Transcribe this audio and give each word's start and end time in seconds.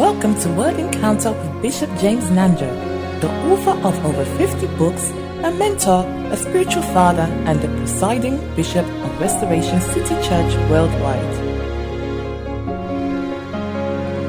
Welcome 0.00 0.40
to 0.40 0.48
Word 0.54 0.80
Encounter 0.80 1.30
with 1.30 1.60
Bishop 1.60 1.90
James 1.98 2.24
Nanjo, 2.30 3.20
the 3.20 3.28
author 3.52 3.72
of 3.86 4.02
over 4.02 4.24
50 4.24 4.66
books, 4.78 5.10
a 5.44 5.50
mentor, 5.50 6.06
a 6.32 6.38
spiritual 6.38 6.82
father, 6.84 7.24
and 7.44 7.60
the 7.60 7.68
presiding 7.76 8.38
bishop 8.56 8.86
of 8.86 9.20
Restoration 9.20 9.78
City 9.78 10.14
Church 10.26 10.70
worldwide. 10.70 11.22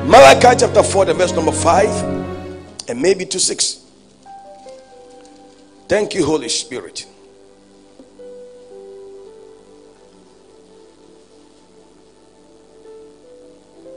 Malachi 0.09 0.57
chapter 0.59 0.83
4, 0.83 1.05
the 1.05 1.13
verse 1.13 1.31
number 1.31 1.53
5, 1.53 2.89
and 2.89 3.01
maybe 3.01 3.25
to 3.27 3.39
6. 3.39 3.79
Thank 5.87 6.15
you, 6.15 6.25
Holy 6.25 6.49
Spirit. 6.49 7.05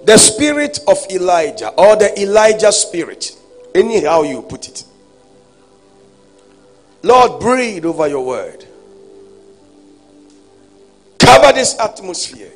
The 0.05 0.19
spirit 0.19 0.81
of 0.87 0.99
Elijah, 1.11 1.71
or 1.71 1.97
the 1.97 2.21
Elijah 2.21 2.73
spirit, 2.73 3.37
anyhow 3.75 4.23
you 4.23 4.43
put 4.43 4.69
it. 4.69 4.85
Lord, 7.03 7.41
breathe 7.41 7.85
over 7.85 8.09
your 8.09 8.25
word. 8.25 8.67
Cover 11.19 11.53
this 11.53 11.79
atmosphere. 11.79 12.51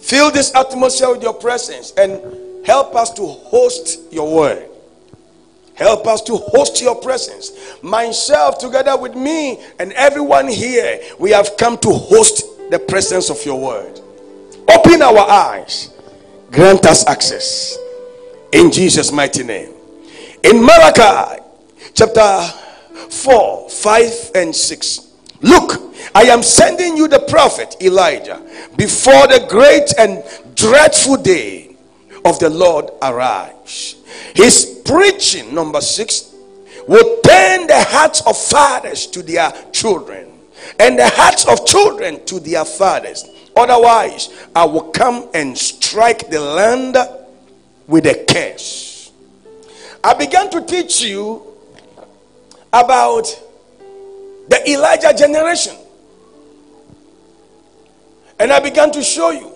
Fill 0.00 0.30
this 0.30 0.54
atmosphere 0.54 1.10
with 1.10 1.22
your 1.22 1.34
presence 1.34 1.92
and 1.96 2.66
help 2.66 2.94
us 2.94 3.12
to 3.14 3.26
host 3.26 4.12
your 4.12 4.34
word. 4.34 4.68
Help 5.74 6.06
us 6.06 6.22
to 6.22 6.36
host 6.36 6.80
your 6.80 6.94
presence. 6.94 7.50
Myself, 7.82 8.58
together 8.58 8.96
with 8.96 9.14
me 9.14 9.60
and 9.78 9.92
everyone 9.92 10.46
here, 10.46 11.00
we 11.18 11.30
have 11.30 11.56
come 11.56 11.78
to 11.78 11.90
host 11.90 12.44
the 12.70 12.78
presence 12.78 13.30
of 13.30 13.44
your 13.44 13.60
word. 13.60 14.00
Open 14.68 15.02
our 15.02 15.18
eyes, 15.18 15.90
grant 16.50 16.86
us 16.86 17.06
access 17.06 17.78
in 18.52 18.70
Jesus' 18.70 19.12
mighty 19.12 19.42
name. 19.42 19.72
In 20.42 20.64
Malachi 20.64 21.42
chapter 21.94 22.40
4, 23.10 23.70
5, 23.70 24.30
and 24.34 24.54
6. 24.54 25.00
Look, 25.42 25.82
I 26.14 26.22
am 26.24 26.42
sending 26.42 26.96
you 26.96 27.08
the 27.08 27.20
prophet 27.28 27.76
Elijah 27.80 28.40
before 28.76 29.26
the 29.26 29.46
great 29.48 29.92
and 29.98 30.22
dreadful 30.54 31.16
day 31.16 31.76
of 32.24 32.38
the 32.38 32.48
Lord 32.48 32.90
arrives. 33.02 33.96
His 34.34 34.82
preaching, 34.84 35.54
number 35.54 35.80
six, 35.80 36.34
will 36.88 37.20
turn 37.22 37.66
the 37.66 37.84
hearts 37.88 38.22
of 38.26 38.36
fathers 38.38 39.06
to 39.08 39.22
their 39.22 39.52
children 39.72 40.30
and 40.78 40.98
the 40.98 41.08
hearts 41.08 41.46
of 41.46 41.66
children 41.66 42.24
to 42.26 42.40
their 42.40 42.64
fathers 42.64 43.24
Otherwise, 43.56 44.30
I 44.54 44.64
will 44.64 44.90
come 44.90 45.28
and 45.34 45.56
strike 45.56 46.28
the 46.28 46.40
land 46.40 46.96
with 47.86 48.06
a 48.06 48.24
curse. 48.28 49.12
I 50.02 50.14
began 50.14 50.50
to 50.50 50.64
teach 50.64 51.02
you 51.02 51.42
about 52.72 53.24
the 54.48 54.70
Elijah 54.70 55.14
generation. 55.16 55.76
And 58.38 58.52
I 58.52 58.60
began 58.60 58.90
to 58.92 59.02
show 59.02 59.30
you 59.30 59.54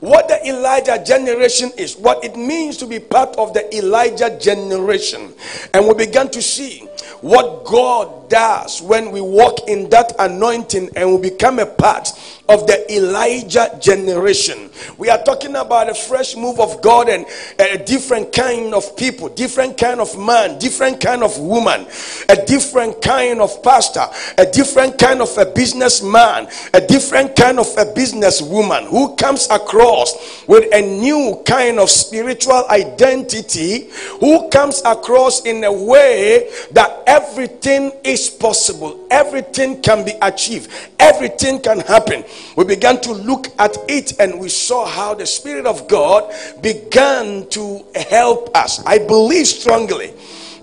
what 0.00 0.28
the 0.28 0.46
Elijah 0.46 1.02
generation 1.02 1.70
is, 1.78 1.96
what 1.96 2.22
it 2.22 2.36
means 2.36 2.76
to 2.76 2.86
be 2.86 2.98
part 2.98 3.34
of 3.36 3.54
the 3.54 3.74
Elijah 3.76 4.38
generation. 4.38 5.32
And 5.72 5.86
we 5.86 5.94
began 5.94 6.30
to 6.30 6.42
see 6.42 6.86
what 7.22 7.64
God 7.64 8.28
does 8.28 8.82
when 8.82 9.10
we 9.10 9.20
walk 9.20 9.68
in 9.68 9.88
that 9.90 10.12
anointing 10.18 10.90
and 10.96 11.14
we 11.14 11.30
become 11.30 11.58
a 11.58 11.66
part 11.66 12.08
of 12.48 12.66
the 12.66 12.94
Elijah 12.94 13.76
generation. 13.80 14.70
We 14.98 15.10
are 15.10 15.22
talking 15.22 15.56
about 15.56 15.90
a 15.90 15.94
fresh 15.94 16.36
move 16.36 16.60
of 16.60 16.80
God 16.80 17.08
and 17.08 17.26
a 17.58 17.78
different 17.78 18.32
kind 18.32 18.72
of 18.74 18.96
people, 18.96 19.28
different 19.28 19.76
kind 19.76 20.00
of 20.00 20.16
man, 20.18 20.58
different 20.58 21.00
kind 21.00 21.22
of 21.22 21.38
woman, 21.38 21.86
a 22.28 22.36
different 22.46 23.02
kind 23.02 23.40
of 23.40 23.62
pastor, 23.62 24.06
a 24.38 24.46
different 24.46 24.98
kind 24.98 25.20
of 25.20 25.36
a 25.38 25.46
businessman, 25.46 26.48
a 26.72 26.80
different 26.80 27.34
kind 27.34 27.58
of 27.58 27.66
a 27.78 27.84
businesswoman 27.84 28.86
who 28.88 29.16
comes 29.16 29.48
across 29.50 30.46
with 30.46 30.72
a 30.72 30.80
new 30.80 31.42
kind 31.46 31.80
of 31.80 31.90
spiritual 31.90 32.64
identity, 32.70 33.88
who 34.20 34.48
comes 34.50 34.82
across 34.84 35.44
in 35.44 35.64
a 35.64 35.72
way 35.72 36.50
that 36.72 37.02
everything 37.06 37.92
is 38.04 38.30
possible, 38.30 39.06
everything 39.10 39.82
can 39.82 40.04
be 40.04 40.12
achieved, 40.22 40.70
everything 41.00 41.60
can 41.60 41.80
happen 41.80 42.24
we 42.56 42.64
began 42.64 43.00
to 43.02 43.12
look 43.12 43.48
at 43.58 43.76
it 43.88 44.18
and 44.18 44.40
we 44.40 44.48
saw 44.48 44.86
how 44.86 45.14
the 45.14 45.26
Spirit 45.26 45.66
of 45.66 45.88
God 45.88 46.32
began 46.62 47.48
to 47.50 47.84
help 47.94 48.56
us. 48.56 48.84
I 48.84 48.98
believe 48.98 49.46
strongly 49.46 50.12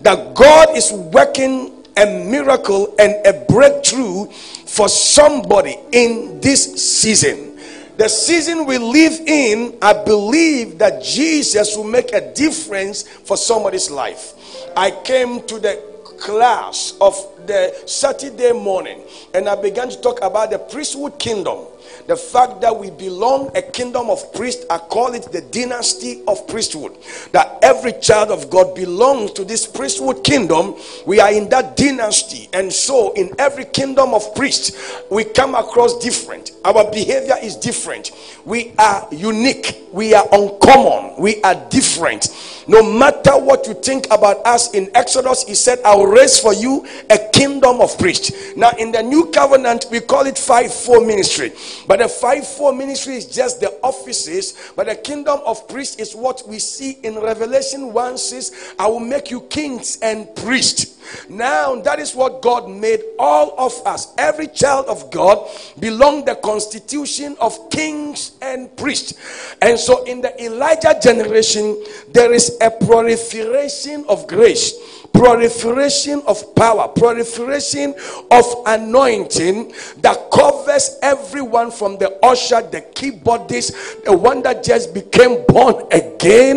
that 0.02 0.34
God 0.36 0.76
is 0.76 0.92
working 0.92 1.84
a 1.96 2.06
miracle 2.06 2.96
and 2.98 3.26
a 3.26 3.46
breakthrough 3.48 4.26
for 4.66 4.90
somebody 4.90 5.78
in 5.92 6.40
this 6.42 6.74
season. 6.84 7.60
The 7.98 8.10
season 8.10 8.66
we 8.66 8.80
live 8.80 9.20
in, 9.28 9.78
I 9.80 9.94
believe 9.94 10.80
that 10.80 11.04
Jesus 11.04 11.78
will 11.78 11.84
make 11.84 12.12
a 12.12 12.34
difference 12.34 13.04
for 13.04 13.38
somebody's 13.38 13.92
life. 13.92 14.34
I 14.76 14.90
came 14.90 15.46
to 15.46 15.60
the 15.60 15.93
class 16.24 16.94
of 17.02 17.14
the 17.46 17.76
Saturday 17.86 18.54
morning 18.54 19.02
and 19.34 19.50
I 19.50 19.62
began 19.62 19.90
to 19.90 20.00
talk 20.00 20.20
about 20.24 20.52
the 20.52 20.58
priesthood 20.58 21.20
kingdom 21.20 21.68
the 22.08 22.16
fact 22.18 22.62
that 22.62 22.78
we 22.78 22.90
belong 22.92 23.52
a 23.56 23.62
kingdom 23.62 24.10
of 24.10 24.34
priests, 24.34 24.66
I 24.70 24.78
call 24.78 25.14
it 25.14 25.32
the 25.32 25.42
dynasty 25.42 26.22
of 26.28 26.46
priesthood. 26.48 26.98
That 27.32 27.60
every 27.62 27.94
child 27.94 28.30
of 28.30 28.50
God 28.50 28.76
belongs 28.76 29.32
to 29.34 29.46
this 29.46 29.66
priesthood 29.66 30.24
kingdom. 30.24 30.76
We 31.06 31.20
are 31.20 31.32
in 31.32 31.50
that 31.50 31.78
dynasty. 31.78 32.50
And 32.54 32.72
so, 32.72 33.14
in 33.14 33.32
every 33.40 33.66
kingdom 33.66 34.14
of 34.14 34.36
priests, 34.36 35.02
we 35.10 35.24
come 35.24 35.56
across 35.56 35.98
different. 36.00 36.52
Our 36.66 36.90
behavior 36.92 37.36
is 37.42 37.56
different. 37.56 38.12
We 38.46 38.74
are 38.78 39.08
unique. 39.12 39.88
We 39.94 40.14
are 40.14 40.28
uncommon. 40.32 41.22
We 41.22 41.42
are 41.44 41.56
different. 41.70 42.28
No 42.68 42.82
matter 42.84 43.32
what 43.32 43.68
you 43.68 43.74
think 43.74 44.06
about 44.12 44.46
us 44.46 44.74
in 44.74 44.90
Exodus, 44.96 45.44
he 45.44 45.56
said, 45.56 45.80
I 45.84 45.96
will 45.96 46.08
raise 46.08 46.40
for 46.40 46.54
you 46.54 46.86
a 47.10 47.18
kingdom 47.34 47.82
of 47.82 47.98
priests. 47.98 48.56
Now, 48.56 48.72
in 48.78 48.92
the 48.92 49.02
new 49.02 49.30
covenant, 49.32 49.88
we 49.92 50.00
call 50.00 50.26
it 50.26 50.38
5 50.38 50.74
4 50.74 51.06
ministry. 51.06 51.52
But 51.88 52.00
the 52.00 52.08
5 52.08 52.48
4 52.48 52.74
ministry 52.74 53.16
is 53.16 53.26
just 53.26 53.60
the 53.60 53.72
offices. 53.84 54.72
But 54.76 54.88
the 54.88 54.96
kingdom 54.96 55.40
of 55.46 55.68
priests 55.68 55.98
is 55.98 56.16
what 56.16 56.44
we 56.48 56.60
see 56.60 56.98
in 57.04 57.20
Revelation 57.20 57.94
1 57.94 58.18
says, 58.18 58.74
I 58.80 58.88
will 58.88 59.00
make 59.00 59.32
you 59.32 59.42
kings 59.42 59.98
and 60.02 60.34
priests. 60.36 60.94
Now, 61.30 61.76
that 61.82 62.00
is 62.00 62.16
what 62.16 62.42
God 62.42 62.70
made 62.70 63.02
all 63.20 63.54
of 63.58 63.74
us. 63.86 64.14
Every 64.18 64.48
child 64.48 64.86
of 64.88 65.12
God 65.12 65.50
belong 65.80 66.26
the 66.26 66.36
constitution 66.36 67.36
of 67.42 67.70
kings 67.70 68.38
and 68.42 68.76
priests. 68.78 69.14
And 69.62 69.78
so, 69.78 70.04
in 70.06 70.22
the 70.22 70.44
Elijah 70.44 70.98
generation, 71.02 71.84
there 72.12 72.32
is 72.32 72.53
a 72.62 72.72
proliferation 72.72 74.06
of 74.08 74.28
grace 74.28 74.74
proliferation 75.14 76.22
of 76.28 76.56
power, 76.56 76.88
proliferation 76.88 77.94
of 78.32 78.46
anointing 78.66 79.72
that 79.98 80.30
covers 80.32 80.98
everyone 81.02 81.72
from 81.72 81.98
the 81.98 82.20
usher, 82.26 82.62
the 82.62 82.82
keyboardist, 82.94 84.04
the 84.04 84.16
one 84.16 84.42
that 84.42 84.64
just 84.64 84.94
became 84.94 85.46
born 85.48 85.76
again, 85.92 86.56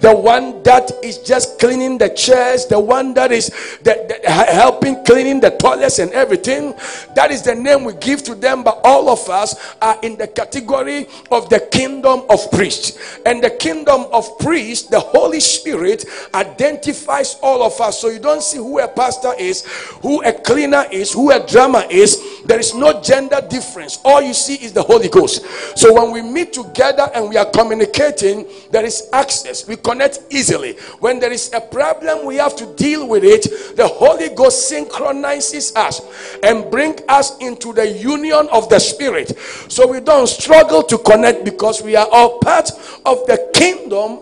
the 0.00 0.14
one 0.14 0.62
that 0.62 0.92
is 1.02 1.18
just 1.18 1.58
cleaning 1.58 1.96
the 1.98 2.10
chairs, 2.10 2.66
the 2.66 2.78
one 2.78 3.14
that 3.14 3.32
is 3.32 3.48
the, 3.82 4.20
the, 4.22 4.30
helping 4.30 5.02
cleaning 5.04 5.40
the 5.40 5.50
toilets 5.50 5.98
and 5.98 6.12
everything. 6.12 6.74
That 7.16 7.30
is 7.30 7.42
the 7.42 7.54
name 7.54 7.84
we 7.84 7.94
give 7.94 8.22
to 8.24 8.34
them, 8.34 8.62
but 8.62 8.80
all 8.84 9.08
of 9.08 9.28
us 9.30 9.74
are 9.80 9.98
in 10.02 10.16
the 10.16 10.28
category 10.28 11.06
of 11.30 11.48
the 11.48 11.60
kingdom 11.72 12.22
of 12.28 12.50
priests. 12.50 13.18
And 13.24 13.42
the 13.42 13.50
kingdom 13.50 14.06
of 14.12 14.38
priests, 14.38 14.88
the 14.88 15.00
Holy 15.00 15.40
Spirit 15.40 16.04
identifies 16.34 17.36
all 17.42 17.62
of 17.62 17.80
us 17.80 17.93
so 17.94 18.08
you 18.08 18.18
don't 18.18 18.42
see 18.42 18.58
who 18.58 18.78
a 18.80 18.88
pastor 18.88 19.32
is, 19.38 19.64
who 20.02 20.22
a 20.22 20.32
cleaner 20.32 20.84
is, 20.90 21.12
who 21.12 21.30
a 21.30 21.44
drummer 21.46 21.84
is. 21.90 22.20
There 22.44 22.58
is 22.58 22.74
no 22.74 23.00
gender 23.00 23.40
difference. 23.48 23.98
All 24.04 24.20
you 24.20 24.34
see 24.34 24.54
is 24.56 24.72
the 24.72 24.82
Holy 24.82 25.08
Ghost. 25.08 25.44
So 25.78 25.94
when 25.94 26.12
we 26.12 26.22
meet 26.22 26.52
together 26.52 27.10
and 27.14 27.28
we 27.28 27.36
are 27.36 27.50
communicating, 27.50 28.46
there 28.70 28.84
is 28.84 29.08
access. 29.12 29.66
We 29.66 29.76
connect 29.76 30.20
easily. 30.30 30.74
When 31.00 31.18
there 31.20 31.32
is 31.32 31.50
a 31.52 31.60
problem, 31.60 32.26
we 32.26 32.36
have 32.36 32.56
to 32.56 32.74
deal 32.74 33.08
with 33.08 33.24
it. 33.24 33.76
The 33.76 33.86
Holy 33.88 34.28
Ghost 34.34 34.68
synchronizes 34.68 35.74
us 35.76 36.00
and 36.42 36.70
bring 36.70 36.98
us 37.08 37.38
into 37.38 37.72
the 37.72 37.88
union 37.88 38.48
of 38.52 38.68
the 38.68 38.78
Spirit. 38.78 39.38
So 39.68 39.86
we 39.86 40.00
don't 40.00 40.28
struggle 40.28 40.82
to 40.82 40.98
connect 40.98 41.44
because 41.44 41.82
we 41.82 41.96
are 41.96 42.08
all 42.10 42.38
part 42.38 42.70
of 43.06 43.26
the 43.26 43.50
kingdom 43.54 44.20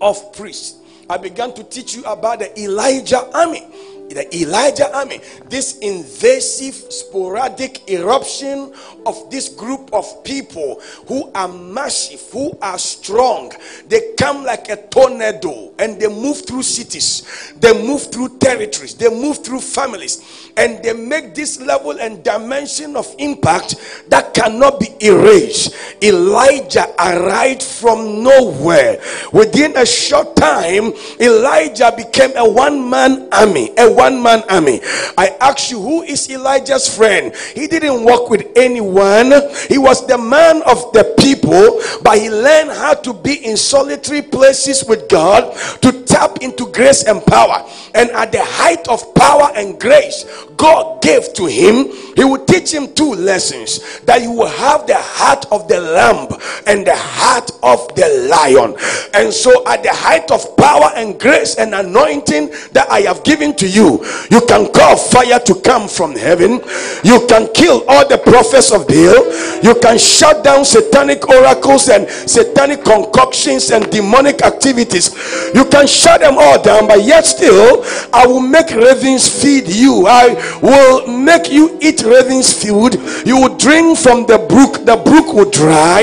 of 0.00 0.32
priests. 0.32 0.81
I 1.08 1.16
began 1.16 1.52
to 1.54 1.64
teach 1.64 1.94
you 1.94 2.04
about 2.04 2.38
the 2.38 2.60
Elijah 2.60 3.28
army. 3.36 3.66
The 4.12 4.34
Elijah 4.36 4.94
army, 4.96 5.20
this 5.48 5.78
invasive, 5.78 6.74
sporadic 6.74 7.88
eruption 7.90 8.72
of 9.06 9.30
this 9.30 9.48
group 9.48 9.92
of 9.92 10.24
people 10.24 10.80
who 11.06 11.30
are 11.34 11.48
massive, 11.48 12.20
who 12.30 12.56
are 12.62 12.78
strong. 12.78 13.52
They 13.88 14.14
come 14.18 14.44
like 14.44 14.68
a 14.68 14.76
tornado 14.88 15.72
and 15.78 16.00
they 16.00 16.08
move 16.08 16.46
through 16.46 16.62
cities, 16.62 17.52
they 17.58 17.72
move 17.72 18.10
through 18.10 18.38
territories, 18.38 18.94
they 18.94 19.08
move 19.08 19.44
through 19.44 19.60
families, 19.60 20.50
and 20.56 20.82
they 20.82 20.92
make 20.92 21.34
this 21.34 21.60
level 21.60 21.98
and 21.98 22.22
dimension 22.22 22.96
of 22.96 23.12
impact 23.18 23.76
that 24.08 24.34
cannot 24.34 24.80
be 24.80 24.88
erased. 25.00 25.74
Elijah 26.02 26.86
arrived 26.98 27.62
from 27.62 28.22
nowhere. 28.22 29.00
Within 29.32 29.76
a 29.76 29.86
short 29.86 30.36
time, 30.36 30.92
Elijah 31.20 31.92
became 31.96 32.36
a 32.36 32.48
one 32.48 32.88
man 32.88 33.28
army. 33.32 33.70
A 33.78 33.90
one 34.02 34.20
man 34.20 34.42
army. 34.50 34.80
I 35.16 35.36
ask 35.40 35.70
you, 35.70 35.80
who 35.80 36.02
is 36.02 36.28
Elijah's 36.28 36.88
friend? 36.90 37.32
He 37.54 37.68
didn't 37.68 38.02
work 38.04 38.30
with 38.30 38.46
anyone, 38.56 39.30
he 39.68 39.78
was 39.78 40.04
the 40.08 40.18
man 40.18 40.60
of 40.62 40.92
the 40.92 41.14
people, 41.18 41.80
but 42.02 42.18
he 42.18 42.28
learned 42.28 42.70
how 42.70 42.94
to 42.94 43.12
be 43.14 43.34
in 43.46 43.56
solitary 43.56 44.22
places 44.22 44.84
with 44.84 45.08
God 45.08 45.54
to 45.82 46.02
tap 46.02 46.38
into 46.40 46.66
grace 46.72 47.04
and 47.04 47.24
power. 47.24 47.64
And 47.94 48.10
at 48.10 48.32
the 48.32 48.42
height 48.42 48.88
of 48.88 49.14
power 49.14 49.52
and 49.54 49.78
grace, 49.78 50.24
God 50.56 51.02
gave 51.02 51.32
to 51.34 51.46
him, 51.46 51.90
he 52.16 52.24
would 52.24 52.46
teach 52.46 52.72
him 52.72 52.92
two 52.94 53.14
lessons 53.14 54.00
that 54.02 54.22
you 54.22 54.30
will 54.30 54.48
have 54.48 54.86
the 54.86 54.98
heart 54.98 55.46
of 55.50 55.68
the 55.68 55.80
lamb 55.80 56.28
and 56.66 56.86
the 56.86 56.96
heart 56.96 57.50
of 57.62 57.94
the 57.94 58.28
lion. 58.30 58.74
And 59.14 59.32
so, 59.32 59.66
at 59.66 59.82
the 59.82 59.92
height 59.92 60.30
of 60.30 60.56
power 60.56 60.90
and 60.94 61.18
grace 61.18 61.56
and 61.56 61.74
anointing 61.74 62.50
that 62.72 62.86
I 62.90 63.00
have 63.02 63.24
given 63.24 63.54
to 63.56 63.68
you, 63.68 63.81
you 64.30 64.40
can 64.46 64.72
call 64.72 64.96
fire 64.96 65.38
to 65.40 65.54
come 65.60 65.88
from 65.88 66.14
heaven, 66.14 66.60
you 67.04 67.26
can 67.28 67.52
kill 67.52 67.84
all 67.88 68.06
the 68.08 68.18
prophets 68.18 68.72
of 68.72 68.86
Baal, 68.86 69.22
you 69.62 69.74
can 69.80 69.98
shut 69.98 70.44
down 70.44 70.64
satanic 70.64 71.28
oracles 71.28 71.88
and 71.88 72.08
satanic 72.08 72.84
concoctions 72.84 73.70
and 73.70 73.88
demonic 73.90 74.42
activities, 74.42 75.10
you 75.54 75.64
can 75.66 75.86
shut 75.86 76.20
them 76.20 76.36
all 76.38 76.62
down, 76.62 76.86
but 76.86 77.02
yet 77.04 77.24
still, 77.26 77.84
I 78.12 78.26
will 78.26 78.40
make 78.40 78.70
ravens 78.70 79.28
feed 79.28 79.68
you. 79.68 80.06
I 80.06 80.34
will 80.62 81.06
make 81.06 81.50
you 81.50 81.78
eat 81.80 82.02
ravens 82.02 82.52
food. 82.52 82.94
You 83.26 83.36
will 83.40 83.56
drink 83.56 83.98
from 83.98 84.26
the 84.26 84.38
brook, 84.38 84.84
the 84.84 84.96
brook 84.96 85.32
will 85.32 85.50
dry, 85.50 86.02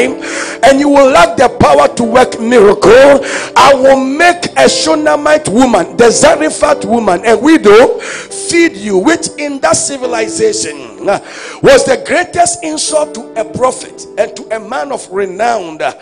and 0.63 0.79
you 0.79 0.89
will 0.89 1.09
lack 1.11 1.37
the 1.37 1.49
power 1.59 1.87
to 1.95 2.03
work 2.03 2.39
miracle. 2.39 3.21
I 3.55 3.73
will 3.75 3.99
make 4.03 4.45
a 4.57 4.67
Shunammite 4.69 5.47
woman, 5.49 5.95
the 5.97 6.09
Zarephath 6.11 6.85
woman, 6.85 7.25
a 7.25 7.37
widow, 7.37 7.68
feed 7.99 8.75
you, 8.75 8.97
which 8.97 9.29
in 9.37 9.59
that 9.59 9.75
civilization 9.75 10.88
was 10.99 11.85
the 11.85 12.03
greatest 12.05 12.63
insult 12.63 13.15
to 13.15 13.21
a 13.39 13.45
prophet 13.53 14.05
and 14.17 14.35
to 14.35 14.43
a 14.55 14.59
man 14.59 14.91
of 14.91 15.07
renown 15.09 15.81
uh, 15.81 15.93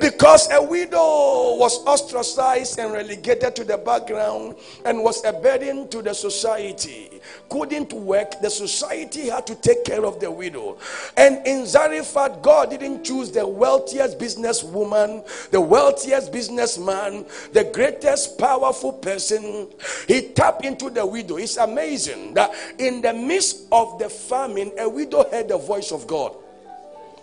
because 0.00 0.50
a 0.52 0.62
widow 0.62 1.56
was 1.56 1.84
ostracized 1.86 2.78
and 2.78 2.92
relegated 2.92 3.54
to 3.56 3.64
the 3.64 3.78
background 3.78 4.56
and 4.84 5.02
was 5.02 5.24
a 5.24 5.32
burden 5.32 5.88
to 5.88 6.02
the 6.02 6.14
society 6.14 7.16
couldn't 7.48 7.92
work. 7.92 8.40
The 8.40 8.50
society 8.50 9.28
had 9.28 9.46
to 9.46 9.54
take 9.54 9.84
care 9.84 10.04
of 10.04 10.20
the 10.20 10.30
widow. 10.30 10.78
And 11.16 11.46
in 11.46 11.66
zarephath 11.66 12.42
god 12.42 12.70
didn't 12.70 13.04
choose 13.04 13.30
the 13.30 13.46
wealthiest 13.46 14.18
businesswoman 14.18 15.50
the 15.50 15.60
wealthiest 15.60 16.32
businessman 16.32 17.24
the 17.52 17.64
greatest 17.64 18.38
powerful 18.38 18.92
person. 18.92 19.68
He 20.06 20.28
tapped 20.28 20.64
into 20.64 20.90
the 20.90 21.06
widow. 21.06 21.36
It's 21.36 21.56
amazing 21.56 22.34
that 22.34 22.52
in 22.78 23.00
the 23.00 23.12
midst 23.12 23.66
of 23.72 23.98
the 23.98 24.08
famine, 24.28 24.72
a 24.78 24.88
widow 24.88 25.28
heard 25.30 25.48
the 25.48 25.58
voice 25.58 25.92
of 25.92 26.06
God. 26.06 26.36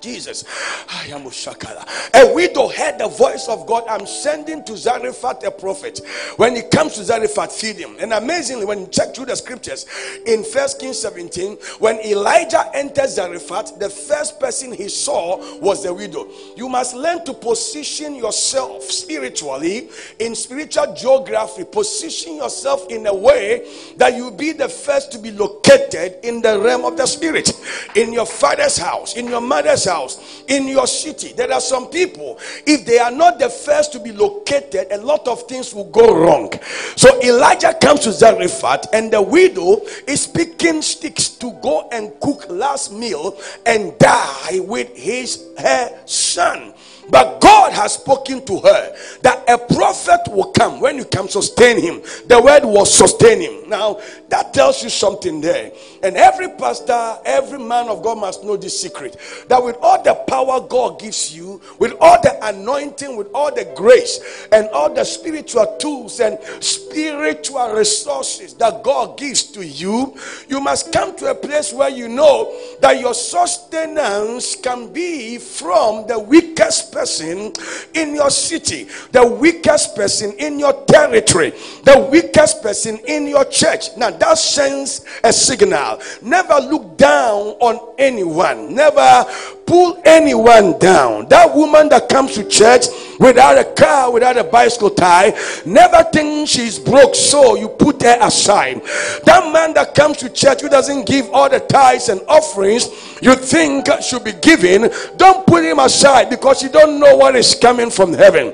Jesus. 0.04 0.44
I 0.90 1.08
am 1.12 1.24
Ushakala. 1.24 1.88
A 2.14 2.34
widow 2.36 2.68
heard 2.68 3.00
the 3.00 3.08
voice 3.08 3.48
of 3.48 3.66
God. 3.66 3.86
I'm 3.88 4.06
sending 4.06 4.62
to 4.66 4.76
Zarephath 4.76 5.46
a 5.46 5.50
prophet. 5.50 6.02
When 6.36 6.58
he 6.58 6.62
comes 6.64 6.96
to 6.96 7.06
Zarephath, 7.06 7.54
feed 7.54 7.78
him. 7.78 7.96
And 8.02 8.12
amazingly, 8.12 8.66
when 8.66 8.82
you 8.82 8.88
check 8.88 9.16
through 9.16 9.28
the 9.28 9.36
scriptures 9.38 9.86
in 10.26 10.44
First 10.44 10.82
Kings 10.82 11.00
17, 11.00 11.56
when 11.80 12.00
Elijah 12.02 12.70
entered 12.74 13.08
Zarephath, 13.08 13.80
the 13.80 13.90
first 13.90 14.42
person 14.42 14.74
he 14.74 14.90
saw 14.90 15.38
was 15.62 15.84
the 15.84 15.94
widow. 15.94 16.28
You 16.58 16.68
must 16.68 16.96
learn 16.96 17.24
to 17.24 17.34
position 17.34 18.16
yourself 18.16 18.84
spiritually 18.84 19.90
in 20.20 20.36
spiritual 20.36 20.94
geography. 20.96 21.64
Position 21.64 22.36
yourself 22.36 22.88
in 22.90 23.08
a 23.08 23.16
way 23.16 23.66
that 23.96 24.16
you 24.18 24.32
be 24.32 24.52
the 24.52 24.68
first 24.68 25.14
to 25.14 25.18
be 25.18 25.32
located 25.32 26.18
in 26.24 26.42
the 26.42 26.60
realm 26.60 26.84
of 26.84 26.98
the 26.98 27.06
spirit. 27.06 27.54
In 27.96 28.12
your 28.12 28.26
father's 28.26 28.78
house, 28.78 29.16
in 29.16 29.28
your 29.28 29.40
mother's 29.40 29.86
house 29.86 29.93
house, 29.94 30.44
in 30.48 30.68
your 30.68 30.88
city. 30.88 31.34
There 31.34 31.51
are 31.51 31.62
some 31.62 31.88
people, 31.90 32.40
if 32.66 32.86
they 32.86 33.00
are 33.00 33.12
not 33.12 33.40
the 33.40 33.50
first 33.50 33.92
to 33.94 34.00
be 34.00 34.12
located, 34.12 34.88
a 34.92 34.98
lot 34.98 35.28
of 35.28 35.44
things 35.48 35.74
will 35.74 35.90
go 35.90 36.16
wrong. 36.16 36.51
So 36.95 37.22
Elijah 37.22 37.74
comes 37.80 38.01
to 38.01 38.12
Zarephath, 38.12 38.94
and 38.94 39.12
the 39.12 39.22
widow 39.22 39.81
is 40.07 40.28
picking 40.28 40.81
sticks 40.81 41.30
to 41.30 41.51
go 41.62 41.88
and 41.92 42.12
cook 42.19 42.45
last 42.50 42.92
meal 42.92 43.38
and 43.66 43.98
die 44.00 44.60
with 44.60 44.95
his 44.95 45.45
her 45.57 46.01
son. 46.06 46.74
But 47.10 47.42
God 47.42 47.74
has 47.74 47.96
spoken 47.96 48.46
to 48.46 48.60
her 48.60 48.96
that 49.22 49.44
a 49.48 49.58
prophet 49.58 50.22
will 50.32 50.52
come 50.52 50.80
when 50.80 50.98
you 50.98 51.06
come 51.06 51.28
sustain 51.28 51.80
him. 51.82 52.02
The 52.28 52.42
word 52.42 52.66
will 52.66 52.86
sustain 52.86 53.42
him. 53.42 53.70
Now, 53.70 54.00
that 54.30 54.54
tells 54.54 54.84
you 54.84 54.90
something 54.90 55.42
there. 55.42 55.72
And 56.02 56.18
every 56.18 56.50
pastor, 56.50 57.18
every 57.26 57.60
man 57.60 57.88
of 57.88 58.04
God 58.04 58.18
must 58.20 58.44
know 58.44 58.58
this 58.58 58.80
secret 58.80 59.18
that 59.48 59.64
with 59.64 59.78
all 59.82 60.02
the 60.02 60.16
power 60.28 60.60
God 60.62 61.00
gives 61.00 61.36
you, 61.36 61.62
with 61.80 61.94
all 62.00 62.22
the 62.22 62.38
anointing, 62.48 63.16
with 63.16 63.28
all 63.34 63.54
the 63.54 63.66
grace, 63.76 64.48
and 64.52 64.68
all 64.70 64.94
the 64.94 65.04
spiritual 65.04 65.78
tools 65.80 66.20
and 66.20 66.40
spiritual 66.64 67.74
resources 67.74 68.54
that 68.56 68.84
God 68.84 69.18
gives 69.18 69.44
to 69.52 69.66
you, 69.66 70.16
you 70.48 70.60
must 70.62 70.92
come 70.92 71.16
to 71.18 71.32
a 71.32 71.36
place 71.36 71.74
where 71.74 71.90
you 71.90 72.08
know 72.08 72.58
that 72.82 73.00
your 73.00 73.14
sustenance 73.14 74.56
can 74.56 74.92
be 74.92 75.38
from 75.38 76.08
the 76.08 76.18
weakest 76.18 76.93
person 76.94 77.51
in 77.94 78.16
your 78.16 78.30
city, 78.30 78.88
the 79.12 79.25
weakest 79.25 79.95
person 79.95 80.31
in 80.34 80.60
your 80.60 80.86
territory, 80.86 81.51
the 81.84 82.07
weakest 82.12 82.62
person 82.62 82.98
in 83.07 83.28
your 83.28 83.45
church. 83.45 83.95
Now 83.98 84.12
that 84.12 84.38
sends 84.38 85.06
a 85.24 85.34
signal. 85.34 86.00
Never 86.22 86.56
look 86.56 86.98
down 86.98 87.48
on 87.60 87.95
anyone. 87.98 88.74
Never 88.74 89.25
pull 89.66 90.01
anyone 90.06 90.78
down. 90.80 91.28
That 91.30 91.56
woman 91.56 91.90
that 91.90 92.09
comes 92.09 92.35
to 92.35 92.47
church 92.47 92.85
without 93.20 93.58
a 93.58 93.66
car, 93.74 94.12
without 94.12 94.38
a 94.38 94.44
bicycle 94.44 94.90
tie, 94.90 95.34
never 95.66 96.04
think 96.12 96.48
she's 96.48 96.80
broke, 96.80 97.16
so 97.16 97.56
you 97.56 97.68
put 97.70 98.02
her 98.02 98.18
aside. 98.22 98.82
That 99.26 99.52
man 99.52 99.74
that 99.74 99.96
comes 99.96 100.18
to 100.18 100.30
church 100.30 100.62
who 100.62 100.70
doesn't 100.70 101.06
give 101.06 101.30
all 101.32 101.50
the 101.50 101.60
tithes 101.60 102.10
and 102.10 102.22
offerings 102.28 102.90
you 103.22 103.36
think 103.36 103.88
should 104.02 104.24
be 104.24 104.34
given, 104.34 104.92
don't 105.18 105.46
put 105.48 105.64
him 105.64 105.80
aside 105.80 106.30
because 106.30 106.62
you 106.62 106.70
don't 106.70 107.00
know 107.00 107.16
what 107.16 107.36
is 107.36 107.56
coming 107.56 107.90
from 107.90 108.14
heaven. 108.14 108.54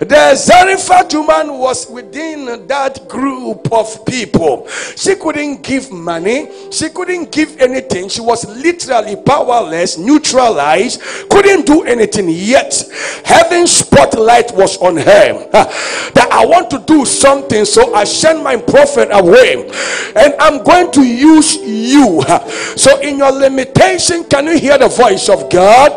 The 0.00 0.34
Zarephath 0.34 1.14
woman 1.14 1.58
was 1.58 1.88
within 1.90 2.66
that 2.66 3.08
group 3.08 3.72
of 3.72 4.04
people. 4.06 4.68
She 4.68 5.14
couldn't 5.14 5.62
give 5.62 5.90
money, 5.90 6.48
she 6.70 6.88
couldn't 6.88 7.32
give 7.32 7.58
anything. 7.60 8.08
She 8.08 8.20
was 8.20 8.46
literally 8.46 9.16
powerless, 9.16 9.98
neutralized, 9.98 11.00
couldn't 11.30 11.66
do 11.66 11.82
anything 11.84 12.28
yet. 12.28 12.82
Heaven's 13.24 13.82
spotlight 14.00 14.52
was 14.54 14.78
on 14.78 14.96
her. 14.96 15.48
That 15.50 16.28
I 16.30 16.46
want 16.46 16.70
to 16.70 16.78
do 16.80 17.04
something, 17.04 17.64
so 17.64 17.94
I 17.94 18.04
send 18.04 18.42
my 18.42 18.56
prophet 18.56 19.08
away, 19.12 19.68
and 20.16 20.34
I'm 20.38 20.62
going 20.64 20.90
to 20.92 21.02
use 21.02 21.56
you. 21.56 22.22
So, 22.76 23.00
in 23.00 23.18
your 23.18 23.32
limitation, 23.32 24.24
can 24.24 24.46
you 24.46 24.58
hear 24.58 24.78
the 24.78 24.88
voice 24.88 25.28
of 25.28 25.50
God? 25.50 25.92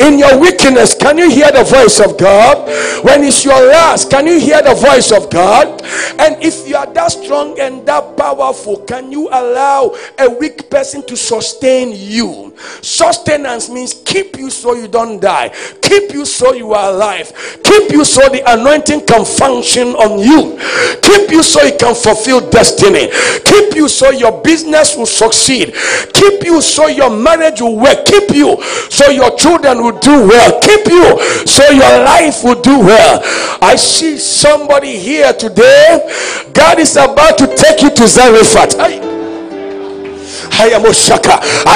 In 0.00 0.18
your 0.18 0.38
weakness, 0.38 0.94
can 0.94 1.18
you 1.18 1.30
hear 1.30 1.50
the 1.52 1.64
voice 1.64 2.00
of 2.00 2.18
God? 2.18 2.68
When 3.04 3.24
it's 3.24 3.44
your 3.44 3.60
last, 3.68 4.10
can 4.10 4.26
you 4.26 4.38
hear 4.38 4.62
the 4.62 4.74
voice 4.74 5.12
of 5.12 5.30
God? 5.30 5.82
And 6.18 6.42
if 6.42 6.68
you 6.68 6.76
are 6.76 6.90
that 6.94 7.12
strong 7.12 7.58
and 7.60 7.86
that 7.86 8.16
powerful, 8.16 8.78
can 8.78 9.12
you 9.12 9.28
allow 9.28 9.94
a 10.18 10.28
weak 10.30 10.70
person 10.70 11.06
to 11.06 11.16
sustain 11.16 11.92
you? 11.94 12.56
Sustenance 12.80 13.68
means 13.68 13.94
keep 14.04 14.36
you 14.38 14.50
so 14.50 14.74
you 14.74 14.88
don't 14.88 15.20
die, 15.20 15.50
keep 15.80 16.12
you 16.12 16.24
so 16.24 16.52
you 16.52 16.72
are 16.72 16.92
alive. 16.92 17.32
Keep 17.64 17.92
you 17.92 18.04
so 18.04 18.28
the 18.28 18.42
anointing 18.46 19.06
can 19.06 19.24
function 19.24 19.88
on 19.94 20.18
you. 20.18 20.58
Keep 21.02 21.30
you 21.30 21.42
so 21.42 21.60
it 21.62 21.78
can 21.78 21.94
fulfill 21.94 22.40
destiny. 22.50 23.08
Keep 23.44 23.74
you 23.74 23.88
so 23.88 24.10
your 24.10 24.42
business 24.42 24.96
will 24.96 25.06
succeed. 25.06 25.74
Keep 26.12 26.44
you 26.44 26.60
so 26.60 26.86
your 26.88 27.10
marriage 27.10 27.60
will 27.60 27.78
work. 27.78 28.04
Keep 28.04 28.30
you 28.30 28.62
so 28.90 29.10
your 29.10 29.36
children 29.36 29.82
will 29.82 29.98
do 29.98 30.26
well. 30.28 30.60
Keep 30.60 30.86
you 30.86 31.46
so 31.46 31.68
your 31.70 32.04
life 32.04 32.44
will 32.44 32.60
do 32.60 32.78
well. 32.80 33.20
I 33.62 33.76
see 33.76 34.18
somebody 34.18 34.98
here 34.98 35.32
today. 35.32 36.50
God 36.52 36.78
is 36.78 36.96
about 36.96 37.38
to 37.38 37.46
take 37.56 37.82
you 37.82 37.90
to 37.90 38.06
Zarephath. 38.06 38.76
I 38.78 39.11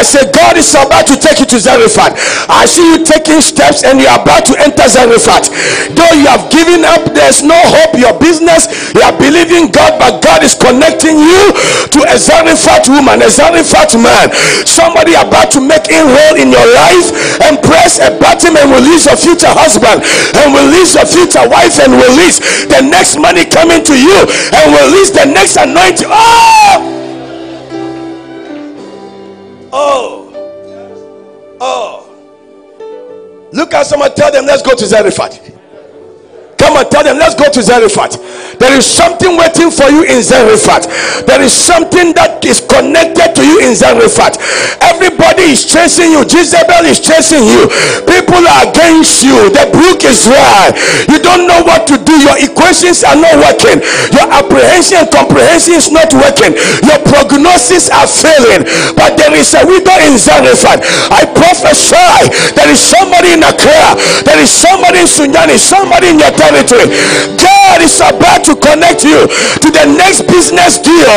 said, 0.07 0.33
God 0.33 0.57
is 0.57 0.71
about 0.73 1.07
to 1.11 1.17
take 1.19 1.43
you 1.43 1.49
to 1.51 1.59
Zarephath. 1.59 2.15
I 2.49 2.65
see 2.65 2.87
you 2.87 3.03
taking 3.03 3.43
steps 3.43 3.83
and 3.83 3.99
you're 3.99 4.15
about 4.15 4.47
to 4.49 4.55
enter 4.63 4.87
Zarephath. 4.87 5.51
Though 5.93 6.15
you 6.15 6.31
have 6.31 6.49
given 6.49 6.87
up, 6.87 7.11
there's 7.13 7.43
no 7.43 7.57
hope. 7.57 7.99
Your 7.99 8.15
business, 8.17 8.71
you 8.95 9.03
are 9.03 9.17
believing 9.19 9.75
God, 9.75 9.99
but 9.99 10.23
God 10.23 10.47
is 10.47 10.55
connecting 10.55 11.19
you 11.19 11.43
to 11.93 12.01
a 12.07 12.17
Zarephath 12.17 12.89
woman, 12.89 13.21
a 13.21 13.29
Zarephath 13.29 13.99
man. 13.99 14.31
Somebody 14.65 15.19
about 15.19 15.51
to 15.59 15.61
make 15.61 15.91
inroad 15.91 16.39
in 16.39 16.55
your 16.55 16.69
life 16.73 17.11
and 17.45 17.59
press 17.61 17.99
a 17.99 18.15
button 18.17 18.55
and 18.57 18.71
release 18.73 19.11
your 19.11 19.19
future 19.19 19.51
husband 19.51 20.05
and 20.39 20.49
release 20.55 20.95
your 20.95 21.09
future 21.09 21.45
wife 21.51 21.77
and 21.83 21.93
release 21.93 22.39
the 22.71 22.81
next 22.85 23.19
money 23.19 23.45
coming 23.45 23.83
to 23.83 23.97
you 23.97 24.19
and 24.55 24.67
release 24.87 25.11
the 25.11 25.27
next 25.27 25.57
anointing. 25.57 26.09
Oh! 26.09 27.06
Oh. 29.79 31.59
Oh. 31.61 33.49
Look 33.53 33.75
at 33.75 33.87
someone, 33.87 34.15
tell 34.15 34.33
them, 34.33 34.47
let's 34.47 34.63
go 34.63 34.75
to 34.75 34.87
Zarephath. 34.87 35.56
Come 36.57 36.77
and 36.81 36.89
tell 36.89 37.05
them, 37.05 37.19
let's 37.19 37.35
go 37.37 37.51
to 37.53 37.61
Zarephath. 37.63 38.17
There 38.57 38.73
is 38.73 38.87
something 38.89 39.37
waiting 39.37 39.69
for 39.69 39.93
you 39.93 40.09
in 40.09 40.25
Zarephath. 40.25 40.89
There 41.29 41.43
is 41.45 41.53
something 41.53 42.17
that 42.17 42.41
is 42.41 42.65
connected 42.65 43.37
to 43.37 43.43
you 43.45 43.61
in 43.61 43.77
Zarephath. 43.77 44.41
Everybody 44.81 45.53
is 45.53 45.69
chasing 45.69 46.17
you. 46.17 46.25
Jezebel 46.25 46.89
is 46.89 46.97
chasing 47.03 47.45
you. 47.45 47.69
People 48.09 48.41
are 48.41 48.73
against 48.73 49.21
you. 49.21 49.53
The 49.53 49.69
brook 49.69 50.01
is 50.09 50.25
dry. 50.25 50.73
You 51.13 51.21
don't 51.21 51.45
know 51.45 51.61
what 51.67 51.85
to 51.93 52.01
do. 52.01 52.17
Your 52.25 52.41
equations 52.41 53.05
are 53.05 53.19
not 53.19 53.37
working. 53.37 53.85
Your 54.17 54.29
apprehension 54.33 55.05
and 55.05 55.11
comprehension 55.13 55.77
is 55.77 55.93
not 55.93 56.09
working. 56.17 56.57
Your 56.89 57.01
prognosis 57.05 57.93
are 57.93 58.09
failing. 58.09 58.65
But 58.97 59.21
there 59.21 59.37
is 59.37 59.53
a 59.53 59.61
widow 59.69 59.97
in 60.09 60.17
Zarephath. 60.17 60.81
I 61.13 61.29
prophesy 61.37 62.33
there 62.57 62.71
is 62.73 62.81
somebody 62.81 63.37
in 63.37 63.45
Accra. 63.45 64.01
There 64.25 64.41
is 64.41 64.49
somebody 64.49 64.86
in 64.97 65.07
Sunyani. 65.07 65.61
Somebody 65.61 66.13
in 66.13 66.19
your 66.19 66.33
territory. 66.33 66.89
God 67.37 67.83
is 67.83 68.01
about 68.01 68.47
to 68.49 68.55
connect 68.57 69.05
you 69.05 69.27
to 69.61 69.69
the 69.69 69.87
next 69.99 70.25
business 70.31 70.79
deal, 70.81 71.17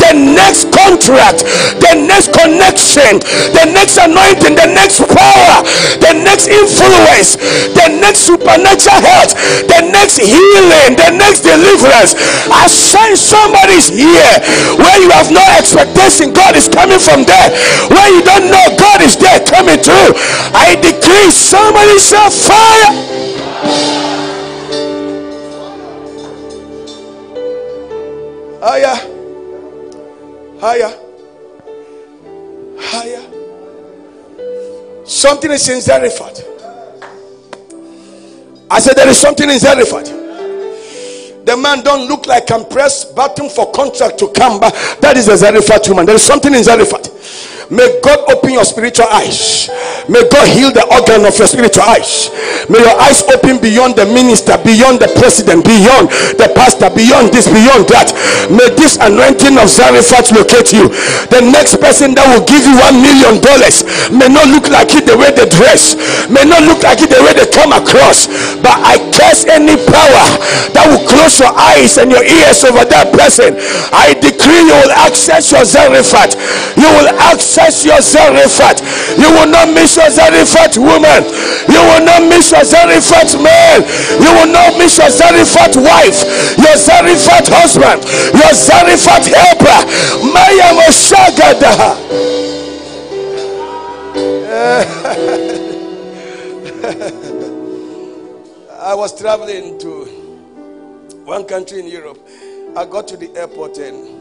the 0.00 0.12
next 0.16 0.72
contract, 0.74 1.46
the 1.78 1.92
next 1.94 2.34
connection, 2.34 3.22
the 3.54 3.70
next 3.70 4.00
anointing, 4.00 4.56
the 4.56 4.68
next 4.74 5.04
power, 5.06 5.54
the 6.02 6.12
next 6.24 6.48
influence, 6.48 7.36
the 7.76 8.00
next 8.00 8.26
supernatural 8.26 8.98
health, 9.04 9.36
the 9.68 9.80
next 9.92 10.18
healing, 10.18 10.96
the 10.98 11.10
next 11.14 11.46
deliverance. 11.46 12.16
I 12.50 12.66
sense 12.66 13.20
somebody's 13.20 13.92
here 13.92 14.34
where 14.80 14.98
you 14.98 15.10
have 15.14 15.30
no 15.30 15.44
expectation. 15.60 16.32
God 16.32 16.56
is 16.56 16.66
coming 16.66 16.98
from 16.98 17.22
there. 17.28 17.48
Where 17.92 18.10
you 18.10 18.22
don't 18.24 18.50
know 18.50 18.64
God 18.76 19.02
is 19.02 19.16
there 19.16 19.40
coming 19.44 19.78
through. 19.78 20.16
I 20.56 20.74
decree 20.80 21.30
somebody 21.30 21.98
shall 22.00 22.30
fire. 22.30 23.19
Higher. 28.62 28.96
Higher. 30.60 30.92
Higher. 32.78 33.22
Something 35.06 35.50
is 35.50 35.68
in 35.68 35.80
Zarephath. 35.80 36.44
I 38.70 38.78
said 38.78 38.94
there 38.94 39.08
is 39.08 39.18
something 39.18 39.50
in 39.50 39.58
Zarephath. 39.58 40.06
The 41.46 41.56
man 41.56 41.82
don't 41.82 42.06
look 42.06 42.26
like 42.26 42.50
I'm 42.52 42.64
press 42.66 43.04
button 43.06 43.48
for 43.48 43.72
contract 43.72 44.18
to 44.18 44.28
come, 44.28 44.60
but 44.60 44.72
that 45.00 45.16
is 45.16 45.28
a 45.28 45.36
Zarephath 45.36 45.88
woman. 45.88 46.06
There 46.06 46.14
is 46.14 46.22
something 46.22 46.54
in 46.54 46.62
Zarephath. 46.62 47.59
May 47.70 47.86
God 48.02 48.26
open 48.26 48.50
your 48.50 48.66
spiritual 48.66 49.06
eyes. 49.14 49.70
May 50.10 50.26
God 50.26 50.42
heal 50.50 50.74
the 50.74 50.82
organ 50.90 51.22
of 51.22 51.38
your 51.38 51.46
spiritual 51.46 51.86
eyes. 51.86 52.26
May 52.66 52.82
your 52.82 52.98
eyes 52.98 53.22
open 53.30 53.62
beyond 53.62 53.94
the 53.94 54.10
minister, 54.10 54.58
beyond 54.66 54.98
the 54.98 55.06
president, 55.14 55.62
beyond 55.62 56.10
the 56.34 56.50
pastor, 56.50 56.90
beyond 56.90 57.30
this, 57.30 57.46
beyond 57.46 57.86
that. 57.94 58.10
May 58.50 58.74
this 58.74 58.98
anointing 58.98 59.54
of 59.54 59.70
Zarephath 59.70 60.34
locate 60.34 60.74
you. 60.74 60.90
The 61.30 61.46
next 61.46 61.78
person 61.78 62.18
that 62.18 62.26
will 62.26 62.42
give 62.42 62.66
you 62.66 62.74
one 62.74 62.98
million 63.06 63.38
dollars 63.38 63.86
may 64.10 64.26
not 64.26 64.50
look 64.50 64.66
like 64.66 64.90
it 64.98 65.06
the 65.06 65.14
way 65.14 65.30
they 65.30 65.46
dress, 65.46 65.94
may 66.26 66.42
not 66.42 66.66
look 66.66 66.82
like 66.82 66.98
it 66.98 67.14
the 67.14 67.22
way 67.22 67.38
they 67.38 67.46
come 67.54 67.70
across. 67.70 68.26
But 68.58 68.82
I 68.82 68.98
curse 69.14 69.46
any 69.46 69.78
power 69.86 70.26
that 70.74 70.90
will 70.90 71.06
close 71.06 71.38
your 71.38 71.54
eyes 71.54 72.02
and 72.02 72.10
your 72.10 72.26
ears 72.26 72.66
over 72.66 72.82
that 72.82 73.14
person. 73.14 73.54
I 73.94 74.18
decree 74.18 74.66
you 74.66 74.74
will 74.74 74.94
access 75.06 75.54
your 75.54 75.62
Zarephath. 75.62 76.34
You 76.74 76.90
will 76.98 77.14
access 77.30 77.59
access 77.60 77.84
your 77.84 78.00
Zarephath. 78.00 78.80
You 79.18 79.30
will 79.32 79.46
not 79.46 79.68
miss 79.72 79.96
your 79.96 80.10
Zarephath 80.10 80.76
woman. 80.78 81.24
You 81.68 81.80
will 81.84 82.04
not 82.04 82.22
miss 82.28 82.50
your 82.50 82.64
Zarephath 82.64 83.34
man. 83.36 83.84
You 84.20 84.32
will 84.32 84.48
not 84.52 84.76
miss 84.78 84.96
your 84.98 85.10
Zarephath 85.10 85.76
wife. 85.76 86.24
Your 86.56 86.76
Zarephath 86.76 87.48
husband. 87.52 88.02
Your 88.32 88.54
Zarephath 88.56 89.28
helper. 89.28 89.84
Maya 90.32 90.72
Moshagada. 90.74 91.70
I 98.80 98.94
was 98.94 99.12
traveling 99.18 99.78
to 99.80 100.04
one 101.24 101.44
country 101.44 101.80
in 101.80 101.86
Europe. 101.86 102.18
I 102.76 102.84
got 102.86 103.06
to 103.08 103.16
the 103.16 103.30
airport 103.36 103.78
and 103.78 104.19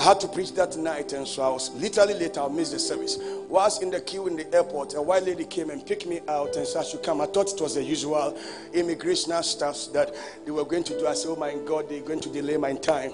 I 0.00 0.02
had 0.02 0.20
to 0.20 0.28
preach 0.28 0.54
that 0.54 0.78
night, 0.78 1.12
and 1.12 1.28
so 1.28 1.42
I 1.42 1.50
was 1.50 1.68
literally 1.74 2.14
late. 2.14 2.38
I 2.38 2.48
missed 2.48 2.72
the 2.72 2.78
service. 2.78 3.18
Whilst 3.50 3.82
in 3.82 3.90
the 3.90 4.00
queue 4.00 4.28
in 4.28 4.34
the 4.34 4.50
airport, 4.54 4.94
a 4.94 5.02
white 5.02 5.24
lady 5.24 5.44
came 5.44 5.68
and 5.68 5.84
picked 5.84 6.06
me 6.06 6.20
out 6.26 6.56
and 6.56 6.66
said, 6.66 6.80
I 6.80 6.84
should 6.84 7.02
come. 7.02 7.20
I 7.20 7.26
thought 7.26 7.52
it 7.52 7.60
was 7.60 7.74
the 7.74 7.84
usual 7.84 8.34
immigration 8.72 9.30
stuff 9.42 9.92
that 9.92 10.14
they 10.46 10.52
were 10.52 10.64
going 10.64 10.84
to 10.84 10.98
do. 10.98 11.06
I 11.06 11.12
said, 11.12 11.28
Oh 11.28 11.36
my 11.36 11.54
God, 11.66 11.90
they're 11.90 12.00
going 12.00 12.20
to 12.20 12.30
delay 12.30 12.56
my 12.56 12.72
time. 12.76 13.12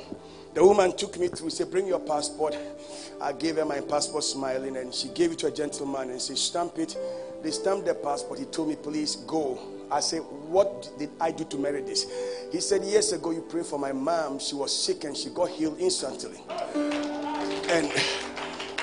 The 0.54 0.64
woman 0.64 0.96
took 0.96 1.18
me 1.18 1.26
through, 1.26 1.50
said, 1.50 1.72
Bring 1.72 1.88
your 1.88 1.98
passport. 1.98 2.56
I 3.20 3.32
gave 3.32 3.56
her 3.56 3.64
my 3.64 3.80
passport, 3.80 4.22
smiling, 4.22 4.76
and 4.76 4.94
she 4.94 5.08
gave 5.08 5.32
it 5.32 5.40
to 5.40 5.48
a 5.48 5.50
gentleman 5.50 6.10
and 6.10 6.22
said, 6.22 6.38
Stamp 6.38 6.78
it. 6.78 6.96
They 7.42 7.50
stamped 7.50 7.86
the 7.86 7.94
passport. 7.94 8.38
He 8.38 8.44
told 8.44 8.68
me, 8.68 8.76
Please 8.76 9.16
go. 9.16 9.58
I 9.90 10.00
said, 10.00 10.20
What 10.20 10.90
did 10.98 11.10
I 11.20 11.30
do 11.30 11.44
to 11.44 11.58
merit 11.58 11.86
this? 11.86 12.06
He 12.52 12.60
said, 12.60 12.82
Years 12.84 13.12
ago, 13.12 13.30
you 13.30 13.42
prayed 13.42 13.66
for 13.66 13.78
my 13.78 13.92
mom. 13.92 14.38
She 14.38 14.54
was 14.54 14.76
sick 14.76 15.04
and 15.04 15.16
she 15.16 15.30
got 15.30 15.50
healed 15.50 15.78
instantly. 15.78 16.40
And 16.74 17.90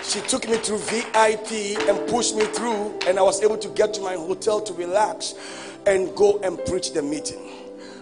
she 0.03 0.21
took 0.21 0.47
me 0.49 0.57
through 0.57 0.79
VIP 0.79 1.79
and 1.87 2.07
pushed 2.09 2.35
me 2.35 2.45
through, 2.45 2.99
and 3.07 3.17
I 3.17 3.21
was 3.21 3.41
able 3.41 3.57
to 3.57 3.69
get 3.69 3.93
to 3.95 4.01
my 4.01 4.15
hotel 4.15 4.61
to 4.61 4.73
relax 4.73 5.35
and 5.85 6.15
go 6.15 6.39
and 6.39 6.63
preach 6.65 6.93
the 6.93 7.01
meeting. 7.01 7.39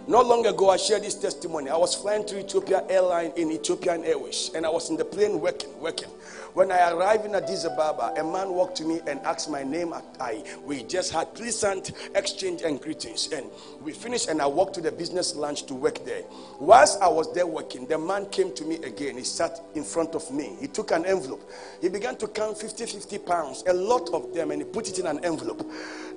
Not 0.08 0.26
long 0.26 0.46
ago, 0.48 0.70
I 0.70 0.78
shared 0.78 1.04
this 1.04 1.14
testimony. 1.14 1.70
I 1.70 1.78
was 1.78 1.94
flying 1.94 2.26
to 2.26 2.40
Ethiopia 2.40 2.84
Airline 2.90 3.34
in 3.36 3.52
Ethiopian 3.52 4.04
Airways, 4.04 4.50
and 4.56 4.66
I 4.66 4.70
was 4.70 4.90
in 4.90 4.98
the 4.98 5.06
plane 5.06 5.40
working, 5.40 5.80
working. 5.80 6.10
When 6.54 6.70
I 6.70 6.92
arrived 6.92 7.26
in 7.26 7.34
Addis 7.34 7.64
Ababa, 7.64 8.14
a 8.20 8.24
man 8.24 8.52
walked 8.52 8.76
to 8.78 8.84
me 8.84 9.00
and 9.08 9.22
asked 9.22 9.50
my 9.50 9.64
name. 9.64 9.94
I 10.20 10.44
we 10.66 10.84
just 10.84 11.14
had 11.14 11.34
pleasant 11.34 11.94
exchange 12.14 12.62
and 12.62 12.82
greetings, 12.82 13.32
and 13.32 13.46
we 13.82 13.94
finished. 13.94 14.28
And 14.28 14.42
I 14.42 14.48
walked 14.48 14.74
to 14.76 14.82
the 14.82 14.92
business 14.92 15.34
lunch 15.34 15.66
to 15.68 15.74
work 15.76 16.04
there. 16.04 16.24
Whilst 16.60 17.02
I 17.02 17.08
was 17.08 17.34
there 17.34 17.48
working, 17.48 17.88
the 17.88 17.98
man 17.98 18.26
came 18.28 18.54
to 18.56 18.66
me 18.66 18.76
again. 18.84 19.16
He 19.16 19.24
sat 19.24 19.62
in 19.76 19.86
front 19.86 20.14
of 20.14 20.30
me. 20.30 20.58
He 20.60 20.68
took 20.68 20.92
an 20.92 21.06
envelope. 21.06 21.50
He 21.80 21.88
began 21.88 22.18
to 22.18 22.28
count 22.28 22.58
50, 22.58 22.86
50 22.86 23.18
pounds, 23.20 23.64
a 23.66 23.74
lot 23.74 24.10
of 24.14 24.34
them, 24.34 24.52
and 24.52 24.62
he 24.62 24.68
put 24.68 24.90
it 24.90 25.00
in 25.00 25.08
an 25.08 25.24
envelope. 25.24 25.66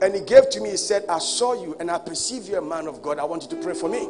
And 0.02 0.14
he 0.14 0.20
gave 0.20 0.50
to 0.50 0.60
me. 0.60 0.70
He 0.70 0.76
said, 0.76 1.04
"I 1.08 1.20
saw 1.20 1.52
you, 1.52 1.76
and 1.78 1.90
I 1.90 1.98
perceive 1.98 2.48
you're 2.48 2.58
a 2.58 2.62
man 2.62 2.88
of 2.88 3.02
God. 3.02 3.20
I 3.20 3.24
want 3.24 3.44
you 3.44 3.48
to 3.50 3.56
pray 3.62 3.74
for 3.74 3.88
me." 3.88 4.08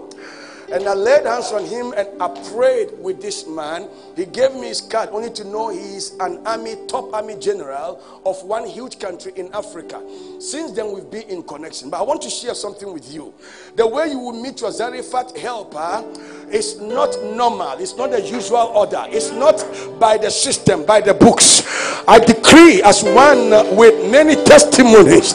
And 0.72 0.88
I 0.88 0.94
laid 0.94 1.26
hands 1.26 1.52
on 1.52 1.64
him 1.64 1.92
and 1.96 2.08
I 2.20 2.28
prayed 2.52 2.90
with 2.98 3.20
this 3.20 3.46
man. 3.46 3.88
He 4.16 4.24
gave 4.24 4.54
me 4.54 4.68
his 4.68 4.80
card 4.80 5.10
only 5.12 5.30
to 5.30 5.44
know 5.44 5.68
he's 5.68 6.12
an 6.20 6.46
army, 6.46 6.76
top 6.88 7.12
army 7.12 7.36
general 7.38 8.00
of 8.24 8.42
one 8.44 8.66
huge 8.66 8.98
country 8.98 9.32
in 9.36 9.52
Africa. 9.52 10.02
Since 10.38 10.72
then, 10.72 10.92
we've 10.92 11.10
been 11.10 11.28
in 11.28 11.42
connection. 11.42 11.90
But 11.90 12.00
I 12.00 12.02
want 12.02 12.22
to 12.22 12.30
share 12.30 12.54
something 12.54 12.92
with 12.92 13.12
you. 13.12 13.34
The 13.76 13.86
way 13.86 14.08
you 14.08 14.18
will 14.18 14.40
meet 14.40 14.60
your 14.60 14.72
Zarephath 14.72 15.36
helper 15.36 16.04
is 16.50 16.80
not 16.80 17.16
normal, 17.22 17.78
it's 17.78 17.96
not 17.96 18.10
the 18.10 18.20
usual 18.20 18.72
order, 18.74 19.04
it's 19.08 19.30
not 19.30 19.64
by 19.98 20.16
the 20.16 20.30
system, 20.30 20.84
by 20.84 21.00
the 21.00 21.14
books. 21.14 21.62
I 22.06 22.18
decree, 22.18 22.82
as 22.82 23.02
one 23.02 23.76
with 23.76 24.10
many 24.10 24.34
testimonies, 24.44 25.34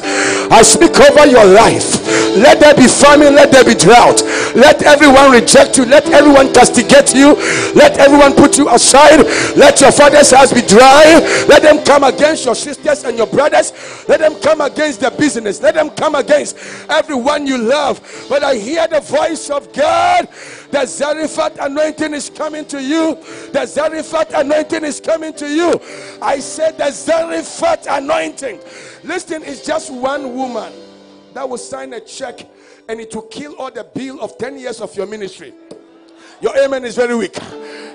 I 0.51 0.61
speak 0.61 0.99
over 0.99 1.25
your 1.27 1.45
life 1.45 1.99
Let 2.35 2.59
there 2.59 2.75
be 2.75 2.87
famine, 2.87 3.33
let 3.33 3.51
there 3.51 3.63
be 3.63 3.73
drought. 3.73 4.21
Let 4.55 4.83
everyone 4.83 5.31
reject 5.31 5.77
you, 5.77 5.85
let 5.85 6.07
everyone 6.09 6.53
castigate 6.53 7.15
you, 7.15 7.33
let 7.73 7.97
everyone 7.97 8.33
put 8.33 8.57
you 8.57 8.69
aside. 8.69 9.25
Let 9.55 9.81
your 9.81 9.91
father's 9.91 10.31
house 10.31 10.53
be 10.53 10.61
dry. 10.61 11.19
Let 11.47 11.63
them 11.63 11.83
come 11.83 12.03
against 12.03 12.45
your 12.45 12.55
sisters 12.55 13.03
and 13.03 13.17
your 13.17 13.27
brothers. 13.27 13.73
Let 14.07 14.19
them 14.19 14.39
come 14.41 14.61
against 14.61 15.01
the 15.01 15.11
business. 15.11 15.61
Let 15.61 15.75
them 15.75 15.89
come 15.89 16.15
against 16.15 16.57
everyone 16.89 17.47
you 17.47 17.57
love. 17.57 17.99
But 18.29 18.43
I 18.43 18.55
hear 18.55 18.87
the 18.87 19.01
voice 19.01 19.49
of 19.49 19.71
God. 19.73 20.27
The 20.71 20.85
Zarephath 20.99 21.57
anointing 21.61 22.13
is 22.13 22.29
coming 22.29 22.65
to 22.65 22.83
you. 22.83 23.15
The 23.53 23.65
Zarephath 23.65 24.33
anointing 24.33 24.83
is 24.83 24.99
coming 24.99 25.31
to 25.35 25.47
you. 25.47 25.79
I 26.21 26.41
said 26.41 26.77
the 26.77 26.91
Zarephath 26.91 27.87
anointing. 27.89 28.59
Listen, 29.05 29.41
it's 29.43 29.65
just 29.65 29.93
one 29.93 30.35
woman 30.35 30.73
that 31.33 31.47
will 31.47 31.57
sign 31.57 31.93
a 31.93 32.01
check 32.01 32.45
and 32.89 32.99
it 32.99 33.15
will 33.15 33.21
kill 33.21 33.55
all 33.55 33.71
the 33.71 33.85
bill 33.85 34.19
of 34.19 34.37
10 34.37 34.59
years 34.59 34.81
of 34.81 34.93
your 34.97 35.05
ministry. 35.05 35.53
Your 36.41 36.57
amen 36.57 36.83
is 36.83 36.97
very 36.97 37.15
weak. 37.15 37.37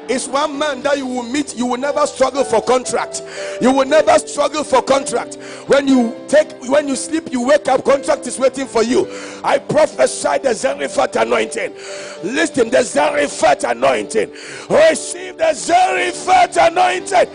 It's 0.09 0.29
one 0.29 0.59
man 0.59 0.83
that 0.83 0.99
you 0.99 1.07
will 1.07 1.23
meet, 1.23 1.57
you 1.57 1.67
will 1.67 1.79
never 1.79 2.07
struggle 2.07 2.45
for 2.45 2.61
contract. 2.63 3.23
You 3.61 3.73
will 3.73 3.87
never 3.87 4.19
struggle 4.19 4.65
for 4.65 4.83
contract. 4.83 5.37
When 5.67 5.89
you 5.89 6.15
take 6.29 6.53
when 6.69 6.89
you 6.89 6.97
sleep, 6.97 7.33
you 7.33 7.47
wake 7.47 7.69
up, 7.69 7.85
contract 7.85 8.27
is 8.27 8.39
waiting 8.39 8.67
for 8.67 8.83
you. 8.83 9.09
I 9.43 9.59
prophesy 9.59 10.39
the 10.39 10.55
Zarephath 10.55 11.17
anointing. 11.17 11.75
Listen, 12.23 12.71
the 12.71 12.83
Zarephath 12.83 13.65
anointing. 13.65 14.31
Receive 14.71 15.39
the 15.39 15.53
Zarephath 15.55 16.57
anointing. 16.57 17.31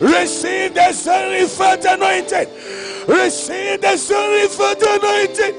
Receive 0.00 0.74
the 0.74 0.92
Zarephath 0.92 1.84
anointing. 1.84 2.48
Receive 3.08 3.80
the 3.80 3.96
Zarephath 3.96 4.82
anointing. 4.82 5.54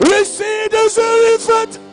Receive 0.00 0.70
the 0.70 0.88
Zarephath. 0.88 1.89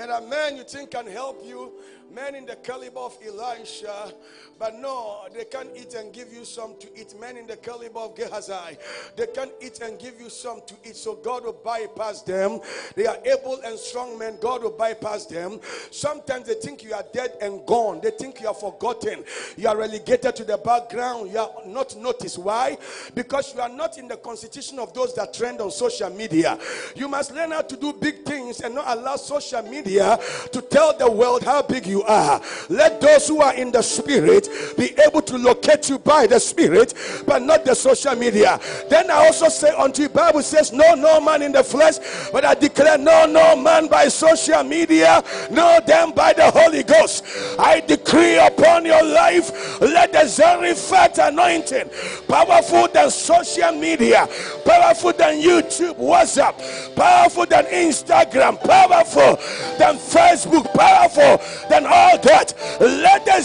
There 0.00 0.10
are 0.10 0.22
men 0.22 0.56
you 0.56 0.64
think 0.64 0.92
can 0.92 1.06
help 1.06 1.44
you, 1.44 1.72
men 2.10 2.34
in 2.34 2.46
the 2.46 2.56
caliber 2.56 3.00
of 3.00 3.18
Elisha, 3.22 4.14
but 4.60 4.78
no, 4.78 5.22
they 5.34 5.44
can't 5.44 5.70
eat 5.74 5.94
and 5.94 6.12
give 6.12 6.30
you 6.34 6.44
some 6.44 6.74
to 6.80 6.86
eat. 6.94 7.18
Men 7.18 7.38
in 7.38 7.46
the 7.46 7.56
caliber 7.56 8.00
of 8.00 8.14
Gehazi, 8.14 8.76
they 9.16 9.26
can't 9.28 9.50
eat 9.58 9.80
and 9.80 9.98
give 9.98 10.20
you 10.20 10.28
some 10.28 10.60
to 10.66 10.74
eat. 10.84 10.96
So 10.96 11.14
God 11.14 11.44
will 11.44 11.54
bypass 11.64 12.20
them. 12.20 12.60
They 12.94 13.06
are 13.06 13.16
able 13.24 13.58
and 13.64 13.78
strong 13.78 14.18
men. 14.18 14.36
God 14.38 14.62
will 14.62 14.72
bypass 14.72 15.24
them. 15.24 15.60
Sometimes 15.90 16.46
they 16.46 16.54
think 16.54 16.84
you 16.84 16.92
are 16.92 17.06
dead 17.14 17.38
and 17.40 17.64
gone. 17.64 18.02
They 18.02 18.10
think 18.10 18.42
you 18.42 18.48
are 18.48 18.54
forgotten. 18.54 19.24
You 19.56 19.66
are 19.66 19.78
relegated 19.78 20.36
to 20.36 20.44
the 20.44 20.58
background. 20.58 21.32
You 21.32 21.38
are 21.38 21.52
not 21.66 21.96
noticed. 21.96 22.36
Why? 22.36 22.76
Because 23.14 23.54
you 23.54 23.62
are 23.62 23.68
not 23.70 23.96
in 23.96 24.08
the 24.08 24.18
constitution 24.18 24.78
of 24.78 24.92
those 24.92 25.14
that 25.14 25.32
trend 25.32 25.62
on 25.62 25.70
social 25.70 26.10
media. 26.10 26.58
You 26.94 27.08
must 27.08 27.32
learn 27.32 27.52
how 27.52 27.62
to 27.62 27.76
do 27.78 27.94
big 27.94 28.26
things 28.26 28.60
and 28.60 28.74
not 28.74 28.98
allow 28.98 29.16
social 29.16 29.62
media 29.62 30.18
to 30.52 30.60
tell 30.60 30.94
the 30.98 31.10
world 31.10 31.44
how 31.44 31.62
big 31.62 31.86
you 31.86 32.02
are. 32.02 32.42
Let 32.68 33.00
those 33.00 33.26
who 33.26 33.40
are 33.40 33.54
in 33.54 33.72
the 33.72 33.80
spirit 33.80 34.49
be 34.76 34.94
able 35.06 35.22
to 35.22 35.36
locate 35.36 35.88
you 35.88 35.98
by 35.98 36.26
the 36.26 36.38
spirit, 36.38 36.94
but 37.26 37.42
not 37.42 37.64
the 37.64 37.74
social 37.74 38.14
media. 38.16 38.58
Then 38.88 39.10
I 39.10 39.26
also 39.26 39.48
say 39.48 39.70
unto 39.70 40.02
you, 40.02 40.08
Bible 40.08 40.42
says, 40.42 40.72
No, 40.72 40.94
no 40.94 41.20
man 41.20 41.42
in 41.42 41.52
the 41.52 41.64
flesh, 41.64 41.96
but 42.32 42.44
I 42.44 42.54
declare, 42.54 42.98
No, 42.98 43.26
no 43.26 43.56
man 43.56 43.88
by 43.88 44.08
social 44.08 44.62
media, 44.62 45.22
no 45.50 45.80
them 45.86 46.12
by 46.12 46.32
the 46.32 46.50
Holy 46.50 46.82
Ghost. 46.82 47.24
I 47.58 47.80
decree 47.80 48.38
upon 48.38 48.84
your 48.84 49.02
life, 49.02 49.80
let 49.80 50.12
the 50.12 50.26
Zarephath 50.26 51.18
anointing, 51.18 51.90
powerful 52.28 52.88
than 52.88 53.10
social 53.10 53.72
media, 53.72 54.28
powerful 54.64 55.12
than 55.12 55.40
YouTube, 55.40 55.96
WhatsApp, 55.96 56.54
powerful 56.96 57.46
than 57.46 57.64
Instagram, 57.66 58.60
powerful 58.60 59.36
than 59.78 59.96
Facebook, 59.96 60.72
powerful 60.74 61.40
than 61.68 61.86
all 61.86 62.18
that. 62.18 62.54
Let 62.80 63.24
the 63.24 63.40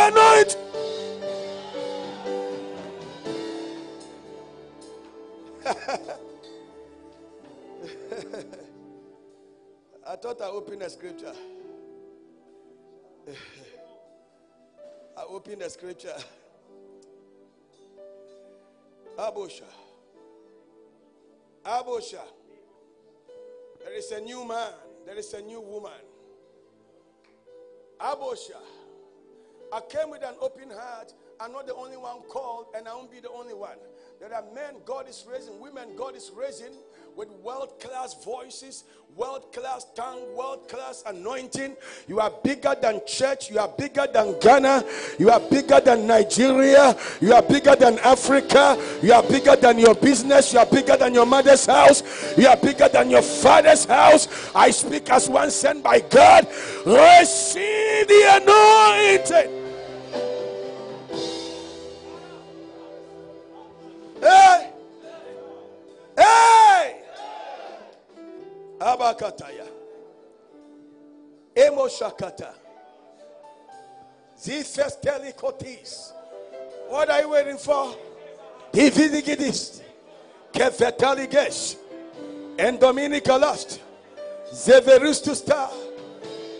anoint. 0.00 0.56
I 10.06 10.16
thought 10.16 10.40
I 10.40 10.48
opened 10.48 10.82
a 10.82 10.90
scripture. 10.90 11.32
I 15.16 15.22
opened 15.28 15.62
a 15.62 15.70
scripture. 15.70 16.16
Abosha. 19.18 19.64
Abosha. 21.64 22.22
There 23.84 23.94
is 23.94 24.10
a 24.12 24.20
new 24.20 24.46
man. 24.46 24.72
There 25.04 25.16
is 25.16 25.34
a 25.34 25.42
new 25.42 25.60
woman. 25.60 25.92
Abosha. 28.00 28.56
I 29.72 29.80
came 29.80 30.10
with 30.10 30.22
an 30.22 30.34
open 30.40 30.70
heart. 30.70 31.12
I'm 31.38 31.52
not 31.52 31.66
the 31.66 31.74
only 31.74 31.96
one 31.96 32.20
called, 32.28 32.66
and 32.76 32.86
I 32.88 32.94
won't 32.94 33.10
be 33.10 33.20
the 33.20 33.30
only 33.30 33.54
one. 33.54 33.76
There 34.20 34.34
are 34.34 34.44
men 34.54 34.74
God 34.84 35.08
is 35.08 35.24
raising, 35.30 35.58
women 35.60 35.96
God 35.96 36.14
is 36.14 36.30
raising 36.36 36.74
with 37.16 37.30
world 37.42 37.80
class 37.80 38.22
voices, 38.22 38.84
world 39.16 39.50
class 39.52 39.86
tongue, 39.94 40.36
world 40.36 40.68
class 40.68 41.02
anointing. 41.06 41.74
You 42.06 42.20
are 42.20 42.30
bigger 42.44 42.74
than 42.80 43.00
church, 43.06 43.50
you 43.50 43.58
are 43.58 43.68
bigger 43.68 44.06
than 44.12 44.38
Ghana, 44.40 44.84
you 45.18 45.30
are 45.30 45.40
bigger 45.40 45.80
than 45.80 46.06
Nigeria, 46.06 46.94
you 47.22 47.32
are 47.32 47.40
bigger 47.42 47.74
than 47.74 47.98
Africa, 48.00 48.76
you 49.02 49.14
are 49.14 49.22
bigger 49.22 49.56
than 49.56 49.78
your 49.78 49.94
business, 49.94 50.52
you 50.52 50.58
are 50.58 50.66
bigger 50.66 50.98
than 50.98 51.14
your 51.14 51.26
mother's 51.26 51.64
house, 51.64 52.02
you 52.36 52.46
are 52.46 52.56
bigger 52.58 52.88
than 52.88 53.08
your 53.08 53.22
father's 53.22 53.86
house. 53.86 54.28
I 54.54 54.70
speak 54.70 55.08
as 55.10 55.30
one 55.30 55.50
sent 55.50 55.82
by 55.82 56.00
God. 56.00 56.46
Receive 56.84 58.06
the 58.06 58.40
anointing. 58.42 59.59
Abakataya. 68.96 69.66
Emoshakata. 71.54 72.54
Zifestelikotis. 74.40 76.12
What 76.88 77.10
are 77.10 77.20
you 77.20 77.28
waiting 77.30 77.58
for? 77.58 77.94
Dividigidis. 78.72 79.82
Kefetaligesh. 80.52 81.76
Endominica 82.56 83.38
lust. 83.40 83.80
Zeverustusta. 84.52 85.68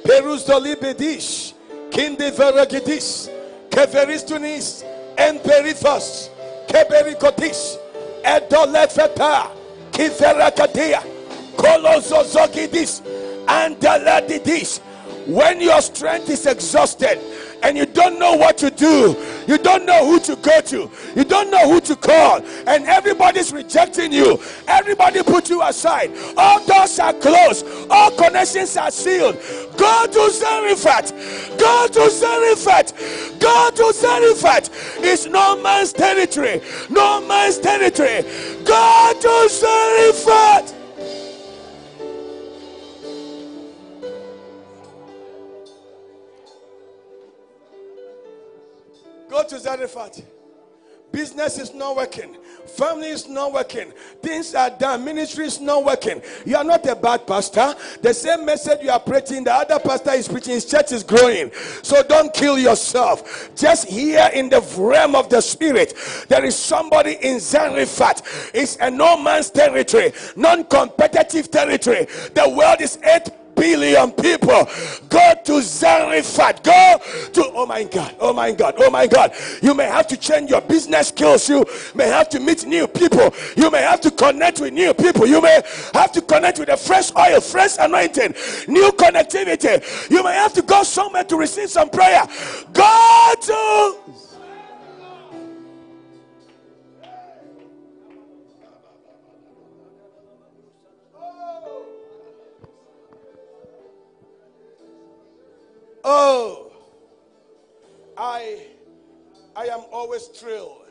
Perus 0.04 0.44
dolibedish. 0.46 1.54
Kindeveragidis. 1.90 3.30
Keveristunis. 3.70 4.84
And 5.18 5.40
perifas. 5.40 6.30
Keberikotis, 6.70 7.78
Edolefeta, 8.22 9.50
Kiverakadia, 9.90 11.02
Kolozozogidis, 11.60 13.02
and 13.48 13.76
Daladidis. 13.76 14.80
When 15.26 15.60
your 15.60 15.82
strength 15.82 16.30
is 16.30 16.46
exhausted 16.46 17.20
and 17.62 17.76
you 17.76 17.84
don't 17.84 18.18
know 18.18 18.34
what 18.34 18.56
to 18.58 18.70
do, 18.70 19.14
you 19.46 19.58
don't 19.58 19.84
know 19.84 20.06
who 20.06 20.18
to 20.20 20.34
go 20.36 20.60
to, 20.62 20.90
you 21.14 21.24
don't 21.24 21.50
know 21.50 21.70
who 21.70 21.80
to 21.82 21.94
call, 21.94 22.40
and 22.66 22.86
everybody's 22.86 23.52
rejecting 23.52 24.12
you, 24.12 24.40
everybody 24.66 25.22
put 25.22 25.50
you 25.50 25.62
aside, 25.62 26.10
all 26.38 26.64
doors 26.64 26.98
are 26.98 27.12
closed, 27.12 27.66
all 27.90 28.10
connections 28.12 28.76
are 28.78 28.90
sealed. 28.90 29.36
Go 29.76 30.06
to 30.06 30.30
Zarephath, 30.30 31.12
go 31.58 31.86
to 31.88 32.10
Zarephath, 32.10 33.38
go 33.38 33.70
to 33.74 33.92
Zarephath. 33.92 34.70
It's 35.04 35.26
no 35.26 35.62
man's 35.62 35.92
territory, 35.92 36.62
no 36.88 37.20
man's 37.28 37.58
territory. 37.58 38.22
Go 38.64 39.12
to 39.20 39.48
Zarephath. 39.50 40.79
Go 49.30 49.44
to 49.44 49.60
Zarephath. 49.60 50.22
Business 51.12 51.58
is 51.58 51.72
not 51.72 51.96
working. 51.96 52.36
Family 52.66 53.08
is 53.08 53.28
not 53.28 53.52
working. 53.52 53.92
Things 54.22 54.54
are 54.54 54.70
done. 54.70 55.04
Ministry 55.04 55.46
is 55.46 55.60
not 55.60 55.84
working. 55.84 56.20
You 56.44 56.56
are 56.56 56.64
not 56.64 56.86
a 56.86 56.94
bad 56.94 57.26
pastor. 57.26 57.74
The 58.02 58.12
same 58.12 58.44
message 58.44 58.80
you 58.82 58.90
are 58.90 59.00
preaching, 59.00 59.44
the 59.44 59.52
other 59.52 59.78
pastor 59.78 60.12
is 60.12 60.28
preaching. 60.28 60.54
His 60.54 60.64
church 60.64 60.92
is 60.92 61.02
growing. 61.02 61.50
So 61.82 62.02
don't 62.02 62.32
kill 62.32 62.58
yourself. 62.58 63.50
Just 63.56 63.88
here 63.88 64.30
in 64.34 64.48
the 64.48 64.60
realm 64.78 65.14
of 65.14 65.28
the 65.28 65.40
spirit, 65.40 65.94
there 66.28 66.44
is 66.44 66.56
somebody 66.56 67.16
in 67.22 67.40
Zarephath. 67.40 68.50
It's 68.54 68.76
a 68.80 68.90
no 68.90 69.16
man's 69.16 69.50
territory, 69.50 70.12
non 70.36 70.64
competitive 70.64 71.50
territory. 71.50 72.06
The 72.34 72.52
world 72.56 72.80
is 72.80 72.98
eight 73.02 73.28
billion 73.54 74.12
people. 74.12 74.68
Go 75.08 75.32
to 75.44 75.62
Zarephath. 75.62 76.62
Go 76.62 77.00
to, 77.32 77.44
oh 77.54 77.66
my 77.66 77.84
God, 77.84 78.14
oh 78.20 78.32
my 78.32 78.52
God, 78.52 78.74
oh 78.78 78.90
my 78.90 79.06
God. 79.06 79.32
You 79.62 79.74
may 79.74 79.84
have 79.84 80.06
to 80.08 80.16
change 80.16 80.50
your 80.50 80.60
business 80.60 81.08
skills. 81.08 81.48
You 81.48 81.64
may 81.94 82.06
have 82.08 82.28
to 82.30 82.40
meet 82.40 82.66
new 82.66 82.86
people. 82.86 83.34
You 83.56 83.70
may 83.70 83.82
have 83.82 84.00
to 84.02 84.10
connect 84.10 84.60
with 84.60 84.72
new 84.72 84.94
people. 84.94 85.26
You 85.26 85.40
may 85.40 85.62
have 85.94 86.12
to 86.12 86.20
connect 86.22 86.58
with 86.58 86.68
a 86.68 86.76
fresh 86.76 87.10
oil, 87.16 87.40
fresh 87.40 87.76
anointing, 87.78 88.34
new 88.68 88.90
connectivity. 88.92 90.10
You 90.10 90.22
may 90.22 90.34
have 90.34 90.52
to 90.54 90.62
go 90.62 90.82
somewhere 90.82 91.24
to 91.24 91.36
receive 91.36 91.70
some 91.70 91.90
prayer. 91.90 92.26
Go 92.72 93.34
to 93.42 94.29
Oh, 106.04 106.72
I, 108.16 108.66
I 109.56 109.66
am 109.66 109.80
always 109.92 110.26
thrilled 110.26 110.86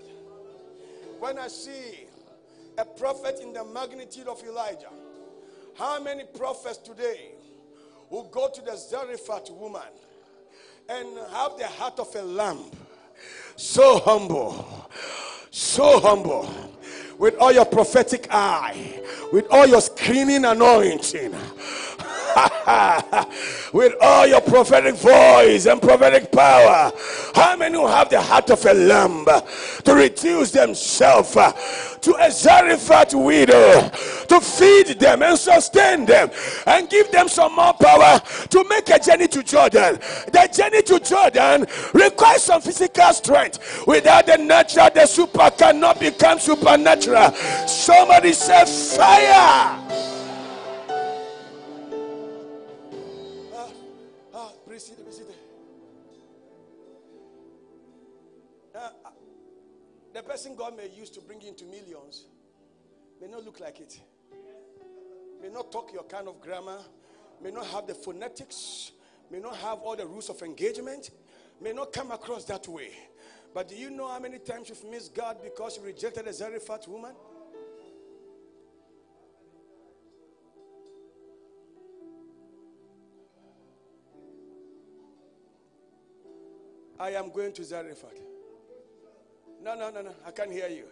when 1.20 1.38
I 1.38 1.48
see 1.48 2.08
a 2.78 2.86
prophet 2.86 3.40
in 3.42 3.54
the 3.54 3.66
magnitude 3.66 4.28
of 4.28 4.44
Elijah. 4.44 4.90
How 5.76 6.02
many 6.02 6.24
prophets 6.24 6.78
today 6.78 7.32
will 8.10 8.30
go 8.30 8.50
to 8.50 8.62
the 8.62 8.76
Zarephath 8.76 9.50
woman 9.52 9.82
and 10.90 11.08
have 11.32 11.58
the 11.58 11.68
heart 11.68 12.00
of 12.00 12.14
a 12.16 12.22
lamb? 12.22 12.60
So 13.56 14.00
humble, 14.00 14.90
so 15.52 16.00
humble, 16.00 16.50
with 17.18 17.36
all 17.36 17.52
your 17.52 17.66
prophetic 17.66 18.28
eye, 18.32 19.02
with 19.34 19.46
all 19.52 19.68
your 19.68 19.82
screening 19.82 20.46
anointing 20.46 21.36
with 23.74 23.94
all 24.02 24.28
your 24.28 24.42
prophetic 24.42 24.96
voice 24.96 25.66
and 25.66 25.82
prophetic 25.82 26.32
power. 26.32 26.92
How 27.36 27.56
many 27.56 27.78
who 27.78 27.88
have 27.88 28.10
the 28.10 28.22
heart 28.22 28.50
of 28.50 28.66
a 28.66 28.74
lamb 28.74 29.26
to 29.84 29.94
reduce 29.94 30.52
themselves 30.52 31.36
uh, 31.36 31.52
to 32.02 32.16
a 32.20 32.32
Zarephath 32.32 33.14
widow 33.14 33.90
to 34.28 34.42
feed 34.42 35.00
them 35.00 35.24
and 35.24 35.38
sustain 35.38 36.06
them 36.06 36.30
and 36.66 36.90
give 36.90 37.12
them 37.12 37.28
some 37.28 37.56
more 37.56 37.74
power 37.74 38.20
to 38.50 38.66
make 38.70 38.90
a 38.90 39.00
journey 39.00 39.28
to 39.28 39.44
Jordan? 39.44 40.00
The 40.32 40.50
journey 40.54 40.82
to 40.84 41.00
Jordan 41.00 41.66
requires 41.94 42.44
some 42.44 42.62
physical 42.62 43.14
strength. 43.14 43.86
Without 43.88 44.26
the 44.26 44.38
natural, 44.38 44.90
the 44.94 45.06
super 45.06 45.50
cannot 45.52 46.00
become 46.00 46.40
supernatural. 46.40 47.32
Somebody 47.68 48.34
say 48.34 48.66
fire. 48.66 50.19
The 60.20 60.24
person 60.24 60.54
God 60.54 60.76
may 60.76 60.90
use 60.90 61.10
to 61.12 61.22
bring 61.22 61.40
you 61.40 61.48
into 61.48 61.64
millions 61.64 62.26
may 63.22 63.28
not 63.28 63.46
look 63.46 63.62
like 63.62 63.80
it, 63.80 64.02
may 65.42 65.48
not 65.48 65.72
talk 65.72 65.94
your 65.94 66.04
kind 66.04 66.28
of 66.28 66.42
grammar, 66.42 66.80
may 67.42 67.52
not 67.52 67.66
have 67.68 67.88
the 67.88 67.96
phonetics, 67.96 68.92
may 69.32 69.40
not 69.40 69.56
have 69.56 69.80
all 69.80 69.96
the 69.96 70.06
rules 70.06 70.30
of 70.30 70.42
engagement, 70.42 71.12
may 71.62 71.72
not 71.72 71.94
come 71.94 72.12
across 72.12 72.44
that 72.44 72.68
way. 72.68 72.92
But 73.54 73.70
do 73.70 73.78
you 73.78 73.90
know 73.90 74.10
how 74.10 74.20
many 74.20 74.40
times 74.40 74.68
you've 74.68 74.84
missed 74.92 75.16
God 75.16 75.38
because 75.42 75.78
you 75.78 75.84
rejected 75.84 76.28
a 76.28 76.34
Zarephath 76.34 76.90
woman? 76.90 77.14
I 87.00 87.12
am 87.12 87.32
going 87.32 87.54
to 87.54 87.64
Zarephath. 87.64 88.20
No, 89.64 89.76
no, 89.76 89.90
no, 89.90 90.02
no. 90.02 90.12
I 90.26 90.32
can't 90.32 90.52
hear 90.52 90.70
you. 90.70 90.86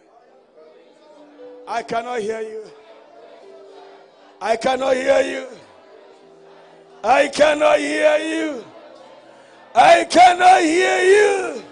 I 1.66 1.82
cannot 1.82 2.20
hear 2.20 2.40
you. 2.40 2.64
I 4.40 4.56
cannot 4.56 4.94
hear 4.94 5.20
you. 5.22 5.46
I 7.02 7.28
cannot 7.28 7.78
hear 7.78 8.18
you. 8.18 8.64
I 9.74 10.04
cannot 10.04 10.60
hear 10.60 11.02
you. 11.02 11.62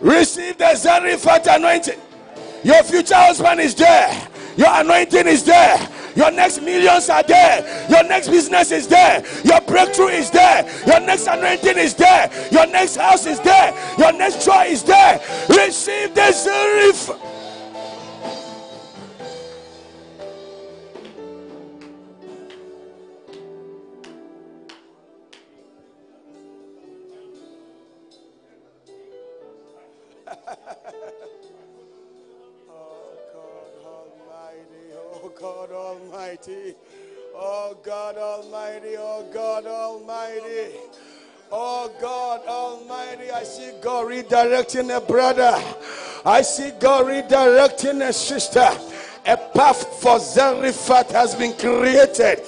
Receive 0.00 0.56
the 0.56 0.74
Zarephath 0.74 1.46
anointing. 1.48 2.00
Your 2.62 2.82
future 2.82 3.14
husband 3.14 3.60
is 3.60 3.74
there. 3.74 4.28
Your 4.56 4.68
anointing 4.70 5.26
is 5.26 5.44
there. 5.44 5.76
Your 6.16 6.30
next 6.30 6.62
millions 6.62 7.08
are 7.08 7.22
there. 7.22 7.88
Your 7.90 8.04
next 8.04 8.28
business 8.28 8.70
is 8.70 8.86
there. 8.86 9.24
Your 9.44 9.60
breakthrough 9.62 10.08
is 10.08 10.30
there. 10.30 10.64
Your 10.86 11.00
next 11.00 11.26
anointing 11.26 11.78
is 11.78 11.94
there. 11.94 12.30
Your 12.50 12.66
next 12.66 12.96
house 12.96 13.26
is 13.26 13.40
there. 13.40 13.74
Your 13.98 14.12
next 14.12 14.44
joy 14.44 14.64
is 14.68 14.82
there. 14.82 15.20
Receive 15.48 16.14
the 16.14 16.32
Zarephath. 35.64 35.72
Almighty. 35.72 36.74
Oh 37.34 37.76
God 37.82 38.16
Almighty. 38.16 38.96
Oh 38.96 39.26
God 39.32 39.66
Almighty. 39.66 40.76
Oh 41.50 41.92
God 42.00 42.40
Almighty. 42.46 43.30
I 43.30 43.42
see 43.44 43.72
God 43.82 44.06
redirecting 44.06 44.96
a 44.96 45.00
brother. 45.00 45.60
I 46.26 46.42
see 46.42 46.70
God 46.80 47.06
redirecting 47.06 48.06
a 48.06 48.12
sister. 48.12 48.68
A 49.26 49.36
path 49.36 50.02
for 50.02 50.18
Zarephath 50.18 51.10
has 51.12 51.34
been 51.34 51.54
created 51.54 52.40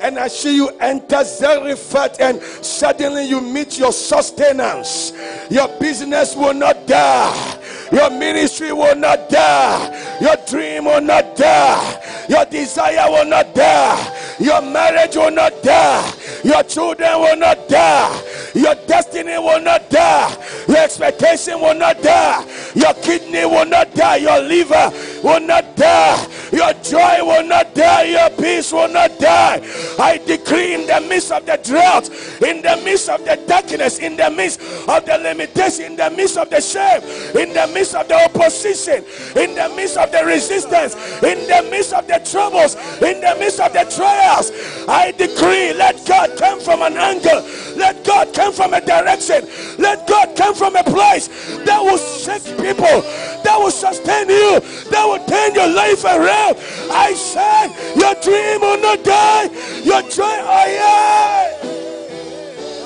and 0.00 0.18
I 0.18 0.28
see 0.28 0.56
you 0.56 0.68
enter 0.80 1.24
Zarephath, 1.24 2.20
and 2.20 2.40
suddenly 2.42 3.24
you 3.24 3.40
meet 3.40 3.78
your 3.78 3.92
sustenance. 3.92 5.12
Your 5.50 5.68
business 5.80 6.36
will 6.36 6.54
not 6.54 6.86
die, 6.86 7.58
your 7.90 8.10
ministry 8.10 8.72
will 8.72 8.96
not 8.96 9.28
die, 9.30 10.18
your 10.20 10.36
dream 10.46 10.84
will 10.84 11.00
not 11.00 11.34
die. 11.36 11.95
Your 12.28 12.44
desire 12.46 13.10
will 13.10 13.24
not 13.24 13.54
die. 13.54 14.36
Your 14.38 14.60
marriage 14.62 15.16
will 15.16 15.30
not 15.30 15.62
die. 15.62 16.12
Your 16.44 16.62
children 16.64 17.20
will 17.20 17.36
not 17.36 17.68
die. 17.68 18.22
Your 18.54 18.74
destiny 18.86 19.38
will 19.38 19.60
not 19.60 19.88
die. 19.90 20.36
Your 20.68 20.78
expectation 20.78 21.60
will 21.60 21.74
not 21.74 22.02
die. 22.02 22.44
Your 22.74 22.94
kidney 22.94 23.44
will 23.44 23.66
not 23.66 23.94
die. 23.94 24.16
Your 24.16 24.40
liver 24.40 24.90
will 25.22 25.40
not 25.40 25.76
die. 25.76 26.26
Your 26.52 26.72
joy 26.82 27.24
will 27.24 27.46
not 27.46 27.74
die. 27.74 28.04
Your 28.04 28.30
peace 28.30 28.72
will 28.72 28.88
not 28.88 29.18
die. 29.18 29.60
I 29.98 30.18
decree 30.18 30.74
in 30.74 30.86
the 30.86 31.00
midst 31.08 31.32
of 31.32 31.44
the 31.46 31.58
drought, 31.62 32.08
in 32.42 32.62
the 32.62 32.80
midst 32.84 33.08
of 33.08 33.24
the 33.24 33.36
darkness, 33.46 33.98
in 33.98 34.16
the 34.16 34.30
midst 34.30 34.60
of 34.60 35.04
the 35.04 35.18
limitation, 35.18 35.86
in 35.92 35.96
the 35.96 36.10
midst 36.10 36.36
of 36.36 36.50
the 36.50 36.60
shame, 36.60 37.02
in 37.36 37.52
the 37.52 37.66
midst 37.72 37.94
of 37.94 38.06
the 38.08 38.14
opposition, 38.14 39.04
in 39.36 39.54
the 39.54 39.68
midst 39.74 39.96
of 39.96 40.10
the 40.12 40.24
resistance, 40.24 40.94
in 41.22 41.46
the 41.48 41.68
midst 41.70 41.92
of 41.92 42.06
the 42.06 42.20
troubles, 42.30 42.74
in 43.02 43.20
the 43.20 43.36
midst 43.38 43.60
of 43.60 43.72
the 43.72 43.84
trials, 43.94 44.52
I 44.88 45.12
decree 45.12 45.72
let 45.72 46.06
God 46.06 46.36
come 46.38 46.60
from 46.60 46.82
an 46.82 46.96
angle, 46.96 47.42
let 47.76 48.04
God 48.04 48.32
come 48.34 48.52
from 48.52 48.74
a 48.74 48.80
direction, 48.80 49.48
let 49.78 50.06
God 50.06 50.36
come 50.36 50.54
from 50.54 50.76
a 50.76 50.84
place 50.84 51.28
that 51.64 51.82
will 51.82 51.98
shake 51.98 52.44
people, 52.56 53.02
that 53.42 53.56
will 53.58 53.70
sustain 53.70 54.28
you, 54.28 54.60
that 54.90 55.04
will 55.04 55.24
turn 55.26 55.54
your 55.54 55.68
life 55.68 56.04
around 56.04 56.35
yourself. 56.36 56.90
I 56.90 57.14
said, 57.14 57.68
Your 57.96 58.14
dream 58.22 58.60
will 58.60 58.80
not 58.80 59.04
die. 59.04 59.44
Your 59.82 60.02
joy, 60.02 60.24
oh 60.24 60.66
yeah. 60.66 61.52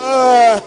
Uh, 0.03 0.61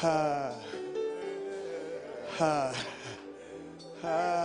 Ha. 0.00 0.52
Ha. 2.38 2.72
Ha. 4.02 4.39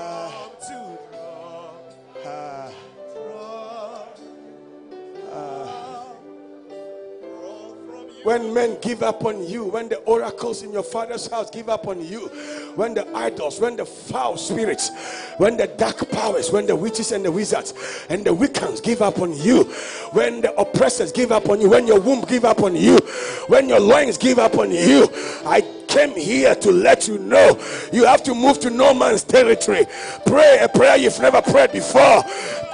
When 8.25 8.55
men 8.55 8.79
give 8.81 9.03
up 9.03 9.23
on 9.23 9.47
you, 9.47 9.65
when 9.65 9.87
the 9.87 9.97
oracles 9.97 10.63
in 10.63 10.73
your 10.73 10.81
father's 10.81 11.27
house 11.27 11.51
give 11.51 11.69
up 11.69 11.87
on 11.87 12.03
you, 12.03 12.21
when 12.73 12.95
the 12.95 13.07
idols, 13.15 13.59
when 13.59 13.75
the 13.75 13.85
foul 13.85 14.35
spirits, 14.35 14.89
when 15.37 15.57
the 15.57 15.67
dark 15.67 16.09
powers, 16.09 16.51
when 16.51 16.65
the 16.65 16.75
witches 16.75 17.11
and 17.11 17.23
the 17.23 17.31
wizards 17.31 17.75
and 18.09 18.25
the 18.25 18.31
Wiccans 18.31 18.81
give 18.81 19.03
up 19.03 19.19
on 19.19 19.31
you, 19.37 19.65
when 20.13 20.41
the 20.41 20.51
oppressors 20.59 21.11
give 21.11 21.31
up 21.31 21.49
on 21.49 21.61
you, 21.61 21.69
when 21.69 21.85
your 21.85 21.99
womb 21.99 22.21
give 22.21 22.45
up 22.45 22.63
on 22.63 22.75
you, 22.75 22.97
when 23.45 23.69
your 23.69 23.79
loins 23.79 24.17
give 24.17 24.39
up 24.39 24.57
on 24.57 24.71
you, 24.71 25.07
I 25.45 25.61
came 25.87 26.15
here 26.15 26.55
to 26.55 26.71
let 26.71 27.07
you 27.07 27.19
know 27.19 27.59
you 27.93 28.05
have 28.05 28.23
to 28.23 28.33
move 28.33 28.59
to 28.61 28.71
no 28.71 28.91
man's 28.91 29.23
territory. 29.23 29.85
Pray 30.25 30.57
a 30.61 30.67
prayer 30.67 30.97
you've 30.97 31.19
never 31.19 31.43
prayed 31.43 31.71
before. 31.73 32.23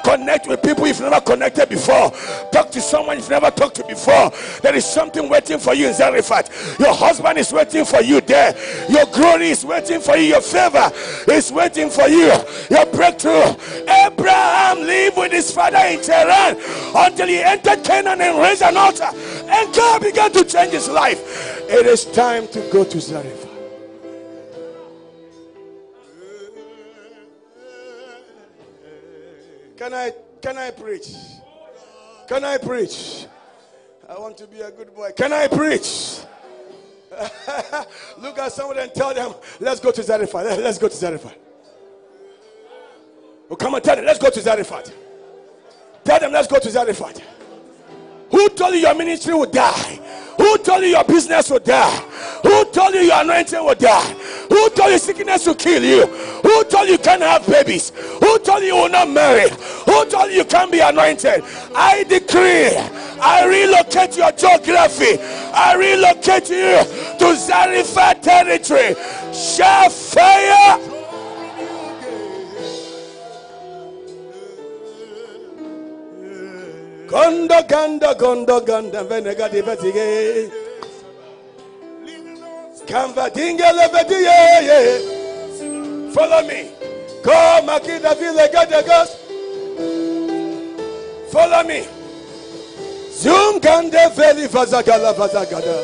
Connect 0.03 0.47
with 0.47 0.61
people 0.61 0.87
you've 0.87 0.99
never 0.99 1.21
connected 1.21 1.69
before. 1.69 2.11
Talk 2.51 2.71
to 2.71 2.81
someone 2.81 3.17
you've 3.17 3.29
never 3.29 3.51
talked 3.51 3.75
to 3.75 3.83
before. 3.85 4.31
There 4.61 4.75
is 4.75 4.85
something 4.85 5.29
waiting 5.29 5.59
for 5.59 5.73
you 5.73 5.87
in 5.87 5.93
Zarephath. 5.93 6.79
Your 6.79 6.93
husband 6.93 7.37
is 7.37 7.51
waiting 7.53 7.85
for 7.85 8.01
you 8.01 8.21
there. 8.21 8.55
Your 8.89 9.05
glory 9.07 9.49
is 9.49 9.65
waiting 9.65 10.01
for 10.01 10.17
you. 10.17 10.27
Your 10.27 10.41
favor 10.41 10.91
is 11.31 11.51
waiting 11.51 11.89
for 11.89 12.07
you. 12.07 12.31
Your 12.69 12.85
breakthrough. 12.87 13.55
Abraham 14.05 14.79
lived 14.79 15.17
with 15.17 15.31
his 15.31 15.51
father 15.51 15.77
in 15.77 16.01
Tehran 16.01 16.57
until 16.95 17.27
he 17.27 17.37
entered 17.37 17.83
Canaan 17.83 18.21
and 18.21 18.37
raised 18.39 18.61
an 18.61 18.77
altar. 18.77 19.09
And 19.13 19.73
God 19.73 20.01
began 20.01 20.31
to 20.33 20.43
change 20.43 20.71
his 20.71 20.89
life. 20.89 21.19
It 21.69 21.85
is 21.85 22.05
time 22.05 22.47
to 22.49 22.59
go 22.71 22.83
to 22.83 22.99
Zarephath. 22.99 23.50
Can 29.81 29.95
I 29.95 30.13
can 30.43 30.59
I 30.59 30.69
preach? 30.69 31.09
Can 32.27 32.45
I 32.45 32.59
preach? 32.59 33.25
I 34.07 34.13
want 34.19 34.37
to 34.37 34.45
be 34.45 34.61
a 34.61 34.69
good 34.69 34.93
boy. 34.93 35.09
Can 35.17 35.33
I 35.33 35.47
preach? 35.47 36.19
Look 38.19 38.37
at 38.37 38.51
someone 38.51 38.77
and 38.77 38.93
tell 38.93 39.11
them, 39.11 39.33
let's 39.59 39.79
go 39.79 39.91
to 39.91 40.03
Zarephath. 40.03 40.59
Let's 40.59 40.77
go 40.77 40.87
to 40.87 40.95
Zarephath. 40.95 41.35
Oh, 43.49 43.55
come 43.55 43.73
and 43.73 43.83
tell 43.83 43.95
them, 43.95 44.05
let's 44.05 44.19
go 44.19 44.29
to 44.29 44.39
Zarephath. 44.39 44.93
Tell 46.03 46.19
them, 46.19 46.31
let's 46.31 46.47
go 46.47 46.59
to 46.59 46.69
Zarephath. 46.69 47.19
Who 48.29 48.49
told 48.49 48.75
you 48.75 48.81
your 48.81 48.93
ministry 48.93 49.33
would 49.33 49.51
die? 49.51 49.99
Who 50.37 50.59
told 50.59 50.83
you 50.83 50.89
your 50.89 51.05
business 51.05 51.49
would 51.49 51.63
die? 51.63 51.97
Who 52.43 52.65
told 52.65 52.93
you 52.93 53.01
your 53.01 53.19
anointing 53.19 53.65
would 53.65 53.79
die? 53.79 54.13
Who 54.47 54.69
told 54.69 54.91
you 54.91 54.99
sickness 54.99 55.47
will 55.47 55.55
kill 55.55 55.83
you? 55.83 56.05
Who 56.51 56.65
told 56.65 56.89
you 56.89 56.97
can't 56.97 57.21
have 57.21 57.47
babies? 57.47 57.93
Who 58.19 58.37
told 58.39 58.63
you 58.63 58.75
will 58.75 58.89
not 58.89 59.09
marry? 59.09 59.49
Who 59.85 60.05
told 60.09 60.31
you 60.31 60.43
can't 60.43 60.69
be 60.69 60.81
anointed? 60.81 61.43
I 61.73 62.03
decree, 62.03 62.75
I 63.21 63.45
relocate 63.45 64.17
your 64.17 64.31
geography. 64.33 65.17
I 65.53 65.75
relocate 65.75 66.49
you 66.49 66.83
to 67.19 67.35
Zarephath 67.37 68.21
territory. 68.21 68.95
Shall 69.33 69.89
fire. 69.89 70.77
Gondo 77.07 77.63
ganda 77.63 78.13
gondo 78.15 78.59
ganda 78.59 79.03
venega 79.05 79.49
di 79.49 79.61
vetige. 79.61 80.51
Canva 82.85 83.29
dingele 83.29 83.87
vediye. 83.87 85.10
Follow 86.13 86.41
me. 86.47 86.71
Come 87.23 87.69
akida 87.69 88.15
vile 88.19 88.47
gade 88.51 88.81
gos. 88.87 89.09
Follow 91.31 91.63
me. 91.63 91.87
Zoom 93.13 93.59
gande 93.59 94.09
veli 94.15 94.47
vazagala 94.47 95.13
vazagada. 95.13 95.75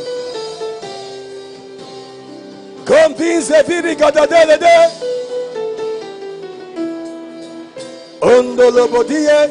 Convince 2.86 3.64
viri 3.68 3.96
gada 3.96 4.26
dele 4.28 4.58
de. 4.58 4.90
Ondolo 8.22 8.88
bodie. 8.88 9.50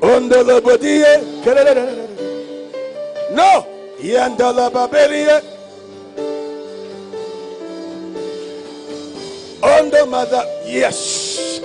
Ondolo 0.00 0.60
bodie. 0.60 1.20
No. 3.34 3.66
Yandala 4.02 4.70
baberie. 4.70 5.51
Ondo 9.62 10.06
mother. 10.06 10.42
Yes. 10.66 11.60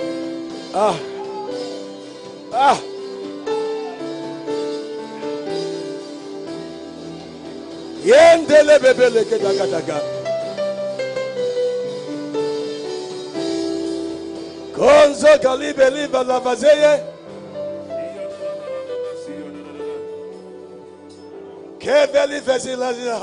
Ah. 0.74 0.96
Ah. 2.52 2.78
Yendele 8.04 8.78
bebele 8.82 9.24
kedaga 9.30 9.66
daga. 9.72 9.98
Konzo 14.76 15.32
galibe 15.42 15.90
liba 15.90 16.22
lavazeye. 16.24 16.92
Keveli 21.80 22.40
vezila 22.46 22.90
ya 22.92 23.18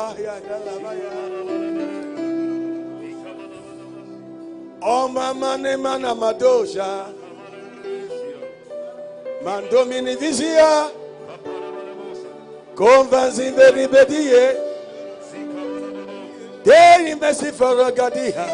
Oma 4.86 5.34
mane 5.34 5.78
mana 5.78 6.13
madosha. 6.13 7.06
Mandomini 9.43 10.15
vizia. 10.15 10.91
Convanzi 12.76 13.50
veribedie. 13.52 14.56
De 16.63 17.12
imesi 17.12 17.52
faragadia. 17.52 18.45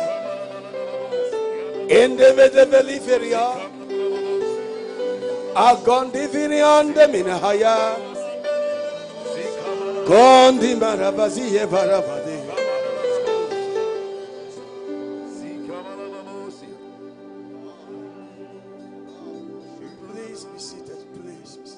Inde 1.89 2.31
vede 2.37 2.65
veliferia. 2.71 3.47
Agondi 5.53 6.27
viniande 6.27 7.07
minahaya. 7.07 7.95
Gondi 10.07 10.75
maravazie 10.75 11.65
varavade. 11.65 12.20
Please 20.41 20.53
be 20.53 20.59
seated. 20.59 20.97
Please. 21.13 21.77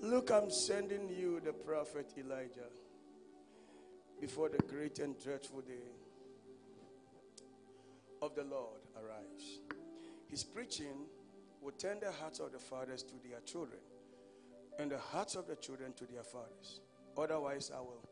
Look, 0.00 0.30
I'm 0.30 0.50
sending 0.50 1.08
you 1.08 1.40
the 1.40 1.52
prophet 1.52 2.12
Elijah 2.16 2.70
before 4.20 4.50
the 4.50 4.58
great 4.58 5.00
and 5.00 5.20
dreadful 5.20 5.62
day 5.62 5.90
of 8.20 8.36
the 8.36 8.44
Lord 8.44 8.82
arrives. 8.96 9.60
His 10.28 10.44
preaching 10.44 11.06
will 11.60 11.72
turn 11.72 11.98
the 12.00 12.12
hearts 12.12 12.38
of 12.38 12.52
the 12.52 12.58
fathers 12.60 13.02
to 13.02 13.14
their 13.28 13.40
children 13.40 13.80
and 14.78 14.92
the 14.92 14.98
hearts 14.98 15.34
of 15.34 15.48
the 15.48 15.56
children 15.56 15.92
to 15.94 16.04
their 16.06 16.22
fathers. 16.22 16.80
Otherwise, 17.18 17.72
I 17.74 17.80
will 17.80 18.04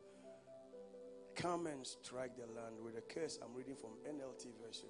come 1.37 1.69
and 1.69 1.87
strike 1.87 2.33
the 2.37 2.53
land 2.61 2.75
with 2.83 2.97
a 2.99 3.03
curse. 3.03 3.39
I'm 3.41 3.55
reading 3.55 3.77
from 3.77 3.91
NLT 4.05 4.47
version. 4.67 4.89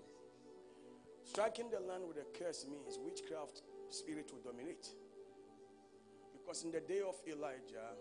Striking 1.30 1.70
the 1.70 1.78
land 1.78 2.02
with 2.08 2.16
a 2.16 2.26
curse 2.36 2.66
means 2.68 2.98
witchcraft 3.04 3.62
spirit 3.88 4.28
will 4.32 4.40
dominate. 4.52 4.88
Because 6.32 6.64
in 6.64 6.72
the 6.72 6.80
day 6.80 7.02
of 7.06 7.14
Elijah, 7.24 7.94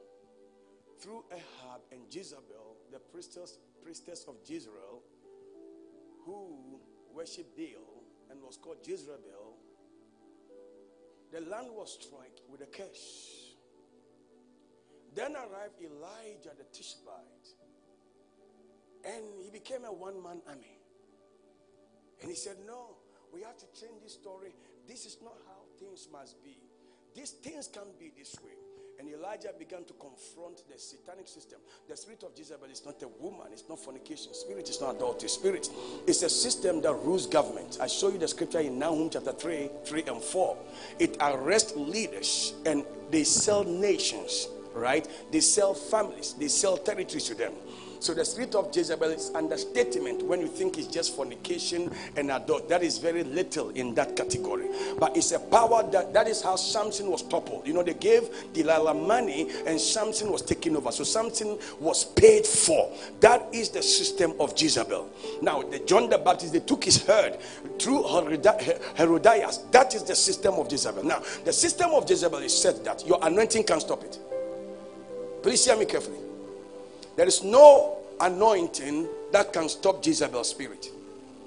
through 1.00 1.24
Ahab 1.32 1.82
and 1.92 2.02
Jezebel, 2.10 2.78
the 2.92 2.98
priestess, 2.98 3.60
priestess 3.84 4.26
of 4.28 4.38
Jezreel, 4.44 5.04
who 6.26 6.80
worshipped 7.13 7.56
Baal 7.56 8.02
and 8.32 8.42
was 8.42 8.58
called 8.58 8.78
Jezebel, 8.84 9.58
the 11.32 11.42
land 11.42 11.68
was 11.70 12.00
struck 12.02 12.32
with 12.50 12.62
a 12.62 12.65
curse. 12.65 13.54
Then 15.13 15.36
arrived 15.36 15.80
Elijah 15.80 16.58
the 16.58 16.65
Tishbite, 16.74 17.54
and 19.06 19.24
he 19.44 19.52
became 19.52 19.86
a 19.86 19.94
one 19.94 20.24
man 20.24 20.42
army. 20.48 20.80
And 22.22 22.30
he 22.30 22.36
said, 22.36 22.58
No, 22.65 22.96
we 23.34 23.42
have 23.42 23.58
to 23.58 23.65
change 23.80 24.02
this 24.04 24.13
story. 24.13 24.54
This 24.88 25.06
is 25.06 25.18
not 25.24 25.36
how 25.48 25.62
things 25.80 26.08
must 26.12 26.44
be. 26.44 26.58
These 27.15 27.32
things 27.32 27.70
can't 27.72 27.98
be 28.00 28.12
this 28.18 28.36
way. 28.44 28.54
And 29.00 29.08
Elijah 29.08 29.52
began 29.58 29.86
to 29.86 29.94
confront 29.94 30.68
the 30.68 30.78
satanic 30.78 31.28
system. 31.28 31.60
The 31.88 31.96
spirit 31.96 32.24
of 32.24 32.38
Jezebel 32.38 32.70
is 32.70 32.86
not 32.86 33.02
a 33.02 33.08
woman, 33.08 33.48
it's 33.54 33.63
not 33.70 33.80
fornication. 33.80 34.34
Spirit 34.34 34.70
is 34.70 34.82
not 34.82 34.98
adultery. 34.98 35.30
Spirit 35.30 35.70
is 36.06 36.22
a 36.24 36.30
system 36.30 36.82
that 36.82 36.94
rules 36.96 37.26
government. 37.26 37.78
I 37.80 37.88
show 37.88 38.10
you 38.10 38.18
the 38.18 38.28
scripture 38.28 38.60
in 38.60 38.78
Nahum 38.78 39.10
chapter 39.10 39.32
3, 39.32 39.70
3 39.86 40.04
and 40.08 40.22
4. 40.22 40.58
It 41.00 41.15
arrests 41.22 41.78
leaders 41.78 42.56
and 42.65 42.84
they 43.10 43.24
sell 43.24 43.63
nations 43.63 44.50
right? 44.74 45.08
They 45.32 45.42
sell 45.42 45.74
families, 45.74 46.34
they 46.34 46.48
sell 46.48 46.78
territories 46.78 47.26
to 47.26 47.36
them. 47.36 47.54
So 48.00 48.14
the 48.14 48.24
spirit 48.24 48.56
of 48.56 48.76
Jezebel 48.76 49.10
is 49.10 49.32
understatement 49.36 50.24
when 50.24 50.40
you 50.40 50.48
think 50.48 50.78
it's 50.78 50.88
just 50.88 51.16
fornication 51.16 51.92
and 52.16 52.32
adult. 52.32 52.70
That 52.70 52.82
is 52.82 52.98
very 52.98 53.24
little 53.24 53.70
in 53.72 53.94
that 53.96 54.16
category. 54.16 54.70
But 54.98 55.18
it's 55.18 55.34
a 55.34 55.40
power 55.40 55.84
that 55.92 56.14
that 56.14 56.28
is 56.28 56.42
how 56.42 56.56
Samson 56.56 57.12
was 57.12 57.24
toppled. 57.24 57.68
You 57.68 57.74
know, 57.74 57.84
they 57.84 57.94
gave 57.94 58.30
Delilah 58.54 58.94
money 58.94 59.50
and 59.66 59.80
Samson 59.80 60.32
was 60.32 60.42
taken 60.42 60.78
over. 60.78 60.92
So 60.92 61.04
Samson 61.04 61.60
was 61.80 62.06
paid 62.06 62.46
for. 62.46 62.90
That 63.20 63.48
is 63.54 63.70
the 63.70 63.84
system 63.84 64.34
of 64.40 64.54
Jezebel. 64.60 65.10
Now, 65.42 65.62
the 65.62 65.80
John 65.80 66.10
the 66.10 66.18
Baptist, 66.18 66.54
they 66.54 66.62
took 66.62 66.86
his 66.86 67.04
herd 67.04 67.38
through 67.80 68.04
Herodias. 68.04 69.58
That 69.72 69.94
is 69.94 70.04
the 70.04 70.16
system 70.16 70.54
of 70.56 70.72
Jezebel. 70.72 71.04
Now, 71.04 71.22
the 71.44 71.52
system 71.54 71.92
of 71.92 72.10
Jezebel 72.10 72.40
is 72.40 72.58
said 72.58 72.84
that 72.86 73.06
your 73.06 73.20
anointing 73.22 73.66
can 73.66 73.82
stop 73.82 74.04
it. 74.04 74.18
Please 75.44 75.66
hear 75.66 75.78
me 75.78 75.86
carefully. 75.86 76.29
There 77.15 77.28
is 77.28 77.43
no 77.43 77.98
anointing 78.19 79.08
that 79.32 79.54
can 79.54 79.69
stop 79.69 80.06
Jezebel's 80.06 80.50
spirit. 80.50 80.89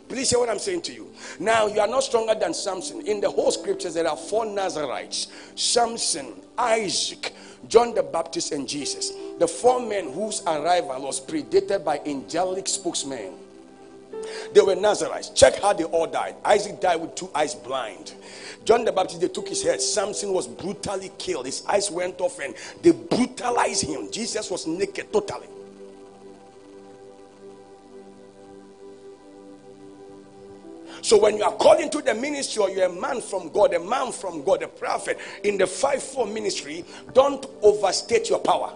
Please 0.09 0.29
hear 0.29 0.38
what 0.38 0.51
I'm 0.51 0.59
saying 0.59 0.83
to 0.83 0.92
you. 0.92 1.11
Now, 1.40 1.68
you 1.68 1.81
are 1.81 1.88
not 1.88 2.03
stronger 2.03 2.35
than 2.35 2.53
Samson. 2.53 3.07
In 3.07 3.20
the 3.20 3.31
whole 3.31 3.51
scriptures, 3.51 3.94
there 3.94 4.07
are 4.07 4.16
four 4.16 4.44
Nazarites 4.44 5.29
Samson, 5.55 6.35
Isaac, 6.59 7.33
John 7.66 7.94
the 7.94 8.03
Baptist, 8.03 8.53
and 8.53 8.68
Jesus. 8.68 9.12
The 9.38 9.48
four 9.48 9.81
men 9.81 10.12
whose 10.12 10.42
arrival 10.42 11.01
was 11.03 11.18
predated 11.18 11.85
by 11.85 12.01
angelic 12.05 12.68
spokesmen. 12.68 13.33
They 14.52 14.61
were 14.61 14.74
Nazarites. 14.74 15.30
Check 15.30 15.56
how 15.56 15.72
they 15.72 15.85
all 15.85 16.06
died. 16.06 16.37
Isaac 16.44 16.80
died 16.80 16.96
with 16.96 17.14
two 17.14 17.30
eyes 17.35 17.54
blind. 17.54 18.14
John 18.64 18.85
the 18.85 18.92
Baptist, 18.92 19.20
they 19.20 19.28
took 19.28 19.48
his 19.48 19.62
head. 19.62 19.80
Samson 19.80 20.32
was 20.32 20.46
brutally 20.46 21.11
killed. 21.18 21.46
His 21.46 21.64
eyes 21.66 21.90
went 21.90 22.20
off 22.20 22.38
and 22.38 22.54
they 22.82 22.92
brutalized 22.92 23.85
him. 23.85 24.11
Jesus 24.11 24.50
was 24.50 24.66
naked 24.66 25.12
totally. 25.12 25.48
So 31.00 31.18
when 31.18 31.37
you 31.37 31.42
are 31.42 31.52
called 31.52 31.80
into 31.80 32.00
the 32.00 32.14
ministry 32.14 32.62
or 32.62 32.70
you're 32.70 32.87
a 32.87 32.92
man 32.92 33.20
from 33.20 33.48
God, 33.48 33.74
a 33.74 33.80
man 33.80 34.12
from 34.12 34.44
God, 34.44 34.62
a 34.62 34.68
prophet 34.68 35.18
in 35.42 35.58
the 35.58 35.66
five-four 35.66 36.28
ministry, 36.28 36.85
don't 37.12 37.44
overstate 37.61 38.30
your 38.30 38.38
power. 38.38 38.72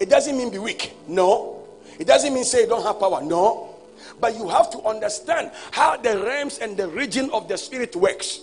It 0.00 0.08
doesn't 0.08 0.34
mean 0.34 0.50
be 0.50 0.56
weak. 0.56 0.94
No. 1.06 1.61
It 2.02 2.08
doesn't 2.08 2.34
mean 2.34 2.42
say 2.42 2.62
you 2.62 2.66
don't 2.66 2.82
have 2.82 2.98
power. 2.98 3.22
No. 3.22 3.76
But 4.20 4.36
you 4.36 4.48
have 4.48 4.70
to 4.70 4.80
understand 4.82 5.52
how 5.70 5.96
the 5.96 6.20
realms 6.20 6.58
and 6.58 6.76
the 6.76 6.88
region 6.88 7.30
of 7.30 7.46
the 7.46 7.56
spirit 7.56 7.94
works. 7.94 8.40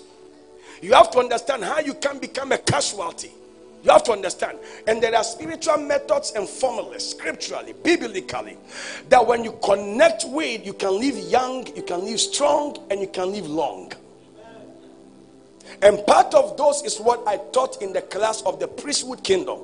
You 0.82 0.94
have 0.94 1.12
to 1.12 1.20
understand 1.20 1.66
how 1.66 1.82
you 1.82 1.94
can 1.94 2.20
become 2.20 2.54
a 2.54 2.58
casualty. 2.58 3.32
You 3.84 3.92
have 3.92 4.06
to 4.06 4.14
understand. 4.14 4.60
And 4.88 5.04
there 5.04 5.14
are 5.14 5.26
spiritual 5.26 5.76
methods 5.76 6.32
and 6.38 6.48
formulas, 6.48 7.10
scripturally, 7.12 7.74
biblically, 7.84 8.56
that 9.10 9.28
when 9.28 9.44
you 9.44 9.60
connect 9.62 10.24
with, 10.30 10.66
you 10.66 10.72
can 10.72 10.98
live 10.98 11.18
young, 11.18 11.68
you 11.76 11.84
can 11.84 12.06
live 12.06 12.22
strong, 12.22 12.78
and 12.90 13.02
you 13.02 13.08
can 13.08 13.34
live 13.34 13.46
long. 13.46 13.92
And 15.82 16.00
part 16.08 16.34
of 16.34 16.56
those 16.56 16.82
is 16.84 16.98
what 16.98 17.28
I 17.28 17.42
taught 17.52 17.82
in 17.82 17.92
the 17.92 18.04
class 18.04 18.42
of 18.44 18.62
the 18.62 18.70
priesthood 18.70 19.22
kingdom. 19.22 19.60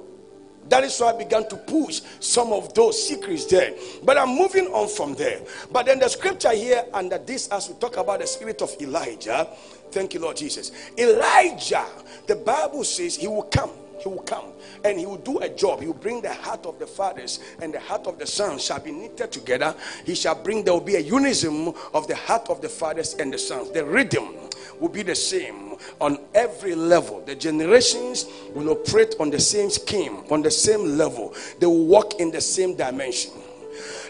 That 0.69 0.84
is 0.84 0.99
why 0.99 1.12
I 1.12 1.17
began 1.17 1.47
to 1.49 1.56
push 1.56 2.01
some 2.19 2.51
of 2.51 2.73
those 2.73 3.08
secrets 3.08 3.45
there. 3.45 3.73
But 4.04 4.17
I'm 4.17 4.30
moving 4.30 4.67
on 4.67 4.88
from 4.88 5.13
there. 5.15 5.41
But 5.71 5.86
then 5.86 5.99
the 5.99 6.10
scripture 6.10 6.54
here, 6.54 6.86
under 6.93 7.17
this, 7.17 7.47
as 7.49 7.69
we 7.69 7.75
talk 7.75 7.97
about 7.97 8.19
the 8.19 8.28
spirit 8.28 8.62
of 8.62 8.75
Elijah, 8.82 9.47
thank 9.91 10.13
you, 10.13 10.19
Lord 10.19 10.38
Jesus. 10.38 10.71
Elijah, 10.97 11.86
the 12.28 12.36
Bible 12.36 12.84
says 12.84 13.15
he 13.15 13.28
will 13.28 13.43
come 13.43 13.71
he 14.06 14.10
will 14.10 14.23
come 14.23 14.54
and 14.84 14.99
he 14.99 15.06
will 15.06 15.17
do 15.17 15.39
a 15.39 15.49
job. 15.49 15.82
He 15.82 15.88
will 15.88 15.93
bring 15.93 16.21
the 16.21 16.34
heart 16.34 16.65
of 16.65 16.78
the 16.80 16.86
fathers 16.86 17.39
and 17.62 17.73
the 17.73 17.80
heart 17.80 18.08
of 18.08 18.19
the 18.19 18.28
sons 18.28 18.63
shall 18.63 18.80
be 18.80 18.91
knitted 18.91 19.32
together. 19.32 19.75
He 20.06 20.15
shall 20.15 20.36
bring, 20.36 20.63
there 20.63 20.73
will 20.73 20.82
be 20.82 20.95
a 20.95 20.99
unison 20.99 21.73
of 21.93 22.08
the 22.08 22.15
heart 22.15 22.49
of 22.49 22.62
the 22.62 22.69
fathers 22.69 23.15
and 23.15 23.34
the 23.34 23.39
sons. 23.39 23.71
The 23.71 23.84
rhythm 23.84 24.36
will 24.80 24.90
be 24.90 25.04
the 25.04 25.16
same 25.16 25.76
on 26.00 26.20
every 26.34 26.76
level. 26.76 27.22
The 27.26 27.36
generations 27.36 28.26
will 28.54 28.70
operate 28.70 29.16
on 29.20 29.30
the 29.30 29.40
same 29.40 29.70
scheme, 29.70 30.24
on 30.30 30.42
the 30.42 30.52
same 30.52 30.98
level. 30.98 31.34
They 31.60 31.66
will 31.66 31.86
walk 31.86 32.20
in 32.20 32.32
the 32.32 32.42
same 32.42 32.76
dimension. 32.76 33.32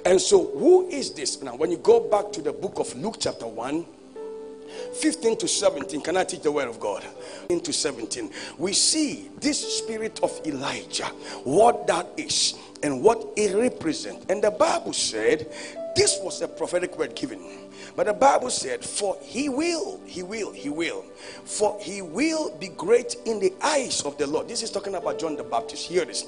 And 0.05 0.21
so, 0.21 0.45
who 0.51 0.87
is 0.89 1.11
this? 1.11 1.41
Now, 1.41 1.55
when 1.55 1.71
you 1.71 1.77
go 1.77 1.99
back 1.99 2.31
to 2.33 2.41
the 2.41 2.53
book 2.53 2.77
of 2.77 2.95
Luke, 2.95 3.17
chapter 3.19 3.47
1, 3.47 3.85
15 4.93 5.37
to 5.37 5.47
17. 5.47 6.01
Can 6.01 6.17
I 6.17 6.23
teach 6.23 6.41
the 6.41 6.51
word 6.51 6.67
of 6.67 6.79
God? 6.79 7.03
Into 7.49 7.73
17. 7.73 8.29
We 8.57 8.73
see 8.73 9.29
this 9.39 9.79
spirit 9.79 10.19
of 10.23 10.39
Elijah, 10.45 11.05
what 11.43 11.87
that 11.87 12.07
is 12.17 12.55
and 12.83 13.01
what 13.01 13.25
it 13.35 13.55
represents. 13.55 14.25
And 14.29 14.43
the 14.43 14.51
Bible 14.51 14.93
said 14.93 15.51
this 15.95 16.19
was 16.21 16.41
a 16.41 16.47
prophetic 16.47 16.97
word 16.97 17.15
given. 17.15 17.41
But 17.95 18.07
the 18.07 18.13
Bible 18.13 18.49
said, 18.49 18.83
For 18.83 19.17
he 19.21 19.49
will, 19.49 19.99
he 20.05 20.23
will, 20.23 20.51
he 20.51 20.69
will, 20.69 21.03
for 21.45 21.77
he 21.81 22.01
will 22.01 22.55
be 22.57 22.67
great 22.67 23.15
in 23.25 23.39
the 23.39 23.53
eyes 23.61 24.01
of 24.01 24.17
the 24.17 24.27
Lord. 24.27 24.47
This 24.47 24.63
is 24.63 24.71
talking 24.71 24.95
about 24.95 25.19
John 25.19 25.35
the 25.35 25.43
Baptist. 25.43 25.87
Hear 25.87 26.05
this. 26.05 26.25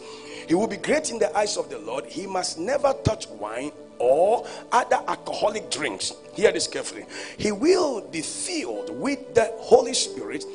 He 0.48 0.56
will 0.56 0.68
be 0.68 0.78
great 0.78 1.12
in 1.12 1.20
the 1.20 1.36
eyes 1.38 1.58
of 1.58 1.70
the 1.70 1.80
Lord. 1.80 2.06
He 2.06 2.26
must 2.26 2.58
never 2.58 2.94
touch 3.04 3.28
wine 3.28 3.72
or 4.00 4.46
other 4.72 5.00
alcoholic 5.08 5.70
drinks. 5.70 6.14
Hear 6.34 6.52
this 6.52 6.68
carefully. 6.68 7.06
He 7.38 7.52
will 7.52 8.02
be 8.02 8.22
filled 8.22 8.90
with 8.90 9.34
the 9.36 9.52
Holy 9.58 9.94
Spirit 9.94 10.46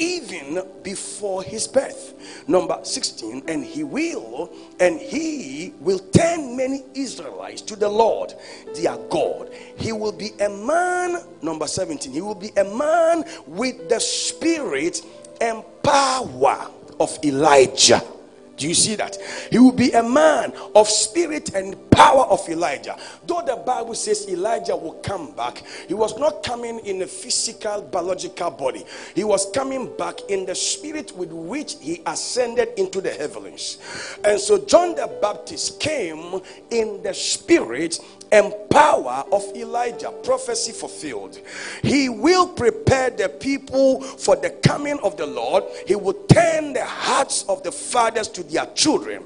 even 0.00 0.62
before 0.82 1.42
his 1.42 1.68
birth. 1.68 2.14
Number 2.48 2.80
16, 2.82 3.44
and 3.46 3.64
he 3.64 3.84
will, 3.84 4.52
and 4.80 4.98
he 4.98 5.74
will 5.80 5.98
turn 5.98 6.56
many 6.56 6.82
Israelites 6.94 7.60
to 7.62 7.76
the 7.76 7.88
Lord, 7.88 8.34
their 8.74 8.96
God. 9.10 9.52
He 9.76 9.92
will 9.92 10.12
be 10.12 10.30
a 10.40 10.48
man, 10.48 11.22
number 11.42 11.66
17, 11.66 12.12
he 12.12 12.22
will 12.22 12.34
be 12.34 12.50
a 12.56 12.64
man 12.64 13.24
with 13.46 13.88
the 13.88 14.00
spirit 14.00 15.02
and 15.40 15.62
power 15.82 16.70
of 16.98 17.18
Elijah. 17.24 18.02
Do 18.60 18.68
you 18.68 18.74
see 18.74 18.94
that? 18.96 19.16
He 19.50 19.58
will 19.58 19.72
be 19.72 19.90
a 19.92 20.02
man 20.02 20.52
of 20.74 20.86
spirit 20.86 21.54
and 21.54 21.90
power 21.90 22.24
of 22.24 22.46
Elijah. 22.46 22.94
Though 23.26 23.40
the 23.40 23.56
Bible 23.56 23.94
says 23.94 24.28
Elijah 24.28 24.76
will 24.76 25.00
come 25.02 25.32
back, 25.32 25.64
he 25.88 25.94
was 25.94 26.18
not 26.18 26.42
coming 26.42 26.78
in 26.80 27.00
a 27.00 27.06
physical, 27.06 27.80
biological 27.80 28.50
body. 28.50 28.84
He 29.14 29.24
was 29.24 29.50
coming 29.52 29.96
back 29.96 30.20
in 30.28 30.44
the 30.44 30.54
spirit 30.54 31.16
with 31.16 31.32
which 31.32 31.76
he 31.80 32.02
ascended 32.04 32.78
into 32.78 33.00
the 33.00 33.12
heavens. 33.12 33.78
And 34.24 34.38
so 34.38 34.62
John 34.66 34.94
the 34.94 35.10
Baptist 35.22 35.80
came 35.80 36.42
in 36.70 37.02
the 37.02 37.14
spirit 37.14 37.98
and 38.32 38.52
power 38.70 39.24
of 39.32 39.44
Elijah, 39.56 40.12
prophecy 40.22 40.72
fulfilled. 40.72 41.38
He 41.82 42.08
will 42.08 42.48
prepare 42.48 43.10
the 43.10 43.28
people 43.28 44.00
for 44.00 44.36
the 44.36 44.50
coming 44.50 44.98
of 45.00 45.16
the 45.16 45.26
Lord. 45.26 45.64
He 45.86 45.96
will 45.96 46.14
turn 46.28 46.72
the 46.72 46.84
hearts 46.84 47.44
of 47.48 47.62
the 47.62 47.72
fathers 47.72 48.28
to 48.28 48.42
their 48.42 48.66
children, 48.74 49.24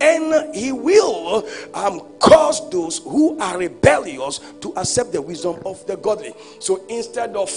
and 0.00 0.54
he 0.54 0.72
will 0.72 1.48
um, 1.74 2.00
cause 2.18 2.68
those 2.70 2.98
who 2.98 3.38
are 3.38 3.58
rebellious 3.58 4.40
to 4.60 4.72
accept 4.76 5.12
the 5.12 5.22
wisdom 5.22 5.60
of 5.64 5.86
the 5.86 5.96
godly. 5.96 6.32
So 6.58 6.84
instead 6.88 7.36
of 7.36 7.50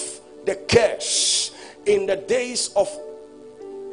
the 0.45 0.55
curse 0.55 1.51
in 1.85 2.05
the 2.05 2.17
days 2.17 2.69
of 2.75 2.89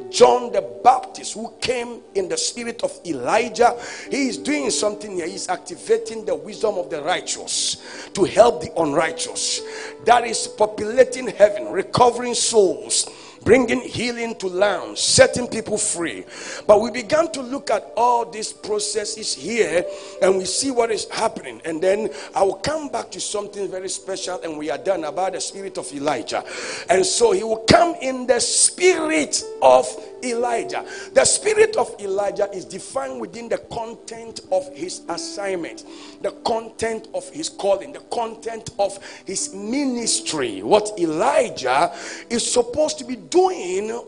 John 0.09 0.51
the 0.51 0.61
Baptist, 0.83 1.33
who 1.33 1.53
came 1.59 2.01
in 2.15 2.29
the 2.29 2.37
spirit 2.37 2.83
of 2.83 2.97
Elijah, 3.05 3.77
he 4.09 4.27
is 4.27 4.37
doing 4.37 4.69
something 4.71 5.15
here. 5.15 5.27
He's 5.27 5.49
activating 5.49 6.25
the 6.25 6.35
wisdom 6.35 6.75
of 6.75 6.89
the 6.89 7.01
righteous 7.01 8.09
to 8.13 8.23
help 8.23 8.61
the 8.61 8.71
unrighteous. 8.79 9.61
That 10.05 10.25
is 10.25 10.47
populating 10.47 11.27
heaven, 11.27 11.71
recovering 11.71 12.33
souls 12.33 13.07
bringing 13.43 13.81
healing 13.81 14.35
to 14.35 14.47
lands, 14.47 14.99
setting 15.01 15.47
people 15.47 15.77
free. 15.77 16.25
But 16.65 16.81
we 16.81 16.91
began 16.91 17.31
to 17.31 17.41
look 17.41 17.69
at 17.71 17.91
all 17.95 18.29
these 18.29 18.51
processes 18.51 19.33
here 19.33 19.85
and 20.21 20.37
we 20.37 20.45
see 20.45 20.71
what 20.71 20.91
is 20.91 21.09
happening. 21.09 21.61
And 21.65 21.81
then 21.81 22.09
I 22.35 22.43
will 22.43 22.55
come 22.55 22.89
back 22.89 23.11
to 23.11 23.21
something 23.21 23.69
very 23.69 23.89
special 23.89 24.41
and 24.41 24.57
we 24.57 24.69
are 24.69 24.77
done 24.77 25.03
about 25.03 25.33
the 25.33 25.41
spirit 25.41 25.77
of 25.77 25.91
Elijah. 25.93 26.43
And 26.89 27.05
so 27.05 27.31
he 27.31 27.43
will 27.43 27.63
come 27.69 27.95
in 28.01 28.27
the 28.27 28.39
spirit 28.39 29.43
of 29.61 29.87
Elijah. 30.23 30.85
The 31.13 31.25
spirit 31.25 31.75
of 31.77 31.95
Elijah 31.99 32.49
is 32.51 32.65
defined 32.65 33.21
within 33.21 33.49
the 33.49 33.59
content 33.59 34.41
of 34.51 34.67
his 34.75 35.01
assignment, 35.09 35.85
the 36.21 36.31
content 36.45 37.07
of 37.13 37.29
his 37.29 37.49
calling, 37.49 37.93
the 37.93 37.99
content 38.11 38.71
of 38.79 38.97
his 39.25 39.53
ministry. 39.53 40.61
What 40.63 40.91
Elijah 40.99 41.93
is 42.29 42.51
supposed 42.51 42.97
to 42.99 43.05
be 43.05 43.15
doing 43.15 43.36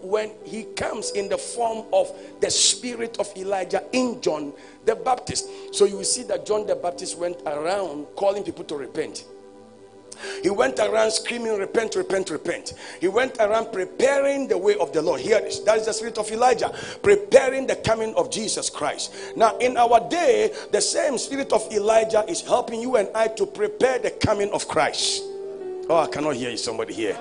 when 0.02 0.32
he 0.44 0.64
comes 0.64 1.12
in 1.12 1.30
the 1.30 1.38
form 1.38 1.86
of 1.94 2.12
the 2.42 2.50
spirit 2.50 3.18
of 3.20 3.32
Elijah 3.38 3.84
in 3.92 4.22
John 4.22 4.54
the 4.86 4.96
Baptist. 4.96 5.50
So 5.72 5.86
you 5.86 5.98
will 5.98 6.04
see 6.04 6.24
that 6.24 6.46
John 6.46 6.66
the 6.66 6.76
Baptist 6.76 7.18
went 7.18 7.42
around 7.46 8.08
calling 8.16 8.44
people 8.44 8.64
to 8.66 8.76
repent. 8.76 9.26
He 10.44 10.50
went 10.50 10.80
around 10.80 11.12
screaming, 11.12 11.58
Repent, 11.58 11.96
repent, 11.96 12.30
repent. 12.30 12.74
He 13.00 13.08
went 13.08 13.38
around 13.38 13.72
preparing 13.72 14.48
the 14.48 14.58
way 14.58 14.76
of 14.76 14.92
the 14.92 15.02
Lord. 15.02 15.22
Here 15.22 15.40
is 15.40 15.64
that 15.64 15.78
is 15.78 15.86
the 15.86 15.94
spirit 15.94 16.18
of 16.18 16.30
Elijah, 16.32 16.74
preparing 17.02 17.68
the 17.68 17.78
coming 17.78 18.14
of 18.16 18.30
Jesus 18.30 18.70
Christ. 18.70 19.14
Now, 19.38 19.58
in 19.60 19.78
our 19.78 20.10
day, 20.10 20.54
the 20.72 20.82
same 20.82 21.18
spirit 21.18 21.54
of 21.54 21.72
Elijah 21.72 22.26
is 22.28 22.42
helping 22.42 22.82
you 22.82 22.98
and 22.98 23.10
I 23.16 23.28
to 23.30 23.46
prepare 23.46 24.00
the 24.00 24.12
coming 24.12 24.52
of 24.52 24.68
Christ. 24.68 25.24
Oh, 25.92 25.98
I 25.98 26.08
cannot 26.08 26.36
hear 26.36 26.52
you, 26.52 26.58
somebody 26.58 26.94
here. 26.94 27.18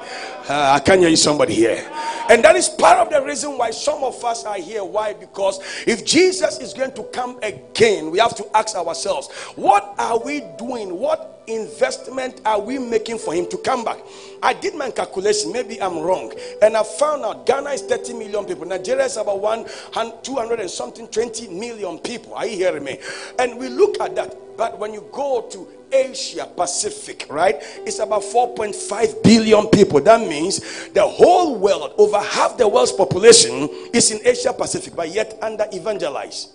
Uh, 0.47 0.73
I 0.77 0.81
can't 0.81 1.01
hear 1.01 1.09
you, 1.09 1.17
somebody 1.17 1.55
here. 1.55 1.91
And 2.29 2.45
that 2.45 2.55
is 2.55 2.69
part 2.69 2.99
of 2.99 3.09
the 3.11 3.25
reason 3.25 3.57
why 3.57 3.71
some 3.71 4.05
of 4.05 4.23
us 4.23 4.45
are 4.45 4.59
here. 4.59 4.85
Why? 4.85 5.15
Because 5.15 5.59
if 5.87 6.05
Jesus 6.05 6.59
is 6.59 6.75
going 6.75 6.93
to 6.93 7.05
come 7.05 7.39
again, 7.43 8.11
we 8.11 8.19
have 8.19 8.35
to 8.37 8.47
ask 8.55 8.77
ourselves, 8.77 9.33
what 9.57 9.95
are 9.99 10.19
we 10.19 10.41
doing? 10.59 10.99
What 10.99 11.43
investment 11.47 12.43
are 12.45 12.61
we 12.61 12.79
making 12.79 13.17
for 13.17 13.33
him 13.33 13.49
to 13.49 13.57
come 13.57 13.85
back? 13.87 14.01
I 14.43 14.53
did 14.53 14.75
my 14.75 14.91
calculation, 14.91 15.51
maybe 15.51 15.81
I'm 15.81 15.99
wrong. 16.01 16.35
And 16.61 16.77
I 16.77 16.83
found 16.83 17.25
out 17.25 17.47
Ghana 17.47 17.71
is 17.71 17.81
30 17.81 18.13
million 18.19 18.45
people, 18.45 18.67
Nigeria 18.67 19.07
is 19.07 19.17
about 19.17 19.41
100, 19.41 20.23
200 20.23 20.61
and 20.61 20.71
something, 20.71 21.09
20 21.09 21.49
million 21.49 21.99
people. 22.01 22.35
Are 22.35 22.47
you 22.47 22.57
hearing 22.57 22.85
me? 22.85 22.99
And 23.39 23.59
we 23.59 23.71
look 23.71 23.99
at 23.99 24.15
that. 24.17 24.37
But 24.59 24.79
when 24.79 24.93
you 24.93 25.09
go 25.13 25.49
to 25.53 25.78
Asia 25.93 26.47
Pacific, 26.57 27.27
right? 27.31 27.57
It's 27.87 27.99
about 27.99 28.23
4.5 28.23 29.23
billion 29.23 29.67
people. 29.69 30.01
That 30.01 30.21
means 30.27 30.89
the 30.91 31.07
whole 31.07 31.57
world, 31.57 31.95
over 31.99 32.19
half 32.19 32.57
the 32.57 32.69
world's 32.69 32.93
population, 32.93 33.69
is 33.93 34.11
in 34.11 34.27
Asia 34.27 34.53
Pacific, 34.53 34.95
but 34.95 35.11
yet 35.11 35.39
under 35.43 35.67
evangelized. 35.73 36.51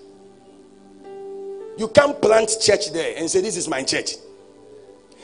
You 1.77 1.87
can't 1.87 2.21
plant 2.21 2.51
church 2.61 2.91
there 2.91 3.15
and 3.17 3.29
say, 3.29 3.41
This 3.41 3.57
is 3.57 3.67
my 3.67 3.83
church. 3.83 4.11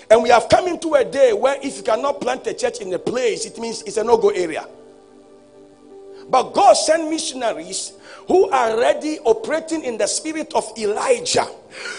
And 0.10 0.24
we 0.24 0.30
have 0.30 0.50
come 0.50 0.68
into 0.68 0.96
a 0.96 1.06
day 1.06 1.34
where 1.34 1.58
if 1.62 1.78
you 1.78 1.84
cannot 1.84 2.20
plant 2.20 2.48
a 2.48 2.54
church 2.54 2.80
in 2.80 2.92
a 2.94 3.00
place, 3.00 3.46
it 3.46 3.60
means 3.60 3.84
it's 3.84 3.98
a 3.98 4.04
no 4.04 4.18
go 4.18 4.30
area. 4.30 4.68
But 6.30 6.54
God 6.54 6.74
sent 6.74 7.10
missionaries 7.10 7.94
who 8.30 8.48
are 8.52 8.80
ready 8.80 9.18
operating 9.26 9.84
in 9.84 9.98
the 9.98 10.06
spirit 10.06 10.54
of 10.54 10.72
Elijah 10.78 11.48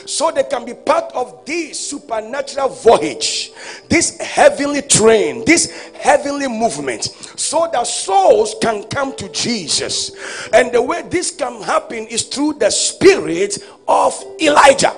so 0.07 0.31
they 0.31 0.45
can 0.45 0.65
be 0.65 0.73
part 0.73 1.13
of 1.13 1.45
this 1.45 1.91
supernatural 1.91 2.69
voyage, 2.69 3.51
this 3.89 4.17
heavenly 4.21 4.81
train, 4.81 5.45
this 5.45 5.91
heavenly 5.99 6.47
movement, 6.47 7.05
so 7.37 7.69
that 7.73 7.85
souls 7.85 8.55
can 8.63 8.85
come 8.85 9.15
to 9.17 9.29
Jesus. 9.31 10.13
And 10.53 10.71
the 10.71 10.81
way 10.81 11.03
this 11.03 11.33
can 11.33 11.63
happen 11.63 12.07
is 12.07 12.23
through 12.23 12.55
the 12.55 12.71
spirit 12.71 13.59
of 13.89 14.15
Elijah 14.41 14.95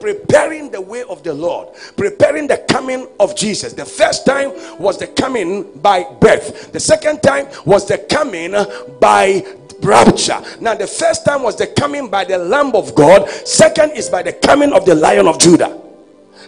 preparing 0.00 0.70
the 0.70 0.80
way 0.80 1.02
of 1.10 1.22
the 1.22 1.34
Lord, 1.34 1.68
preparing 1.94 2.46
the 2.46 2.64
coming 2.70 3.06
of 3.20 3.36
Jesus. 3.36 3.74
The 3.74 3.84
first 3.84 4.24
time 4.24 4.50
was 4.78 4.98
the 4.98 5.06
coming 5.06 5.70
by 5.80 6.04
birth, 6.20 6.72
the 6.72 6.80
second 6.80 7.22
time 7.22 7.46
was 7.66 7.86
the 7.86 7.98
coming 7.98 8.52
by 8.98 9.44
rapture. 9.82 10.40
Now, 10.60 10.74
the 10.74 10.86
first 10.86 11.24
time 11.24 11.42
was 11.42 11.56
the 11.56 11.66
coming 11.66 12.08
by 12.08 12.24
the 12.24 12.38
Lamb 12.38 12.74
of 12.74 12.94
God, 12.94 13.28
second 13.28 13.92
is 13.92 14.08
by 14.08 14.22
the 14.22 14.32
coming 14.32 14.72
of 14.72 14.84
the 14.84 14.94
Lion 14.94 15.26
of 15.26 15.38
Judah. 15.38 15.80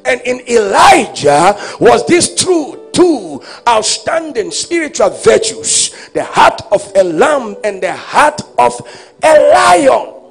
And 0.05 0.21
in 0.23 0.41
Elijah 0.49 1.57
was 1.81 2.07
this 2.07 2.35
true 2.35 2.91
two 2.93 3.43
outstanding 3.67 4.51
spiritual 4.51 5.11
virtues 5.11 6.11
the 6.13 6.25
heart 6.25 6.61
of 6.71 6.93
a 6.97 7.05
lamb 7.05 7.57
and 7.65 7.83
the 7.83 7.95
heart 7.95 8.41
of 8.59 8.73
a 9.23 9.51
lion. 9.51 10.22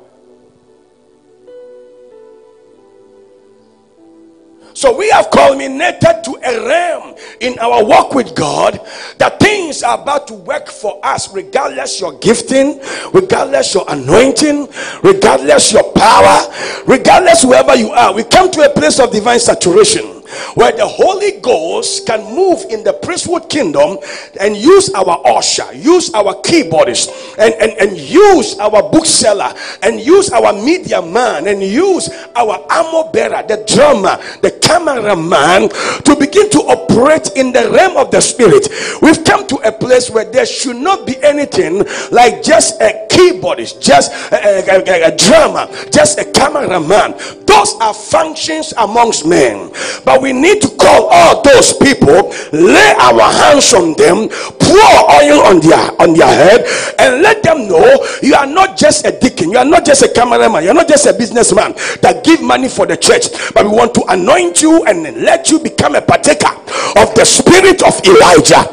So 4.82 4.97
we 4.97 5.11
have 5.11 5.29
culminated 5.29 6.23
to 6.23 6.39
a 6.43 6.67
realm 6.67 7.13
in 7.39 7.59
our 7.59 7.86
walk 7.86 8.15
with 8.15 8.34
God 8.34 8.79
that 9.19 9.39
things 9.39 9.84
are 9.84 10.01
about 10.01 10.27
to 10.29 10.34
work 10.34 10.69
for 10.69 10.99
us, 11.05 11.32
regardless 11.32 12.01
your 12.01 12.17
gifting, 12.17 12.82
regardless 13.13 13.75
your 13.75 13.86
anointing, 13.89 14.67
regardless 15.03 15.71
your 15.71 15.84
power, 15.93 16.51
regardless 16.88 17.45
wherever 17.45 17.75
you 17.75 17.91
are. 17.91 18.11
We 18.11 18.23
come 18.23 18.49
to 18.49 18.61
a 18.61 18.73
place 18.73 18.99
of 18.99 19.11
divine 19.11 19.39
saturation 19.39 20.20
where 20.55 20.71
the 20.71 20.88
Holy 20.88 21.39
Ghost 21.41 22.05
can 22.05 22.23
move 22.36 22.65
in 22.69 22.84
the 22.84 22.93
priesthood 22.93 23.49
kingdom 23.49 23.97
and 24.39 24.55
use 24.55 24.93
our 24.93 25.21
usher, 25.25 25.71
use 25.73 26.13
our 26.13 26.36
keyboardist, 26.41 27.09
and, 27.38 27.53
and, 27.55 27.71
and 27.79 27.97
use 27.97 28.57
our 28.59 28.84
bookseller, 28.89 29.53
and 29.84 29.99
use 29.99 30.32
our 30.32 30.53
media 30.53 31.01
man, 31.01 31.47
and 31.47 31.61
use 31.61 32.09
our 32.36 32.65
armor 32.69 33.09
bearer, 33.11 33.43
the 33.47 33.63
drummer, 33.67 34.17
the 34.41 34.51
cameraman 34.61 35.69
to 36.03 36.15
begin 36.19 36.49
to 36.49 36.59
operate 36.59 37.32
in 37.36 37.51
the 37.51 37.69
realm 37.71 37.97
of 37.97 38.11
the 38.11 38.21
spirit. 38.21 38.67
We've 39.01 39.23
come 39.23 39.47
to 39.47 39.55
a 39.67 39.71
place 39.71 40.09
where 40.09 40.25
there 40.25 40.45
should 40.45 40.77
not 40.77 41.05
be 41.05 41.21
anything 41.23 41.84
like 42.11 42.43
just 42.43 42.82
a 42.82 43.07
keyboardist, 43.09 43.82
just 43.82 44.11
a, 44.32 44.38
a, 44.38 44.84
a, 44.84 45.13
a 45.13 45.17
drummer, 45.17 45.67
just 45.91 46.19
a 46.19 46.25
cameraman. 46.32 47.13
Those 47.45 47.75
are 47.82 47.93
functions 47.93 48.73
amongst 48.77 49.25
men. 49.25 49.71
But 50.05 50.20
we 50.22 50.32
need 50.32 50.61
to 50.61 50.69
call 50.78 51.07
all 51.11 51.41
those 51.41 51.74
people, 51.74 52.30
lay 52.53 52.93
our 52.99 53.22
hands 53.22 53.74
on 53.74 53.93
them, 53.97 54.30
pour 54.72 54.91
oil 55.19 55.43
on 55.43 55.59
their 55.59 55.84
on 55.99 56.13
their 56.15 56.28
head, 56.32 56.63
and 56.99 57.22
let 57.22 57.43
them 57.43 57.67
know 57.67 57.84
you 58.24 58.34
are 58.36 58.47
not 58.47 58.78
just 58.78 59.05
a 59.05 59.11
deacon, 59.11 59.51
you 59.51 59.57
are 59.57 59.65
not 59.67 59.86
just 59.86 60.01
a 60.03 60.07
cameraman, 60.07 60.63
you're 60.63 60.74
not 60.74 60.88
just 60.88 61.05
a 61.05 61.13
businessman 61.13 61.74
that 62.01 62.24
give 62.24 62.41
money 62.41 62.69
for 62.69 62.86
the 62.88 62.95
church, 62.95 63.28
but 63.53 63.65
we 63.65 63.72
want 63.72 63.93
to 63.95 64.03
anoint 64.07 64.61
you 64.61 64.84
and 64.86 65.03
let 65.22 65.49
you 65.51 65.59
become 65.59 65.95
a 65.95 66.01
partaker 66.01 66.55
of 66.95 67.13
the 67.15 67.26
spirit 67.26 67.84
of 67.84 67.99
Elijah. 68.07 68.63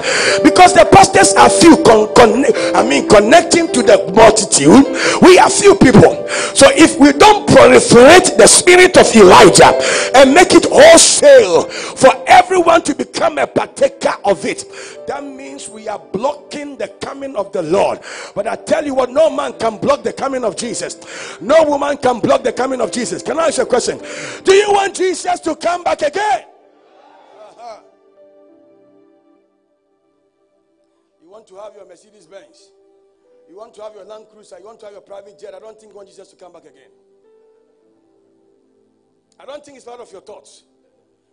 Because 0.42 0.74
the 0.74 0.86
pastors 0.92 1.34
are 1.34 1.50
few 1.50 1.76
con- 1.82 2.14
con- 2.14 2.46
I 2.74 2.86
mean 2.86 3.08
connecting 3.08 3.72
to 3.72 3.82
the 3.82 3.98
multitude, 4.14 4.86
we 5.22 5.38
are 5.38 5.50
few 5.50 5.74
people. 5.74 6.28
So 6.54 6.66
if 6.72 6.98
we 6.98 7.12
don't 7.12 7.48
proliferate 7.48 8.36
the 8.36 8.46
spirit 8.46 8.96
of 8.96 9.06
Elijah 9.16 9.72
and 10.14 10.32
make 10.34 10.52
it 10.54 10.66
wholesale 10.70 11.64
for 11.96 12.12
everyone 12.26 12.82
to 12.82 12.94
become 12.94 13.38
a 13.38 13.46
partaker 13.46 14.14
of 14.24 14.44
it. 14.44 14.64
That 15.06 15.24
means 15.24 15.68
we 15.68 15.87
are 15.88 15.98
blocking 15.98 16.76
the 16.76 16.88
coming 17.00 17.34
of 17.36 17.52
the 17.52 17.62
Lord. 17.62 18.00
But 18.34 18.46
I 18.46 18.56
tell 18.56 18.84
you 18.84 18.94
what, 18.94 19.10
no 19.10 19.30
man 19.30 19.54
can 19.54 19.78
block 19.78 20.02
the 20.02 20.12
coming 20.12 20.44
of 20.44 20.56
Jesus. 20.56 21.40
No 21.40 21.64
woman 21.64 21.96
can 21.96 22.20
block 22.20 22.42
the 22.42 22.52
coming 22.52 22.80
of 22.80 22.92
Jesus. 22.92 23.22
Can 23.22 23.38
I 23.38 23.48
ask 23.48 23.58
you 23.58 23.64
a 23.64 23.66
question? 23.66 23.98
Do 24.44 24.54
you 24.54 24.70
want 24.72 24.94
Jesus 24.94 25.40
to 25.40 25.56
come 25.56 25.82
back 25.82 26.02
again? 26.02 26.44
You 31.22 31.30
want 31.30 31.46
to 31.48 31.56
have 31.56 31.74
your 31.74 31.86
Mercedes 31.86 32.26
Benz? 32.26 32.70
You 33.48 33.56
want 33.56 33.74
to 33.74 33.82
have 33.82 33.94
your 33.94 34.04
Land 34.04 34.26
Cruiser? 34.32 34.58
You 34.58 34.66
want 34.66 34.80
to 34.80 34.86
have 34.86 34.92
your 34.92 35.02
private 35.02 35.38
jet? 35.38 35.54
I 35.54 35.58
don't 35.58 35.78
think 35.78 35.92
you 35.92 35.96
want 35.96 36.08
Jesus 36.08 36.28
to 36.28 36.36
come 36.36 36.52
back 36.52 36.64
again. 36.64 36.90
I 39.40 39.44
don't 39.46 39.64
think 39.64 39.76
it's 39.76 39.86
part 39.86 40.00
of 40.00 40.10
your 40.10 40.20
thoughts. 40.20 40.64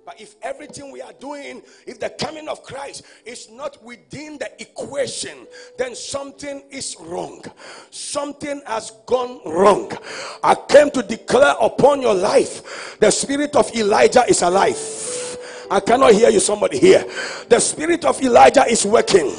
But 0.05 0.21
if 0.21 0.35
everything 0.43 0.91
we 0.91 1.01
are 1.01 1.13
doing, 1.13 1.63
if 1.87 1.99
the 1.99 2.09
coming 2.11 2.47
of 2.47 2.61
Christ 2.61 3.03
is 3.25 3.49
not 3.49 3.83
within 3.83 4.37
the 4.37 4.51
equation, 4.61 5.47
then 5.79 5.95
something 5.95 6.63
is 6.69 6.95
wrong. 6.99 7.43
Something 7.89 8.61
has 8.67 8.91
gone 9.07 9.41
wrong. 9.45 9.91
I 10.43 10.53
came 10.53 10.91
to 10.91 11.01
declare 11.01 11.55
upon 11.59 12.01
your 12.01 12.13
life 12.13 12.97
the 12.99 13.09
spirit 13.09 13.55
of 13.55 13.73
Elijah 13.75 14.23
is 14.27 14.43
alive. 14.43 14.77
I 15.71 15.79
cannot 15.79 16.13
hear 16.13 16.29
you, 16.29 16.39
somebody 16.39 16.77
here. 16.77 17.03
The 17.49 17.59
spirit 17.59 18.05
of 18.05 18.21
Elijah 18.21 18.65
is 18.65 18.85
working, 18.85 19.33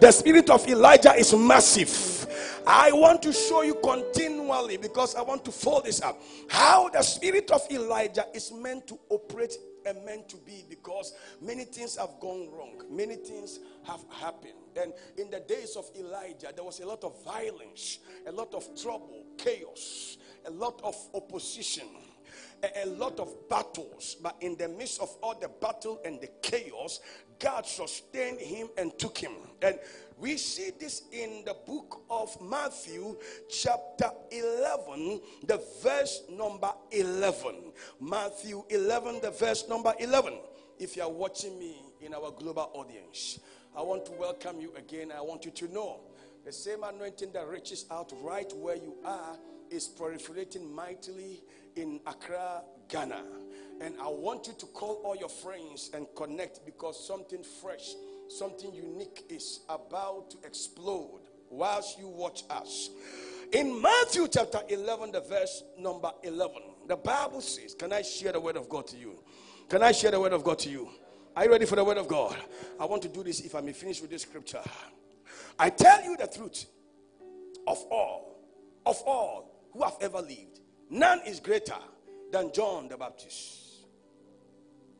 the 0.00 0.10
spirit 0.10 0.48
of 0.48 0.66
Elijah 0.66 1.12
is 1.12 1.34
massive. 1.34 2.18
I 2.66 2.92
want 2.92 3.22
to 3.22 3.32
show 3.32 3.62
you 3.62 3.76
continually 3.82 4.76
because 4.76 5.14
I 5.14 5.22
want 5.22 5.42
to 5.46 5.50
fold 5.50 5.86
this 5.86 6.02
up 6.02 6.20
how 6.50 6.90
the 6.90 7.00
spirit 7.00 7.50
of 7.50 7.62
Elijah 7.70 8.26
is 8.34 8.52
meant 8.52 8.86
to 8.88 8.98
operate 9.08 9.56
and 9.86 10.04
meant 10.04 10.28
to 10.28 10.36
be 10.36 10.64
because 10.68 11.14
many 11.40 11.64
things 11.64 11.96
have 11.96 12.20
gone 12.20 12.48
wrong, 12.50 12.82
many 12.90 13.16
things 13.16 13.60
have 13.86 14.00
happened. 14.10 14.52
And 14.80 14.92
in 15.16 15.30
the 15.30 15.40
days 15.40 15.76
of 15.76 15.90
Elijah, 15.98 16.52
there 16.54 16.64
was 16.64 16.80
a 16.80 16.86
lot 16.86 17.04
of 17.04 17.24
violence, 17.24 17.98
a 18.26 18.32
lot 18.32 18.54
of 18.54 18.80
trouble, 18.80 19.24
chaos, 19.36 20.18
a 20.46 20.50
lot 20.50 20.80
of 20.84 20.96
opposition 21.14 21.86
a, 22.76 22.86
lot 22.86 23.20
of 23.20 23.48
battles, 23.48 24.16
but 24.22 24.36
in 24.40 24.56
the 24.56 24.68
midst 24.68 25.00
of 25.00 25.16
all 25.22 25.38
the 25.38 25.48
battle 25.48 26.00
and 26.04 26.20
the 26.20 26.28
chaos, 26.42 27.00
God 27.38 27.66
sustained 27.66 28.40
him 28.40 28.68
and 28.76 28.96
took 28.98 29.16
him. 29.16 29.32
And 29.62 29.78
we 30.20 30.36
see 30.36 30.70
this 30.78 31.02
in 31.12 31.42
the 31.44 31.54
book 31.66 32.02
of 32.10 32.36
Matthew, 32.40 33.16
chapter 33.48 34.10
11, 34.30 35.20
the 35.46 35.62
verse 35.82 36.22
number 36.30 36.72
11. 36.90 37.56
Matthew 38.00 38.64
11, 38.68 39.20
the 39.22 39.30
verse 39.30 39.68
number 39.68 39.94
11. 39.98 40.34
If 40.78 40.96
you 40.96 41.02
are 41.02 41.10
watching 41.10 41.58
me 41.58 41.76
in 42.00 42.14
our 42.14 42.32
global 42.32 42.70
audience, 42.74 43.40
I 43.76 43.82
want 43.82 44.06
to 44.06 44.12
welcome 44.12 44.60
you 44.60 44.72
again. 44.76 45.12
I 45.16 45.20
want 45.20 45.44
you 45.44 45.50
to 45.52 45.72
know 45.72 46.00
the 46.44 46.52
same 46.52 46.82
anointing 46.82 47.32
that 47.32 47.46
reaches 47.48 47.84
out 47.90 48.12
right 48.22 48.50
where 48.56 48.76
you 48.76 48.94
are 49.04 49.36
is 49.70 49.88
proliferating 49.88 50.70
mightily 50.72 51.42
in 51.76 52.00
Accra, 52.06 52.62
Ghana. 52.88 53.22
And 53.80 53.94
I 54.00 54.08
want 54.08 54.46
you 54.48 54.54
to 54.54 54.66
call 54.66 55.00
all 55.04 55.14
your 55.14 55.28
friends 55.28 55.90
and 55.94 56.06
connect 56.16 56.64
because 56.64 57.06
something 57.06 57.42
fresh, 57.44 57.94
something 58.28 58.72
unique 58.72 59.24
is 59.28 59.60
about 59.68 60.30
to 60.30 60.38
explode 60.44 61.22
whilst 61.50 61.98
you 61.98 62.08
watch 62.08 62.44
us. 62.50 62.90
In 63.52 63.80
Matthew 63.80 64.28
chapter 64.28 64.60
11, 64.68 65.12
the 65.12 65.20
verse 65.20 65.62
number 65.78 66.12
11, 66.22 66.56
the 66.86 66.96
Bible 66.96 67.40
says, 67.40 67.74
Can 67.74 67.92
I 67.92 68.02
share 68.02 68.32
the 68.32 68.40
word 68.40 68.56
of 68.56 68.68
God 68.68 68.86
to 68.88 68.96
you? 68.96 69.18
Can 69.68 69.82
I 69.82 69.92
share 69.92 70.10
the 70.10 70.20
word 70.20 70.32
of 70.32 70.44
God 70.44 70.58
to 70.60 70.70
you? 70.70 70.88
Are 71.34 71.44
you 71.44 71.50
ready 71.50 71.66
for 71.66 71.76
the 71.76 71.84
word 71.84 71.98
of 71.98 72.08
God? 72.08 72.36
I 72.80 72.84
want 72.84 73.02
to 73.02 73.08
do 73.08 73.22
this 73.22 73.40
if 73.40 73.54
I 73.54 73.60
may 73.60 73.72
finish 73.72 74.00
with 74.00 74.10
this 74.10 74.22
scripture. 74.22 74.60
I 75.58 75.70
tell 75.70 76.02
you 76.02 76.16
the 76.16 76.26
truth 76.26 76.66
of 77.66 77.78
all, 77.90 78.40
of 78.84 79.00
all 79.06 79.68
who 79.72 79.82
have 79.82 79.96
ever 80.00 80.20
lived, 80.20 80.60
none 80.90 81.20
is 81.26 81.40
greater 81.40 81.76
than 82.32 82.52
John 82.52 82.88
the 82.88 82.96
Baptist. 82.96 83.84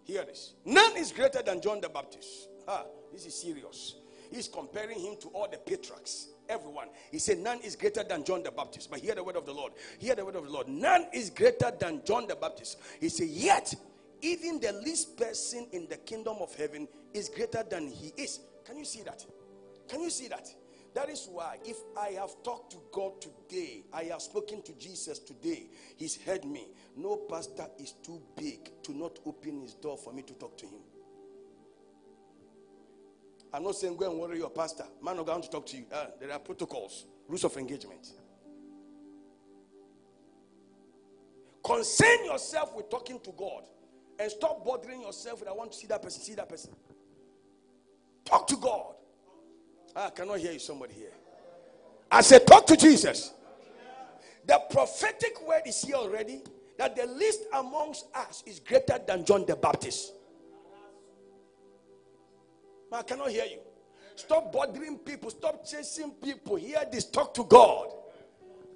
Hear 0.04 0.24
this. 0.24 0.54
None 0.64 0.96
is 0.96 1.12
greater 1.12 1.42
than 1.42 1.60
John 1.60 1.80
the 1.80 1.88
Baptist. 1.88 2.48
Ah, 2.68 2.84
this 3.10 3.24
is 3.24 3.34
serious. 3.34 3.96
He's 4.30 4.46
comparing 4.46 5.00
him 5.00 5.16
to 5.22 5.28
all 5.28 5.48
the 5.50 5.56
patriarchs, 5.56 6.28
everyone. 6.50 6.88
He 7.10 7.18
said, 7.18 7.38
None 7.38 7.60
is 7.60 7.74
greater 7.74 8.04
than 8.04 8.24
John 8.24 8.42
the 8.42 8.50
Baptist. 8.50 8.90
But 8.90 9.00
hear 9.00 9.14
the 9.14 9.24
word 9.24 9.36
of 9.36 9.46
the 9.46 9.54
Lord. 9.54 9.72
Hear 9.98 10.14
the 10.14 10.24
word 10.24 10.36
of 10.36 10.44
the 10.44 10.50
Lord. 10.50 10.68
None 10.68 11.06
is 11.14 11.30
greater 11.30 11.72
than 11.80 12.02
John 12.04 12.26
the 12.26 12.36
Baptist. 12.36 12.78
He 13.00 13.08
said, 13.08 13.28
Yet, 13.28 13.74
even 14.20 14.60
the 14.60 14.72
least 14.84 15.16
person 15.16 15.66
in 15.72 15.88
the 15.88 15.96
kingdom 15.96 16.36
of 16.40 16.54
heaven 16.54 16.86
is 17.14 17.30
greater 17.30 17.64
than 17.68 17.88
he 17.88 18.12
is. 18.22 18.40
Can 18.66 18.76
you 18.76 18.84
see 18.84 19.02
that? 19.02 19.24
Can 19.88 20.02
you 20.02 20.10
see 20.10 20.28
that? 20.28 20.46
That 20.94 21.08
is 21.08 21.28
why, 21.30 21.58
if 21.64 21.76
I 21.96 22.08
have 22.20 22.42
talked 22.42 22.72
to 22.72 22.78
God 22.92 23.12
today, 23.22 23.84
I 23.92 24.04
have 24.04 24.20
spoken 24.20 24.62
to 24.62 24.72
Jesus 24.74 25.18
today, 25.18 25.68
He's 25.96 26.20
heard 26.22 26.44
me. 26.44 26.68
No 26.96 27.16
pastor 27.16 27.66
is 27.78 27.92
too 27.92 28.20
big 28.36 28.70
to 28.82 28.92
not 28.92 29.18
open 29.24 29.62
his 29.62 29.74
door 29.74 29.96
for 29.96 30.12
me 30.12 30.22
to 30.22 30.34
talk 30.34 30.58
to 30.58 30.66
him. 30.66 30.80
I'm 33.52 33.62
not 33.62 33.76
saying 33.76 33.96
go 33.96 34.10
and 34.10 34.20
worry 34.20 34.38
your 34.38 34.50
pastor. 34.50 34.84
Man, 35.02 35.18
I'm 35.18 35.24
going 35.24 35.42
to 35.42 35.50
talk 35.50 35.66
to 35.66 35.76
you. 35.76 35.84
Uh, 35.90 36.06
there 36.20 36.32
are 36.32 36.38
protocols, 36.38 37.06
rules 37.26 37.44
of 37.44 37.56
engagement. 37.56 38.08
Concern 41.64 42.24
yourself 42.24 42.74
with 42.74 42.90
talking 42.90 43.20
to 43.20 43.32
God 43.32 43.64
and 44.18 44.30
stop 44.30 44.64
bothering 44.64 45.02
yourself 45.02 45.40
with 45.40 45.48
I 45.48 45.52
want 45.52 45.72
to 45.72 45.78
see 45.78 45.86
that 45.88 46.02
person, 46.02 46.22
see 46.22 46.34
that 46.34 46.48
person. 46.48 46.70
Talk 48.24 48.46
to 48.48 48.56
God. 48.56 48.94
Ah, 49.96 50.06
I 50.06 50.10
cannot 50.10 50.38
hear 50.38 50.52
you, 50.52 50.58
somebody 50.58 50.94
here. 50.94 51.12
I 52.10 52.20
said, 52.20 52.46
talk 52.46 52.66
to 52.66 52.76
Jesus. 52.76 53.32
The 54.46 54.60
prophetic 54.70 55.46
word 55.46 55.62
is 55.66 55.82
here 55.82 55.96
already 55.96 56.40
that 56.78 56.96
the 56.96 57.06
least 57.06 57.40
amongst 57.54 58.06
us 58.14 58.42
is 58.46 58.60
greater 58.60 58.98
than 59.06 59.24
John 59.24 59.44
the 59.46 59.56
Baptist. 59.56 60.12
I 62.92 63.02
cannot 63.02 63.30
hear 63.30 63.44
you. 63.44 63.58
Stop 64.16 64.52
bothering 64.52 64.98
people. 64.98 65.30
Stop 65.30 65.64
chasing 65.66 66.10
people. 66.10 66.56
Hear 66.56 66.80
this. 66.90 67.04
Talk 67.04 67.34
to 67.34 67.44
God. 67.44 67.88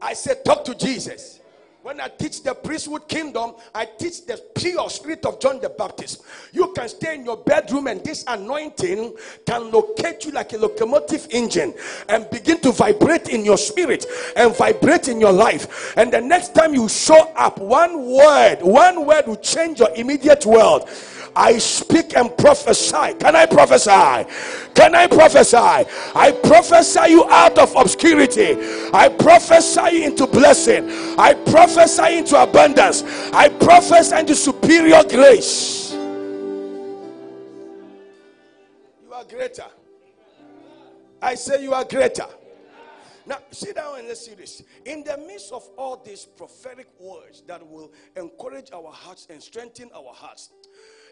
I 0.01 0.15
said, 0.15 0.45
talk 0.45 0.65
to 0.65 0.75
Jesus. 0.75 1.41
When 1.83 2.01
I 2.01 2.07
teach 2.07 2.45
the 2.45 2.55
priesthood 2.55 3.09
kingdom, 3.09 3.55
I 3.75 3.87
teach 3.87 4.25
the 4.25 4.41
pure 4.55 4.89
spirit 4.89 5.27
of 5.27 5.41
John 5.41 5.61
the 5.61 5.69
Baptist. 5.69 6.23
You 6.53 6.73
can 6.75 6.89
stay 6.89 7.17
in 7.17 7.25
your 7.25 7.39
bedroom, 7.39 7.89
and 7.89 8.05
this 8.05 8.25
anointing 8.29 9.17
can 9.45 9.71
locate 9.73 10.25
you 10.25 10.31
like 10.31 10.53
a 10.53 10.59
locomotive 10.59 11.27
engine 11.31 11.75
and 12.09 12.31
begin 12.31 12.61
to 12.61 12.71
vibrate 12.71 13.31
in 13.31 13.45
your 13.45 13.59
spirit 13.59 14.07
and 14.37 14.55
vibrate 14.55 15.09
in 15.09 15.19
your 15.19 15.33
life. 15.33 15.97
And 15.97 16.13
the 16.13 16.21
next 16.21 16.55
time 16.55 16.73
you 16.73 16.89
show 16.89 17.33
up, 17.35 17.59
one 17.59 18.07
word, 18.07 18.59
one 18.63 19.05
word 19.05 19.27
will 19.27 19.37
change 19.37 19.81
your 19.81 19.93
immediate 19.97 20.47
world. 20.47 20.89
I 21.35 21.59
speak 21.59 22.17
and 22.17 22.37
prophesy. 22.37 23.15
Can 23.19 23.37
I 23.37 23.47
prophesy? 23.47 24.27
Can 24.75 24.95
I 24.95 25.07
prophesy? 25.07 25.57
I 25.57 26.39
prophesy 26.45 27.11
you 27.11 27.25
out 27.31 27.59
of 27.59 27.75
obscurity. 27.75 28.57
I 28.93 29.09
prophesy 29.09 30.05
into 30.05 30.27
blessing. 30.27 30.89
I 31.19 31.35
prophesy 31.35 32.19
into 32.19 32.41
abundance. 32.41 33.03
I 33.33 33.49
prophesy 33.49 34.17
into 34.17 34.35
superior 34.35 35.03
grace. 35.05 35.93
You 39.03 39.13
are 39.13 39.25
greater. 39.25 39.67
I 41.21 41.35
say 41.35 41.63
you 41.63 41.73
are 41.73 41.85
greater. 41.85 42.27
Now, 43.25 43.39
sit 43.53 43.77
down 43.77 44.01
and 44.01 44.09
let's 44.09 44.27
see 44.27 44.35
this. 44.35 44.65
In 44.85 45.05
the 45.05 45.17
midst 45.17 45.53
of 45.53 45.69
all 45.79 46.03
these 46.05 46.25
prophetic 46.25 46.89
words 46.99 47.43
that 47.47 47.65
will 47.65 47.93
encourage 48.17 48.73
our 48.73 48.91
hearts 48.91 49.29
and 49.31 49.41
strengthen 49.41 49.91
our 49.95 50.13
hearts, 50.13 50.51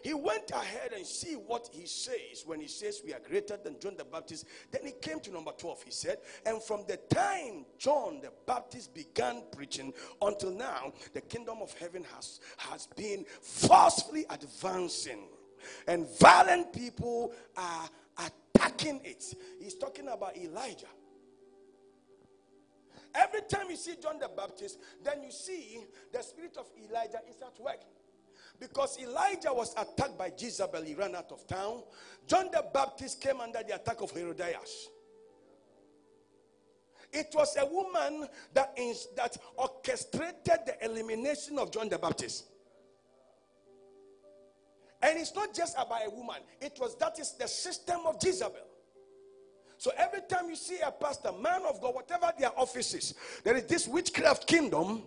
he 0.03 0.13
went 0.13 0.51
ahead 0.51 0.93
and 0.95 1.05
see 1.05 1.33
what 1.33 1.69
he 1.71 1.85
says 1.85 2.43
when 2.45 2.59
he 2.59 2.67
says 2.67 3.01
we 3.05 3.13
are 3.13 3.19
greater 3.19 3.57
than 3.57 3.79
John 3.79 3.95
the 3.97 4.05
Baptist. 4.05 4.45
Then 4.71 4.81
he 4.85 4.93
came 5.01 5.19
to 5.21 5.31
number 5.31 5.51
12. 5.51 5.83
He 5.83 5.91
said, 5.91 6.17
And 6.45 6.61
from 6.63 6.83
the 6.87 6.97
time 6.97 7.65
John 7.77 8.19
the 8.21 8.31
Baptist 8.45 8.93
began 8.93 9.43
preaching 9.55 9.93
until 10.21 10.51
now, 10.51 10.93
the 11.13 11.21
kingdom 11.21 11.59
of 11.61 11.73
heaven 11.77 12.03
has, 12.15 12.39
has 12.57 12.87
been 12.87 13.25
forcefully 13.41 14.25
advancing. 14.29 15.27
And 15.87 16.07
violent 16.19 16.73
people 16.73 17.33
are 17.55 17.89
attacking 18.17 19.01
it. 19.03 19.23
He's 19.59 19.75
talking 19.75 20.07
about 20.07 20.35
Elijah. 20.37 20.87
Every 23.13 23.41
time 23.41 23.69
you 23.69 23.75
see 23.75 23.95
John 24.01 24.19
the 24.19 24.29
Baptist, 24.29 24.79
then 25.03 25.23
you 25.23 25.31
see 25.31 25.79
the 26.13 26.21
spirit 26.21 26.55
of 26.57 26.65
Elijah 26.77 27.19
is 27.29 27.41
at 27.41 27.59
work. 27.59 27.81
Because 28.61 28.99
Elijah 29.01 29.51
was 29.51 29.73
attacked 29.73 30.19
by 30.19 30.31
Jezebel, 30.37 30.83
he 30.83 30.93
ran 30.93 31.15
out 31.15 31.31
of 31.31 31.47
town. 31.47 31.81
John 32.27 32.47
the 32.51 32.63
Baptist 32.71 33.19
came 33.19 33.41
under 33.41 33.63
the 33.67 33.73
attack 33.73 34.01
of 34.01 34.11
Herodias. 34.11 34.87
It 37.11 37.33
was 37.33 37.57
a 37.57 37.65
woman 37.65 38.27
that, 38.53 38.71
is, 38.77 39.07
that 39.17 39.35
orchestrated 39.57 40.59
the 40.67 40.75
elimination 40.85 41.57
of 41.57 41.71
John 41.71 41.89
the 41.89 41.97
Baptist. 41.97 42.45
And 45.01 45.17
it's 45.17 45.33
not 45.33 45.55
just 45.55 45.75
about 45.75 46.05
a 46.05 46.11
woman, 46.11 46.37
it 46.61 46.77
was 46.79 46.95
that 46.97 47.19
is 47.19 47.31
the 47.31 47.47
system 47.47 48.01
of 48.05 48.23
Jezebel. 48.23 48.67
So 49.81 49.89
every 49.97 50.21
time 50.29 50.47
you 50.47 50.55
see 50.55 50.77
a 50.85 50.91
pastor, 50.91 51.31
man 51.31 51.63
of 51.67 51.81
God, 51.81 51.95
whatever 51.95 52.31
their 52.37 52.51
office 52.55 52.93
is, 52.93 53.15
there 53.43 53.57
is 53.57 53.63
this 53.63 53.87
witchcraft 53.87 54.45
kingdom 54.45 55.01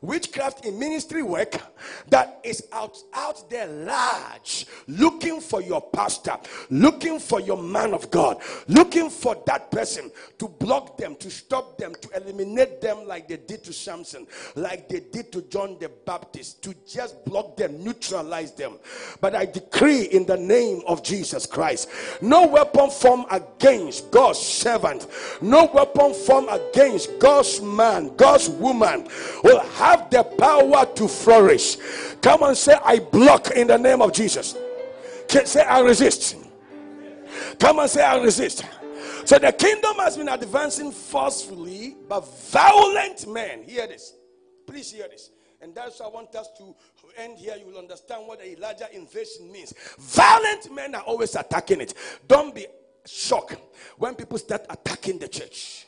witchcraft 0.00 0.64
in 0.64 0.78
ministry 0.78 1.22
work 1.22 1.60
that 2.08 2.40
is 2.44 2.66
out 2.72 2.96
out 3.14 3.48
there 3.50 3.66
large 3.66 4.66
looking 4.86 5.40
for 5.40 5.60
your 5.60 5.80
pastor 5.80 6.36
looking 6.70 7.18
for 7.18 7.40
your 7.40 7.60
man 7.60 7.92
of 7.92 8.10
god 8.10 8.40
looking 8.68 9.10
for 9.10 9.40
that 9.46 9.70
person 9.70 10.10
to 10.38 10.48
block 10.48 10.96
them 10.96 11.16
to 11.16 11.30
stop 11.30 11.76
them 11.78 11.94
to 12.00 12.08
eliminate 12.16 12.80
them 12.80 13.06
like 13.06 13.28
they 13.28 13.36
did 13.36 13.62
to 13.64 13.72
samson 13.72 14.26
like 14.54 14.88
they 14.88 15.00
did 15.00 15.32
to 15.32 15.42
john 15.42 15.76
the 15.80 15.90
baptist 16.06 16.62
to 16.62 16.74
just 16.86 17.24
block 17.24 17.56
them 17.56 17.82
neutralize 17.82 18.52
them. 18.52 18.78
But 19.20 19.34
i 19.34 19.44
decree 19.46 20.04
in 20.04 20.26
the 20.26 20.36
name 20.36 20.82
of 20.86 21.02
jesus 21.02 21.46
christ 21.46 21.88
no 22.20 22.46
weapon 22.46 22.90
formed 22.90 23.26
against 23.30 24.10
god's 24.18 24.38
servant 24.38 25.06
no 25.40 25.70
weapon 25.74 26.12
formed 26.12 26.48
against 26.50 27.18
god's 27.18 27.60
man 27.60 28.14
god's 28.16 28.48
woman 28.48 29.06
will 29.44 29.60
have 29.60 30.10
the 30.10 30.22
power 30.24 30.86
to 30.94 31.08
flourish. 31.08 31.76
Come 32.22 32.42
and 32.42 32.56
say, 32.56 32.76
I 32.84 32.98
block 32.98 33.50
in 33.50 33.68
the 33.68 33.78
name 33.78 34.02
of 34.02 34.12
Jesus. 34.12 34.56
Say, 35.44 35.62
I 35.62 35.80
resist. 35.80 36.36
Come 37.58 37.78
and 37.80 37.90
say, 37.90 38.02
I 38.02 38.18
resist. 38.22 38.64
So 39.24 39.38
the 39.38 39.52
kingdom 39.52 39.96
has 39.96 40.16
been 40.16 40.28
advancing 40.28 40.90
forcefully, 40.90 41.96
but 42.08 42.20
violent 42.50 43.26
men. 43.28 43.62
Hear 43.62 43.86
this. 43.86 44.14
Please 44.66 44.90
hear 44.90 45.08
this. 45.08 45.30
And 45.60 45.74
that's 45.74 46.00
why 46.00 46.06
I 46.06 46.10
want 46.10 46.34
us 46.34 46.48
to 46.58 46.74
end 47.16 47.38
here. 47.38 47.56
You 47.58 47.66
will 47.66 47.78
understand 47.78 48.26
what 48.26 48.38
the 48.38 48.52
Elijah 48.52 48.88
invasion 48.94 49.50
means. 49.50 49.74
Violent 49.98 50.72
men 50.72 50.94
are 50.94 51.02
always 51.02 51.34
attacking 51.34 51.80
it. 51.80 51.94
Don't 52.26 52.54
be 52.54 52.66
shocked 53.08 53.56
when 53.96 54.14
people 54.14 54.38
start 54.38 54.64
attacking 54.70 55.18
the 55.18 55.28
church 55.28 55.87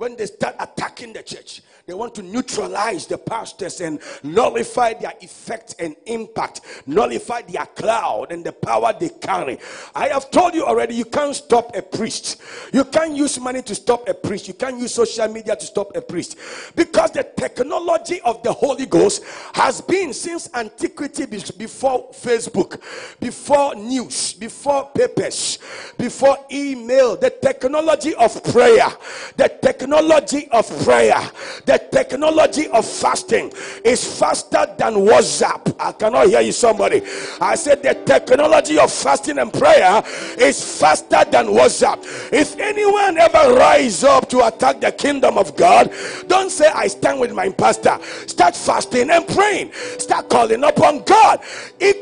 when 0.00 0.16
they 0.16 0.24
start 0.24 0.56
attacking 0.58 1.12
the 1.12 1.22
church, 1.22 1.60
they 1.84 1.92
want 1.92 2.14
to 2.14 2.22
neutralize 2.22 3.06
the 3.06 3.18
pastors 3.18 3.82
and 3.82 4.00
nullify 4.22 4.94
their 4.94 5.12
effect 5.20 5.74
and 5.78 5.94
impact, 6.06 6.62
nullify 6.86 7.42
their 7.42 7.66
cloud 7.66 8.32
and 8.32 8.42
the 8.42 8.52
power 8.52 8.94
they 8.98 9.10
carry. 9.10 9.58
I 9.94 10.08
have 10.08 10.30
told 10.30 10.54
you 10.54 10.64
already, 10.64 10.94
you 10.94 11.04
can't 11.04 11.36
stop 11.36 11.76
a 11.76 11.82
priest. 11.82 12.40
You 12.72 12.84
can't 12.84 13.14
use 13.14 13.38
money 13.38 13.60
to 13.60 13.74
stop 13.74 14.08
a 14.08 14.14
priest. 14.14 14.48
You 14.48 14.54
can't 14.54 14.78
use 14.78 14.94
social 14.94 15.28
media 15.28 15.54
to 15.54 15.66
stop 15.66 15.94
a 15.94 16.00
priest. 16.00 16.38
Because 16.74 17.10
the 17.10 17.24
technology 17.36 18.22
of 18.22 18.42
the 18.42 18.54
Holy 18.54 18.86
Ghost 18.86 19.22
has 19.52 19.82
been 19.82 20.14
since 20.14 20.48
antiquity 20.54 21.26
before 21.26 22.10
Facebook, 22.12 22.80
before 23.20 23.74
news, 23.74 24.32
before 24.32 24.88
papers, 24.94 25.58
before 25.98 26.38
email, 26.50 27.16
the 27.16 27.28
technology 27.28 28.14
of 28.14 28.42
prayer, 28.44 28.88
the 29.36 29.48
technology 29.60 29.89
technology 29.90 30.46
of 30.52 30.84
prayer, 30.84 31.20
the 31.66 31.76
technology 31.90 32.68
of 32.68 32.86
fasting 32.86 33.52
is 33.84 34.20
faster 34.20 34.64
than 34.78 34.94
WhatsApp. 34.94 35.74
I 35.80 35.90
cannot 35.90 36.28
hear 36.28 36.40
you, 36.40 36.52
somebody. 36.52 37.02
I 37.40 37.56
said 37.56 37.82
the 37.82 37.94
technology 38.06 38.78
of 38.78 38.92
fasting 38.92 39.38
and 39.38 39.52
prayer 39.52 40.00
is 40.38 40.78
faster 40.78 41.24
than 41.28 41.46
WhatsApp. 41.46 41.98
If 42.32 42.56
anyone 42.60 43.18
ever 43.18 43.54
rise 43.54 44.04
up 44.04 44.28
to 44.28 44.46
attack 44.46 44.80
the 44.80 44.92
kingdom 44.92 45.36
of 45.36 45.56
God, 45.56 45.92
don't 46.28 46.50
say 46.50 46.68
I 46.68 46.86
stand 46.86 47.18
with 47.18 47.32
my 47.32 47.48
pastor. 47.48 47.98
Start 48.28 48.54
fasting 48.54 49.10
and 49.10 49.26
praying. 49.26 49.72
Start 49.98 50.30
calling 50.30 50.62
upon 50.62 51.02
God. 51.02 51.40
The 51.80 51.96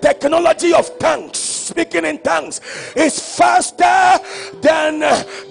technology 0.00 0.72
of 0.72 0.98
tongues 0.98 1.60
speaking 1.70 2.04
in 2.04 2.18
tongues 2.18 2.60
is 2.96 3.36
faster 3.36 4.18
than 4.60 5.00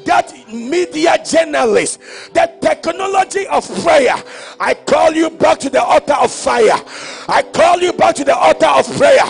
that 0.06 0.34
media 0.52 1.18
journalist. 1.24 2.00
The 2.34 2.52
technology 2.62 3.47
of 3.47 3.66
prayer. 3.84 4.16
I 4.60 4.74
call 4.74 5.14
you 5.14 5.30
back 5.30 5.60
to 5.60 5.70
the 5.70 5.84
altar 5.84 6.14
of 6.14 6.32
fire. 6.32 6.80
I 7.28 7.43
call 7.54 7.80
you 7.80 7.93
back 7.93 8.16
to 8.16 8.24
the 8.24 8.36
altar 8.36 8.68
of 8.68 8.86
prayer. 8.97 9.24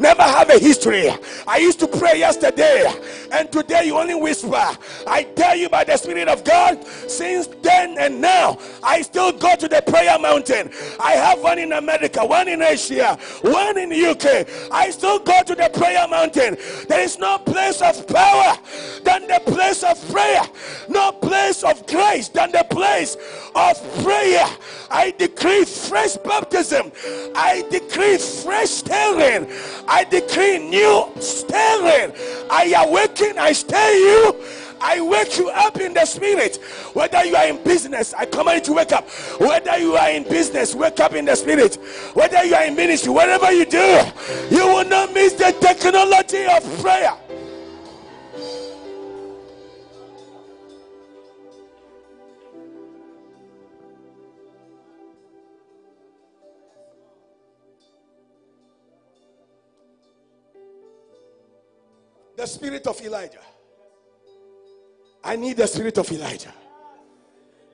Never 0.00 0.22
have 0.22 0.50
a 0.50 0.58
history. 0.58 1.10
I 1.46 1.58
used 1.58 1.78
to 1.80 1.86
pray 1.86 2.18
yesterday, 2.18 2.90
and 3.34 3.50
today 3.50 3.86
you 3.86 3.98
only 3.98 4.14
whisper. 4.14 4.64
I 5.06 5.24
tell 5.34 5.56
you 5.56 5.68
by 5.68 5.82
the 5.82 5.96
Spirit 5.96 6.28
of 6.28 6.44
God, 6.44 6.84
since 7.08 7.48
then 7.62 7.98
and 7.98 8.20
now, 8.20 8.58
I 8.82 9.02
still 9.02 9.32
go 9.32 9.56
to 9.56 9.66
the 9.66 9.82
prayer 9.82 10.18
mountain. 10.18 10.70
I 11.00 11.12
have 11.12 11.40
one 11.40 11.58
in 11.58 11.72
America, 11.72 12.24
one 12.24 12.46
in 12.46 12.62
Asia, 12.62 13.18
one 13.42 13.76
in 13.76 13.88
the 13.88 14.06
UK. 14.06 14.70
I 14.72 14.90
still 14.90 15.18
go 15.18 15.42
to 15.42 15.54
the 15.54 15.68
prayer 15.74 16.06
mountain. 16.06 16.56
There 16.88 17.00
is 17.00 17.18
no 17.18 17.38
place 17.38 17.82
of 17.82 18.06
power 18.06 18.56
than 19.02 19.26
the 19.26 19.40
place 19.46 19.82
of 19.82 19.96
prayer, 20.12 20.42
no 20.88 21.10
place 21.12 21.64
of 21.64 21.84
grace 21.88 22.28
than 22.28 22.52
the 22.52 22.64
place 22.70 23.16
of 23.54 24.04
prayer. 24.04 24.46
I 24.90 25.10
decree 25.18 25.64
fresh 25.64 26.16
baptism. 26.18 26.92
I 27.34 27.64
decree 27.70 28.18
fresh 28.18 28.70
stirring. 28.70 29.50
I 29.88 30.04
decree 30.04 30.58
new 30.58 31.08
stirring. 31.20 32.12
I 32.50 32.74
awaken, 32.76 33.23
I 33.38 33.52
stir 33.52 33.92
you. 33.92 34.44
I 34.80 35.00
wake 35.00 35.38
you 35.38 35.48
up 35.50 35.80
in 35.80 35.94
the 35.94 36.04
spirit. 36.04 36.56
Whether 36.92 37.24
you 37.24 37.36
are 37.36 37.46
in 37.46 37.62
business, 37.64 38.12
I 38.12 38.26
command 38.26 38.58
you 38.58 38.64
to 38.66 38.72
wake 38.74 38.92
up. 38.92 39.08
Whether 39.40 39.78
you 39.78 39.96
are 39.96 40.10
in 40.10 40.24
business, 40.24 40.74
wake 40.74 41.00
up 41.00 41.14
in 41.14 41.24
the 41.24 41.34
spirit. 41.34 41.76
Whether 42.14 42.44
you 42.44 42.54
are 42.54 42.64
in 42.64 42.76
ministry, 42.76 43.10
whatever 43.10 43.50
you 43.50 43.64
do, 43.64 44.00
you 44.50 44.66
will 44.66 44.84
not 44.84 45.14
miss 45.14 45.32
the 45.32 45.52
technology 45.60 46.44
of 46.44 46.80
prayer. 46.82 47.16
The 62.44 62.48
spirit 62.48 62.86
of 62.86 63.00
Elijah. 63.00 63.40
I 65.24 65.34
need 65.34 65.56
the 65.56 65.66
spirit 65.66 65.96
of 65.96 66.12
Elijah. 66.12 66.52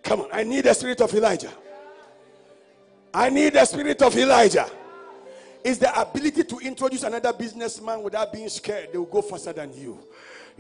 Come 0.01 0.21
on, 0.21 0.29
I 0.33 0.45
need 0.45 0.65
the 0.65 0.73
spirit 0.75 1.01
of 1.01 1.13
Elijah. 1.13 1.51
I 3.13 3.31
need 3.31 3.55
the 3.55 3.65
spirit 3.65 4.01
of 4.01 4.17
Elijah. 4.17 4.71
It's 5.65 5.79
the 5.79 6.01
ability 6.01 6.45
to 6.45 6.59
introduce 6.61 7.03
another 7.03 7.33
businessman 7.33 8.01
without 8.01 8.33
being 8.33 8.49
scared. 8.49 8.91
They 8.93 8.99
will 8.99 9.07
go 9.07 9.23
faster 9.23 9.53
than 9.53 9.75
you. 9.75 9.99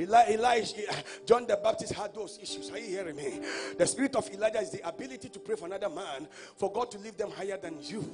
Eli- 0.01 0.31
Elijah, 0.31 0.75
John 1.27 1.47
the 1.47 1.57
Baptist 1.57 1.93
had 1.93 2.15
those 2.15 2.39
issues. 2.43 2.71
Are 2.71 2.79
you 2.79 2.87
hearing 2.87 3.17
me? 3.17 3.41
The 3.77 3.87
spirit 3.87 4.17
of 4.17 4.29
Elijah 4.31 4.61
is 4.61 4.71
the 4.71 4.87
ability 4.89 5.29
to 5.29 5.39
pray 5.39 5.57
for 5.57 5.67
another 5.67 5.91
man 5.91 6.27
for 6.57 6.73
God 6.73 6.91
to 6.93 6.99
lift 6.99 7.19
them 7.19 7.31
higher 7.31 7.59
than 7.59 7.77
you. 7.83 8.09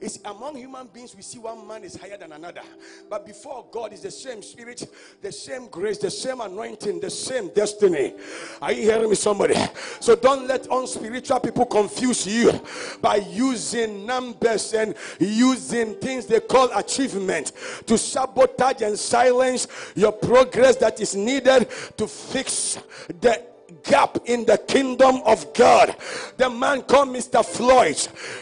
It's 0.00 0.18
among 0.24 0.56
human 0.56 0.88
beings 0.88 1.14
we 1.14 1.22
see 1.22 1.38
one 1.38 1.66
man 1.66 1.84
is 1.84 1.94
higher 1.96 2.16
than 2.16 2.32
another, 2.32 2.62
but 3.08 3.24
before 3.24 3.66
God 3.70 3.92
is 3.92 4.00
the 4.00 4.10
same 4.10 4.42
spirit, 4.42 4.88
the 5.22 5.30
same 5.30 5.68
grace, 5.68 5.98
the 5.98 6.10
same 6.10 6.40
anointing, 6.40 7.00
the 7.00 7.10
same 7.10 7.48
destiny. 7.48 8.14
Are 8.60 8.72
you 8.72 8.82
hearing 8.82 9.08
me, 9.08 9.14
somebody? 9.16 9.54
So 10.00 10.16
don't 10.16 10.48
let 10.48 10.66
unspiritual 10.70 11.40
people 11.40 11.66
confuse 11.66 12.26
you 12.26 12.60
by 13.00 13.16
using 13.16 14.04
numbers 14.04 14.74
and 14.74 14.94
using 15.18 15.94
things 15.94 16.26
they 16.26 16.40
call 16.40 16.76
achievement 16.76 17.52
to 17.86 17.96
sabotage 17.96 18.82
and 18.82 18.98
silence 18.98 19.68
your 19.94 20.12
progress 20.12 20.76
that 20.76 21.00
is 21.00 21.14
needed 21.24 21.68
to 21.96 22.06
fix 22.06 22.78
the 23.20 23.44
gap 23.82 24.18
in 24.26 24.44
the 24.44 24.58
kingdom 24.58 25.22
of 25.26 25.52
God. 25.54 25.94
The 26.36 26.48
man 26.48 26.82
called 26.82 27.08
Mr. 27.08 27.44
Floyd, 27.44 27.96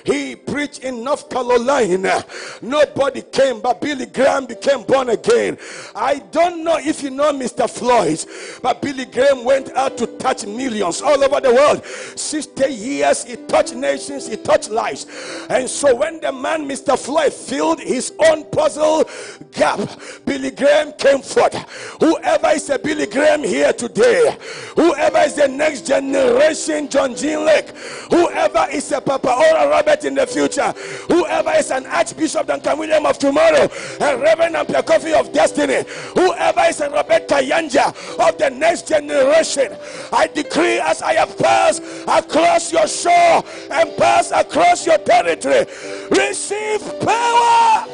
he 0.05 0.37
preached 0.37 0.85
in 0.85 1.05
North 1.05 1.29
Carolina. 1.29 2.25
Nobody 2.63 3.23
came, 3.23 3.61
but 3.61 3.81
Billy 3.81 4.07
Graham 4.07 4.47
became 4.47 4.83
born 4.83 5.11
again. 5.11 5.59
I 5.95 6.19
don't 6.31 6.65
know 6.65 6.79
if 6.79 7.03
you 7.03 7.11
know 7.11 7.33
Mr. 7.33 7.69
Floyd, 7.69 8.25
but 8.63 8.83
Billy 8.83 9.05
Graham 9.05 9.45
went 9.45 9.71
out 9.73 9.99
to 9.99 10.07
touch 10.19 10.47
millions 10.47 11.03
all 11.03 11.23
over 11.23 11.41
the 11.41 11.53
world. 11.53 11.85
60 11.85 12.73
years, 12.73 13.25
he 13.25 13.37
touched 13.47 13.75
nations, 13.75 14.29
he 14.29 14.37
touched 14.37 14.71
lives. 14.71 15.07
And 15.51 15.69
so 15.69 15.95
when 15.95 16.21
the 16.21 16.33
man, 16.33 16.69
Mr. 16.69 16.99
Floyd, 16.99 17.33
filled 17.33 17.81
his 17.81 18.13
own 18.19 18.45
puzzle 18.51 19.09
gap, 19.53 19.81
Billy 20.25 20.51
Graham 20.51 20.93
came 20.93 21.21
forth. 21.21 21.55
Whoever 22.01 22.49
is 22.49 22.69
a 22.71 22.79
Billy 22.79 23.07
Graham 23.07 23.43
here 23.43 23.73
today, 23.73 24.37
whoever 24.77 25.18
is 25.25 25.35
the 25.35 25.49
next 25.49 25.87
generation 25.87 26.89
John 26.89 27.15
G. 27.15 27.37
Lake, 27.37 27.71
whoever 28.11 28.67
is 28.71 28.91
a 28.93 29.01
Papa 29.01 29.31
Oral 29.31 29.69
Robert 29.69 30.05
in 30.05 30.15
the 30.15 30.27
future, 30.27 30.73
whoever 31.09 31.51
is 31.51 31.71
an 31.71 31.87
Archbishop 31.87 32.47
Duncan 32.47 32.79
William 32.79 33.07
of 33.07 33.19
tomorrow, 33.19 33.69
a 34.01 34.17
Reverend 34.17 34.55
Ampiah-Kwofi 34.55 35.19
of 35.19 35.33
destiny, 35.33 35.85
whoever 36.15 36.63
is 36.69 36.81
a 36.81 36.91
Robert 36.91 37.29
Kayanja 37.29 37.89
of 38.29 38.39
the 38.39 38.51
next 38.51 38.89
generation, 38.89 39.77
I 40.13 40.27
decree 40.27 40.81
as 40.81 41.03
I 41.03 41.15
have 41.15 41.37
passed 41.39 41.83
across 42.07 42.73
your 42.73 42.89
shore 42.89 43.45
and 43.71 43.97
passed 43.97 44.33
across 44.33 44.87
your 44.87 44.99
territory, 44.99 45.67
receive 46.11 47.01
power. 47.01 47.87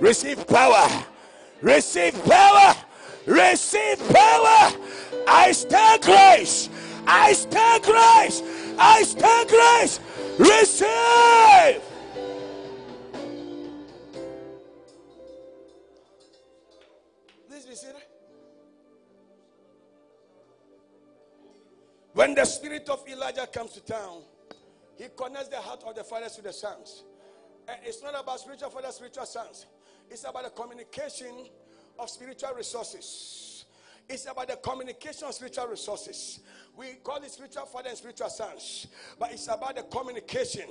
Receive 0.00 0.46
power. 0.46 0.88
Receive 1.60 2.24
power. 2.24 2.74
Receive 3.26 3.98
power. 4.10 4.72
I 5.30 5.52
stand 5.52 6.02
grace. 6.02 6.70
I 7.06 7.32
stand 7.34 7.84
grace. 7.84 8.42
I 8.78 9.02
stand 9.02 9.48
grace. 9.48 10.00
Receive. 10.38 11.82
Please 17.48 17.66
be 17.66 17.74
seated. 17.74 17.96
When 22.14 22.34
the 22.34 22.44
spirit 22.46 22.88
of 22.88 23.06
Elijah 23.08 23.46
comes 23.46 23.72
to 23.72 23.80
town, 23.80 24.22
he 24.96 25.08
connects 25.14 25.48
the 25.48 25.58
heart 25.58 25.82
of 25.86 25.94
the 25.94 26.04
fathers 26.04 26.36
to 26.36 26.42
the 26.42 26.52
sons. 26.52 27.04
And 27.68 27.78
it's 27.84 28.02
not 28.02 28.18
about 28.18 28.40
spiritual 28.40 28.70
fathers, 28.70 28.94
spiritual 28.94 29.26
sons. 29.26 29.66
It's 30.10 30.24
about 30.24 30.44
the 30.44 30.50
communication 30.50 31.48
of 31.98 32.08
spiritual 32.08 32.54
resources. 32.54 33.47
It's 34.08 34.24
about 34.24 34.48
the 34.48 34.56
communication 34.56 35.28
of 35.28 35.34
spiritual 35.34 35.66
resources. 35.66 36.40
We 36.78 36.92
call 37.02 37.16
it 37.16 37.32
spiritual 37.32 37.66
father 37.66 37.88
and 37.88 37.98
spiritual 37.98 38.28
sons, 38.28 38.86
but 39.18 39.32
it's 39.32 39.48
about 39.48 39.74
the 39.74 39.82
communication 39.82 40.66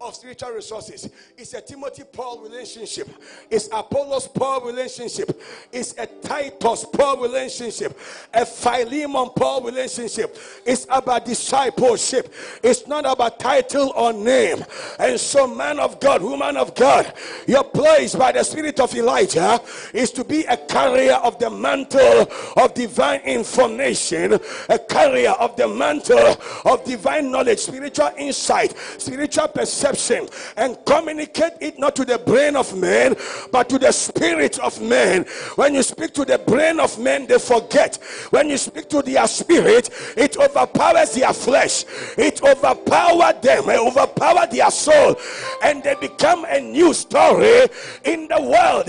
of 0.00 0.14
spiritual 0.14 0.50
resources. 0.50 1.10
It's 1.36 1.52
a 1.52 1.60
Timothy 1.60 2.04
Paul 2.12 2.42
relationship, 2.42 3.08
it's 3.50 3.68
Apollos 3.72 4.28
Paul 4.28 4.64
relationship, 4.64 5.42
it's 5.72 5.98
a 5.98 6.06
Titus 6.06 6.86
Paul 6.92 7.20
relationship, 7.20 7.98
a 8.32 8.46
Philemon 8.46 9.30
Paul 9.34 9.64
relationship. 9.64 10.38
It's 10.64 10.86
about 10.88 11.24
discipleship, 11.24 12.32
it's 12.62 12.86
not 12.86 13.04
about 13.04 13.40
title 13.40 13.92
or 13.96 14.12
name. 14.12 14.64
And 15.00 15.18
so, 15.18 15.48
man 15.48 15.80
of 15.80 15.98
God, 15.98 16.22
woman 16.22 16.56
of 16.56 16.76
God, 16.76 17.12
your 17.48 17.64
place 17.64 18.14
by 18.14 18.30
the 18.30 18.44
spirit 18.44 18.78
of 18.78 18.94
Elijah 18.94 19.60
is 19.92 20.12
to 20.12 20.22
be 20.22 20.44
a 20.44 20.56
carrier 20.56 21.14
of 21.14 21.36
the 21.40 21.50
mantle 21.50 22.30
of 22.56 22.74
divine 22.74 23.22
information, 23.22 24.38
a 24.68 24.78
carrier 24.78 25.30
of 25.30 25.47
of 25.48 25.56
the 25.56 25.68
mantle 25.68 26.36
of 26.64 26.84
divine 26.84 27.30
knowledge, 27.30 27.58
spiritual 27.58 28.10
insight, 28.18 28.76
spiritual 28.98 29.48
perception, 29.48 30.28
and 30.56 30.76
communicate 30.84 31.54
it 31.60 31.78
not 31.78 31.96
to 31.96 32.04
the 32.04 32.18
brain 32.18 32.56
of 32.56 32.76
man, 32.76 33.16
but 33.50 33.68
to 33.68 33.78
the 33.78 33.92
spirit 33.92 34.58
of 34.58 34.80
man. 34.80 35.24
When 35.56 35.74
you 35.74 35.82
speak 35.82 36.12
to 36.14 36.24
the 36.24 36.38
brain 36.38 36.80
of 36.80 36.98
man, 36.98 37.26
they 37.26 37.38
forget. 37.38 37.96
When 38.30 38.48
you 38.48 38.58
speak 38.58 38.88
to 38.90 39.02
their 39.02 39.26
spirit, 39.26 39.90
it 40.16 40.36
overpowers 40.36 41.14
their 41.14 41.32
flesh, 41.32 41.84
it 42.16 42.42
overpowers 42.42 43.40
them, 43.42 43.70
it 43.70 43.78
overpowers 43.78 44.50
their 44.50 44.70
soul, 44.70 45.16
and 45.62 45.82
they 45.82 45.94
become 45.94 46.44
a 46.48 46.60
new 46.60 46.92
story 46.92 47.68
in 48.04 48.28
the 48.28 48.40
world. 48.40 48.88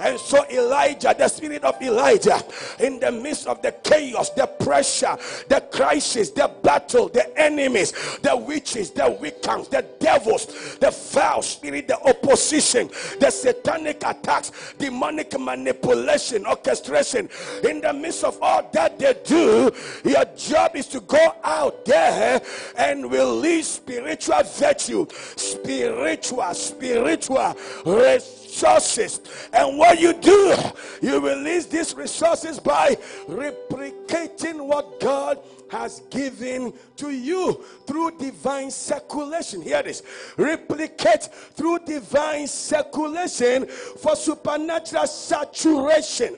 And 0.00 0.18
so, 0.18 0.44
Elijah, 0.50 1.14
the 1.16 1.28
spirit 1.28 1.64
of 1.64 1.80
Elijah, 1.82 2.40
in 2.78 2.98
the 3.00 3.12
midst 3.12 3.46
of 3.46 3.60
the 3.62 3.72
chaos, 3.82 4.30
the 4.30 4.46
pressure, 4.46 5.16
the 5.48 5.60
crisis, 5.70 5.97
the 5.98 6.50
battle, 6.62 7.08
the 7.08 7.38
enemies, 7.38 7.92
the 8.22 8.36
witches, 8.36 8.90
the 8.90 9.02
wiccans, 9.02 9.68
the 9.70 9.84
devils, 10.00 10.76
the 10.78 10.90
foul 10.90 11.42
spirit, 11.42 11.88
the 11.88 11.98
opposition, 12.02 12.88
the 13.20 13.30
satanic 13.30 13.96
attacks, 14.04 14.52
demonic 14.78 15.38
manipulation, 15.38 16.46
orchestration. 16.46 17.28
In 17.64 17.80
the 17.80 17.92
midst 17.92 18.24
of 18.24 18.38
all 18.42 18.68
that 18.72 18.98
they 18.98 19.14
do, 19.24 19.70
your 20.04 20.24
job 20.36 20.76
is 20.76 20.86
to 20.88 21.00
go 21.00 21.34
out 21.44 21.84
there 21.84 22.40
and 22.76 23.10
release 23.10 23.68
spiritual 23.68 24.42
virtue, 24.44 25.06
spiritual, 25.36 26.54
spiritual 26.54 27.56
resources. 27.84 29.20
And 29.52 29.78
what 29.78 30.00
you 30.00 30.12
do, 30.14 30.54
you 31.02 31.20
release 31.20 31.66
these 31.66 31.94
resources 31.94 32.58
by 32.58 32.96
replicating 33.28 34.66
what 34.66 35.00
God 35.00 35.38
has 35.70 36.00
given 36.10 36.72
to 36.96 37.10
you 37.10 37.64
through 37.86 38.12
divine 38.18 38.70
circulation. 38.70 39.62
Hear 39.62 39.82
this 39.82 40.02
replicate 40.36 41.24
through 41.24 41.80
divine 41.80 42.46
circulation 42.46 43.66
for 43.66 44.16
supernatural 44.16 45.06
saturation. 45.06 46.36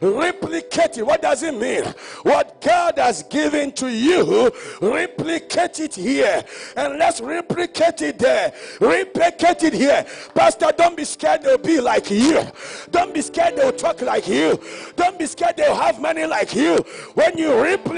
Replicate 0.00 0.98
it. 0.98 1.06
What 1.06 1.22
does 1.22 1.42
it 1.42 1.54
mean? 1.54 1.84
What 2.22 2.60
God 2.60 2.98
has 2.98 3.22
given 3.24 3.72
to 3.72 3.90
you, 3.90 4.52
replicate 4.80 5.80
it 5.80 5.94
here. 5.94 6.44
And 6.76 6.98
let's 6.98 7.20
replicate 7.20 8.02
it 8.02 8.18
there. 8.18 8.52
Replicate 8.80 9.62
it 9.64 9.74
here. 9.74 10.06
Pastor, 10.34 10.72
don't 10.76 10.96
be 10.96 11.04
scared 11.04 11.42
they'll 11.42 11.58
be 11.58 11.80
like 11.80 12.10
you. 12.10 12.42
Don't 12.90 13.12
be 13.12 13.22
scared 13.22 13.56
they'll 13.56 13.72
talk 13.72 14.00
like 14.02 14.28
you. 14.28 14.60
Don't 14.96 15.18
be 15.18 15.26
scared 15.26 15.56
they'll 15.56 15.74
have 15.74 16.00
money 16.00 16.26
like 16.26 16.54
you. 16.54 16.76
When 17.14 17.36
you 17.36 17.60
replicate, 17.60 17.97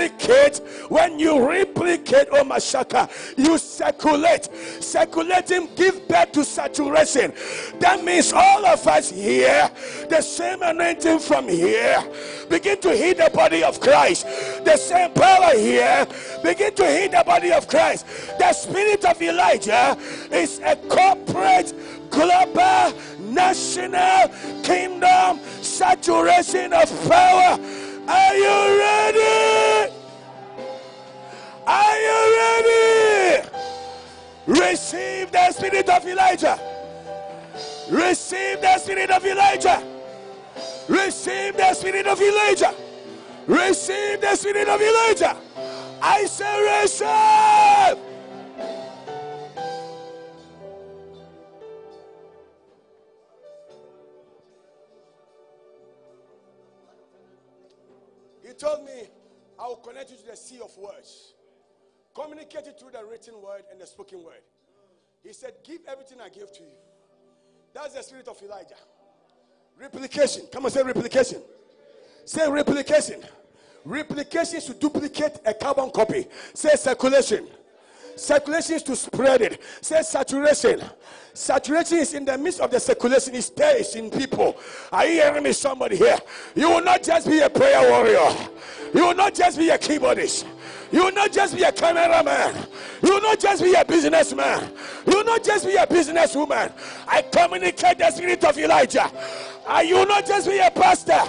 when 0.91 1.21
you 1.21 1.49
replicate, 1.49 2.29
oh 2.33 2.43
Mashaka, 2.43 3.09
you 3.39 3.57
circulate. 3.59 4.49
Circulating 4.83 5.69
give 5.77 6.07
birth 6.09 6.33
to 6.33 6.45
saturation. 6.45 7.33
That 7.79 8.05
means 8.05 8.33
all 8.33 8.67
of 8.67 8.87
us 8.87 9.11
here, 9.11 9.71
the 10.09 10.21
same 10.21 10.63
anointing 10.63 11.21
from 11.21 11.49
here, 11.49 12.03
begin 12.51 12.81
to 12.81 12.95
heat 12.95 13.19
the 13.19 13.31
body 13.33 13.63
of 13.63 13.81
Christ. 13.81 14.27
The 14.65 14.77
same 14.77 15.13
power 15.13 15.57
here, 15.57 16.07
begin 16.43 16.75
to 16.75 16.87
heat 16.91 17.13
the 17.13 17.23
body 17.25 17.53
of 17.53 17.69
Christ. 17.69 18.07
The 18.39 18.53
spirit 18.53 19.05
of 19.05 19.23
Elijah 19.23 19.97
is 20.33 20.59
a 20.59 20.75
corporate, 20.75 21.73
global, 22.11 22.93
national 23.21 24.29
kingdom 24.65 25.39
saturation 25.63 26.73
of 26.73 26.91
power. 27.09 27.59
Are 28.09 28.35
you 28.35 28.79
ready? 28.81 30.00
Are 31.67 31.99
you 31.99 32.19
ready? 32.39 33.49
Receive 34.47 35.31
the 35.31 35.53
spirit 35.53 35.89
of 35.89 36.07
Elijah. 36.07 36.59
Receive 37.91 38.61
the 38.61 38.79
spirit 38.79 39.11
of 39.11 39.25
Elijah. 39.25 39.83
Receive 40.89 41.57
the 41.57 41.75
spirit 41.75 42.07
of 42.07 42.21
Elijah. 42.21 42.75
Receive 43.47 44.21
the 44.21 44.37
spirit 44.37 44.69
of 44.69 44.81
Elijah. 44.81 45.37
I 46.03 46.25
say, 46.25 46.83
receive. 46.83 47.99
He 58.43 58.53
told 58.55 58.85
me, 58.85 59.09
I 59.59 59.67
will 59.69 59.77
connect 59.77 60.11
you 60.11 60.17
to 60.17 60.27
the 60.27 60.37
sea 60.37 60.61
of 60.61 60.77
words. 60.77 61.35
Communicate 62.15 62.67
it 62.67 62.79
through 62.79 62.91
the 62.91 63.05
written 63.09 63.35
word 63.43 63.63
and 63.71 63.81
the 63.81 63.87
spoken 63.87 64.25
word. 64.25 64.43
He 65.23 65.33
said, 65.33 65.55
Give 65.65 65.81
everything 65.89 66.19
I 66.21 66.29
give 66.29 66.53
to 66.53 66.63
you. 66.63 66.77
That's 67.73 67.95
the 67.95 68.03
spirit 68.03 68.29
of 68.29 68.41
Elijah. 68.43 68.75
Replication. 69.79 70.45
Come 70.53 70.67
on, 70.67 70.71
say 70.71 70.83
replication. 70.83 71.41
Say 72.25 72.51
replication. 72.51 73.23
Replication 73.85 74.59
is 74.59 74.67
to 74.67 74.75
duplicate 74.75 75.39
a 75.47 75.55
carbon 75.55 75.91
copy. 75.91 76.27
Say 76.53 76.75
circulation. 76.77 77.47
Circulation 78.17 78.77
is 78.77 78.83
to 78.83 78.97
spread 78.97 79.41
it. 79.41 79.63
Say 79.81 80.03
saturation. 80.03 80.83
Saturation 81.33 81.99
is 81.99 82.13
in 82.13 82.25
the 82.25 82.37
midst 82.37 82.61
of 82.61 82.71
the 82.71 82.81
circulation, 82.81 83.35
it 83.35 83.43
stays 83.43 83.95
in 83.95 84.11
people. 84.11 84.57
Are 84.93 85.07
you 85.07 85.23
hearing 85.23 85.45
me, 85.45 85.53
somebody 85.53 85.97
here? 85.97 86.19
You 86.55 86.69
will 86.71 86.83
not 86.83 87.03
just 87.03 87.29
be 87.29 87.41
a 87.41 87.49
prayer 87.49 87.89
warrior, 87.89 88.37
you 88.93 89.07
will 89.07 89.15
not 89.15 89.35
just 89.35 89.57
be 89.57 89.71
a 89.71 89.79
keyboardist. 89.79 90.45
You 90.93 91.05
will 91.05 91.13
not 91.13 91.33
just 91.33 91.57
be 91.57 91.63
a 91.63 91.73
cameraman. 91.73 92.67
You 93.03 93.11
will 93.15 93.23
not 93.23 93.39
just 93.39 93.63
be 93.63 93.75
a 93.75 93.85
businessman. 93.85 94.73
You 95.07 95.17
will 95.17 95.25
not 95.25 95.45
just 95.45 95.67
be 95.67 95.77
a 95.77 95.87
businesswoman. 95.87 96.73
I 97.07 97.23
communicate 97.23 97.99
the 97.99 98.11
spirit 98.11 98.45
of 98.45 98.59
Elijah. 98.59 99.11
Uh, 99.67 99.81
you 99.81 99.97
will 99.97 100.07
not 100.07 100.27
just 100.27 100.49
be 100.49 100.59
a 100.59 100.71
pastor. 100.71 101.21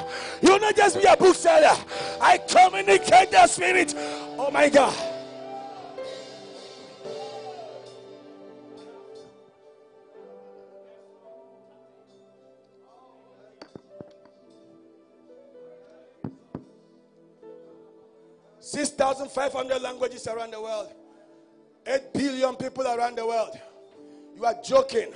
You 0.42 0.54
will 0.54 0.60
not 0.60 0.76
just 0.76 1.00
be 1.00 1.06
a 1.06 1.16
bookseller. 1.16 1.78
I 2.20 2.40
communicate 2.40 3.32
the 3.32 3.46
spirit. 3.48 3.94
Oh 3.98 4.50
my 4.52 4.70
God. 4.70 5.11
Six 18.72 18.92
thousand 18.92 19.30
five 19.32 19.52
hundred 19.52 19.82
languages 19.82 20.26
around 20.28 20.54
the 20.54 20.62
world. 20.62 20.94
Eight 21.86 22.14
billion 22.14 22.56
people 22.56 22.88
around 22.88 23.18
the 23.18 23.28
world. 23.28 23.60
You 24.34 24.46
are 24.46 24.56
joking. 24.64 25.12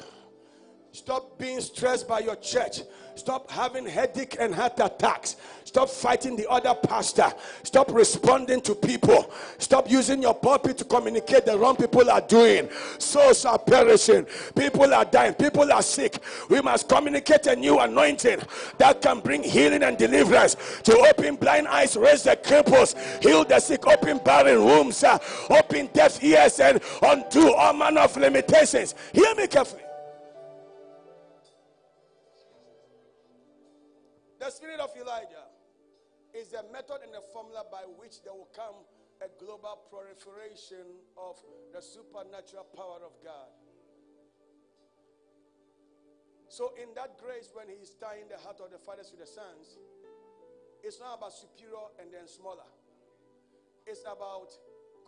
Stop 0.92 1.40
being 1.40 1.62
stressed 1.62 2.06
by 2.06 2.20
your 2.20 2.36
church. 2.36 2.82
Stop 3.16 3.50
having 3.50 3.86
headache 3.86 4.36
and 4.40 4.54
heart 4.54 4.80
attacks. 4.80 5.38
Stop 5.64 5.90
fighting 5.90 6.36
the 6.36 6.50
other 6.50 6.76
pastor. 6.76 7.32
Stop 7.64 7.92
responding 7.92 8.62
to 8.62 8.76
people. 8.76 9.32
Stop 9.58 9.90
using 9.90 10.22
your 10.22 10.34
pulpit 10.34 10.78
to 10.78 10.86
communicate 10.86 11.46
the 11.46 11.58
wrong 11.58 11.76
people 11.76 12.10
are 12.10 12.22
doing. 12.22 12.70
Souls 12.98 13.46
are 13.46 13.58
perishing. 13.58 14.26
People 14.56 14.94
are 14.94 15.06
dying. 15.06 15.34
People 15.34 15.72
are 15.72 15.82
sick. 15.82 16.20
We 16.50 16.62
must 16.62 16.88
communicate 16.90 17.48
a 17.48 17.56
new 17.56 17.80
anointing 17.80 18.42
that 18.78 19.02
can 19.02 19.22
bring 19.22 19.44
healing 19.44 19.84
and 19.84 19.98
deliverance 19.98 20.56
to 20.84 20.98
open 20.98 21.36
blind 21.36 21.68
eyes, 21.68 21.96
raise 21.96 22.24
the 22.24 22.36
cripples, 22.36 22.96
heal 23.24 23.44
the 23.44 23.60
sick, 23.60 23.88
open 23.88 24.20
barren 24.20 24.58
uh, 25.04 25.18
open 25.50 25.90
deaf 25.94 26.24
ears, 26.24 26.60
and 26.60 26.82
undo 27.02 27.54
all 27.54 27.74
manner 27.74 28.02
of 28.02 28.16
limitations. 28.18 28.96
Hear 29.14 29.34
me 29.36 29.48
carefully. 29.48 29.85
The 34.46 34.52
spirit 34.52 34.80
of 34.80 34.92
Elijah 34.96 35.50
is 36.32 36.54
a 36.54 36.62
method 36.72 37.02
and 37.02 37.16
a 37.18 37.22
formula 37.34 37.66
by 37.72 37.82
which 37.98 38.22
there 38.22 38.32
will 38.32 38.54
come 38.54 38.78
a 39.18 39.26
global 39.44 39.82
proliferation 39.90 40.86
of 41.18 41.34
the 41.74 41.82
supernatural 41.82 42.70
power 42.78 43.02
of 43.02 43.18
God. 43.26 43.50
So, 46.48 46.74
in 46.78 46.94
that 46.94 47.18
grace, 47.18 47.50
when 47.56 47.74
he 47.74 47.82
is 47.82 47.96
tying 48.00 48.30
the 48.30 48.38
heart 48.38 48.62
of 48.62 48.70
the 48.70 48.78
fathers 48.78 49.10
to 49.10 49.18
the 49.18 49.26
sons, 49.26 49.82
it's 50.84 51.00
not 51.00 51.18
about 51.18 51.34
superior 51.34 51.90
and 52.00 52.14
then 52.14 52.28
smaller. 52.28 52.70
It's 53.88 54.02
about 54.02 54.54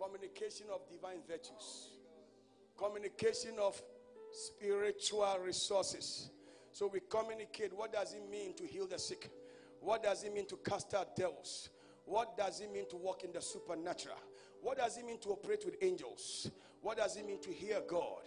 communication 0.01 0.65
of 0.73 0.81
divine 0.89 1.21
virtues, 1.29 1.93
communication 2.75 3.61
of 3.61 3.79
spiritual 4.33 5.38
resources. 5.45 6.31
So 6.78 6.86
we 6.93 6.99
communicate 7.09 7.75
what 7.75 7.91
does 7.91 8.13
it 8.13 8.30
mean 8.30 8.53
to 8.53 8.63
heal 8.63 8.86
the 8.86 8.99
sick? 8.99 9.32
What 9.82 10.03
does 10.03 10.23
it 10.23 10.32
mean 10.32 10.45
to 10.45 10.57
cast 10.57 10.93
out 10.93 11.15
devils? 11.15 11.69
What 12.05 12.38
does 12.38 12.61
it 12.61 12.71
mean 12.71 12.88
to 12.91 12.97
walk 12.97 13.23
in 13.23 13.32
the 13.32 13.41
supernatural? 13.41 14.19
What 14.61 14.78
does 14.78 14.95
it 14.95 15.03
mean 15.03 15.17
to 15.21 15.30
operate 15.30 15.65
with 15.65 15.73
angels? 15.82 16.51
What 16.84 16.97
does 16.97 17.17
it 17.17 17.25
mean 17.25 17.41
to 17.41 17.49
hear 17.49 17.82
God? 17.88 18.21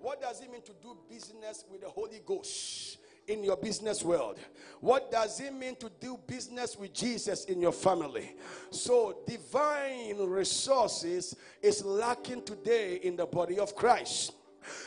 What 0.00 0.20
does 0.20 0.40
it 0.40 0.50
mean 0.50 0.62
to 0.62 0.72
do 0.82 0.98
business 1.08 1.64
with 1.70 1.82
the 1.82 1.88
Holy 1.88 2.20
Ghost? 2.26 2.98
in 3.28 3.44
your 3.44 3.56
business 3.56 4.02
world? 4.02 4.40
What 4.80 5.12
does 5.12 5.38
it 5.38 5.54
mean 5.54 5.76
to 5.76 5.88
do 6.00 6.18
business 6.26 6.76
with 6.76 6.92
Jesus 6.92 7.44
in 7.44 7.60
your 7.60 7.70
family? 7.70 8.34
So, 8.72 9.18
divine 9.28 10.18
resources 10.18 11.36
is 11.62 11.84
lacking 11.84 12.42
today 12.42 12.96
in 12.96 13.14
the 13.14 13.26
body 13.26 13.60
of 13.60 13.76
Christ. 13.76 14.32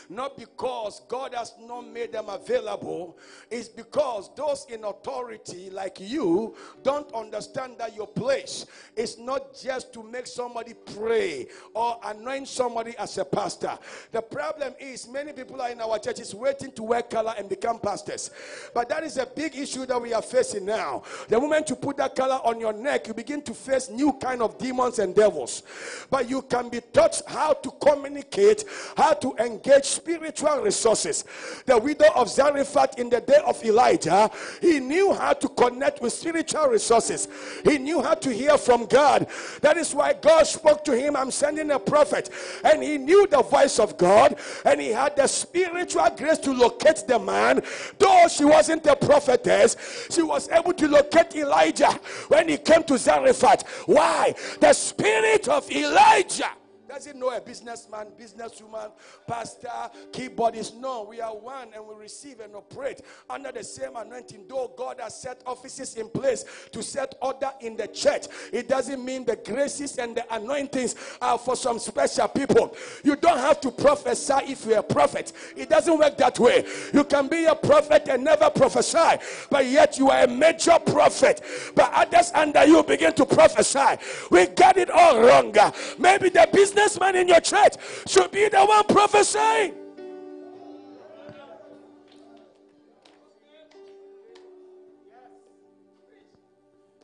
Not 0.09 0.37
because 0.37 1.01
God 1.07 1.33
has 1.33 1.53
not 1.59 1.87
made 1.87 2.11
them 2.11 2.29
available, 2.29 3.17
it's 3.49 3.67
because 3.67 4.29
those 4.35 4.65
in 4.69 4.83
authority, 4.83 5.69
like 5.69 5.99
you, 5.99 6.55
don't 6.83 7.11
understand 7.13 7.75
that 7.79 7.95
your 7.95 8.07
place 8.07 8.65
is 8.95 9.17
not 9.17 9.55
just 9.55 9.93
to 9.93 10.03
make 10.03 10.27
somebody 10.27 10.73
pray 10.95 11.47
or 11.73 11.99
anoint 12.05 12.47
somebody 12.47 12.95
as 12.97 13.17
a 13.17 13.25
pastor. 13.25 13.77
The 14.11 14.21
problem 14.21 14.73
is, 14.79 15.07
many 15.07 15.33
people 15.33 15.61
are 15.61 15.69
in 15.69 15.81
our 15.81 15.99
churches 15.99 16.33
waiting 16.35 16.71
to 16.73 16.83
wear 16.83 17.01
color 17.01 17.33
and 17.37 17.49
become 17.49 17.79
pastors. 17.79 18.31
But 18.73 18.89
that 18.89 19.03
is 19.03 19.17
a 19.17 19.25
big 19.25 19.55
issue 19.55 19.85
that 19.85 20.01
we 20.01 20.13
are 20.13 20.21
facing 20.21 20.65
now. 20.65 21.03
The 21.27 21.39
moment 21.39 21.69
you 21.69 21.75
put 21.75 21.97
that 21.97 22.15
color 22.15 22.39
on 22.43 22.59
your 22.59 22.73
neck, 22.73 23.07
you 23.07 23.13
begin 23.13 23.41
to 23.43 23.53
face 23.53 23.89
new 23.89 24.13
kind 24.13 24.41
of 24.41 24.57
demons 24.57 24.99
and 24.99 25.15
devils. 25.15 25.63
But 26.09 26.29
you 26.29 26.41
can 26.41 26.69
be 26.69 26.81
taught 26.93 27.21
how 27.27 27.53
to 27.53 27.71
communicate, 27.81 28.65
how 28.95 29.13
to 29.13 29.35
engage 29.37 29.94
spiritual 29.95 30.61
resources. 30.61 31.23
The 31.65 31.77
widow 31.77 32.09
of 32.15 32.29
Zarephath 32.29 32.99
in 32.99 33.09
the 33.09 33.21
day 33.21 33.39
of 33.45 33.63
Elijah, 33.63 34.29
he 34.61 34.79
knew 34.79 35.13
how 35.13 35.33
to 35.33 35.47
connect 35.49 36.01
with 36.01 36.13
spiritual 36.13 36.67
resources. 36.67 37.27
He 37.63 37.77
knew 37.77 38.01
how 38.01 38.15
to 38.15 38.31
hear 38.31 38.57
from 38.57 38.85
God. 38.85 39.27
That 39.61 39.77
is 39.77 39.93
why 39.93 40.13
God 40.13 40.45
spoke 40.47 40.83
to 40.85 40.95
him, 40.95 41.15
I'm 41.15 41.31
sending 41.31 41.71
a 41.71 41.79
prophet. 41.79 42.29
And 42.63 42.83
he 42.83 42.97
knew 42.97 43.27
the 43.27 43.41
voice 43.41 43.79
of 43.79 43.97
God 43.97 44.35
and 44.65 44.81
he 44.81 44.89
had 44.89 45.15
the 45.15 45.27
spiritual 45.27 46.09
grace 46.17 46.37
to 46.39 46.51
locate 46.51 47.03
the 47.07 47.19
man. 47.19 47.61
Though 47.97 48.27
she 48.27 48.45
wasn't 48.45 48.85
a 48.85 48.95
prophetess, 48.95 49.77
she 50.11 50.21
was 50.21 50.49
able 50.49 50.73
to 50.73 50.87
locate 50.87 51.35
Elijah 51.35 51.91
when 52.27 52.49
he 52.49 52.57
came 52.57 52.83
to 52.83 52.97
Zarephath. 52.97 53.67
Why? 53.87 54.33
The 54.59 54.73
spirit 54.73 55.47
of 55.47 55.69
Elijah 55.71 56.51
doesn't 56.95 57.19
know 57.19 57.35
a 57.35 57.41
businessman, 57.41 58.07
businesswoman, 58.17 58.89
pastor, 59.27 59.67
keyboardist. 60.13 60.77
No, 60.77 61.03
we 61.03 61.19
are 61.19 61.35
one 61.35 61.67
and 61.75 61.85
we 61.85 61.93
receive 61.93 62.39
and 62.39 62.55
operate 62.55 63.01
under 63.29 63.51
the 63.51 63.65
same 63.65 63.97
anointing. 63.97 64.45
Though 64.47 64.71
God 64.77 65.01
has 65.01 65.21
set 65.21 65.41
offices 65.45 65.95
in 65.95 66.07
place 66.07 66.45
to 66.71 66.81
set 66.81 67.15
order 67.21 67.51
in 67.59 67.75
the 67.75 67.87
church, 67.87 68.27
it 68.53 68.69
doesn't 68.69 69.03
mean 69.03 69.25
the 69.25 69.35
graces 69.35 69.97
and 69.97 70.15
the 70.15 70.23
anointings 70.33 70.95
are 71.21 71.37
for 71.37 71.57
some 71.57 71.79
special 71.79 72.29
people. 72.29 72.73
You 73.03 73.17
don't 73.17 73.39
have 73.39 73.59
to 73.61 73.71
prophesy 73.71 74.53
if 74.53 74.65
you're 74.65 74.79
a 74.79 74.83
prophet. 74.83 75.33
It 75.57 75.67
doesn't 75.67 75.99
work 75.99 76.15
that 76.15 76.39
way. 76.39 76.65
You 76.93 77.03
can 77.03 77.27
be 77.27 77.43
a 77.43 77.55
prophet 77.55 78.07
and 78.07 78.23
never 78.23 78.49
prophesy, 78.49 79.21
but 79.49 79.65
yet 79.65 79.97
you 79.97 80.11
are 80.11 80.23
a 80.23 80.27
major 80.29 80.79
prophet. 80.85 81.41
But 81.75 81.91
others 81.93 82.31
under 82.33 82.65
you 82.65 82.83
begin 82.83 83.11
to 83.15 83.25
prophesy. 83.25 83.97
We 84.31 84.45
got 84.47 84.77
it 84.77 84.89
all 84.89 85.19
wrong. 85.19 85.53
Maybe 85.99 86.29
the 86.29 86.47
business 86.53 86.84
businessman 86.85 87.15
in 87.15 87.27
your 87.27 87.39
church 87.39 87.73
should 88.07 88.31
be 88.31 88.47
the 88.47 88.63
one 88.63 88.83
prophesying. 88.85 89.73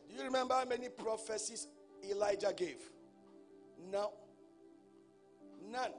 Do 0.08 0.16
you 0.16 0.24
remember 0.24 0.54
how 0.54 0.66
many 0.66 0.90
prophecies 0.90 1.68
Elijah 2.08 2.54
gave? 2.56 2.82
No. 3.92 4.14
None. 5.70 5.92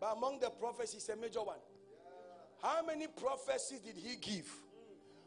But 0.00 0.16
among 0.16 0.40
the 0.40 0.50
prophecies, 0.50 1.08
a 1.10 1.16
major 1.16 1.40
one. 1.40 1.58
How 2.62 2.84
many 2.84 3.06
prophecies 3.06 3.80
did 3.80 3.96
he 3.96 4.16
give? 4.16 4.50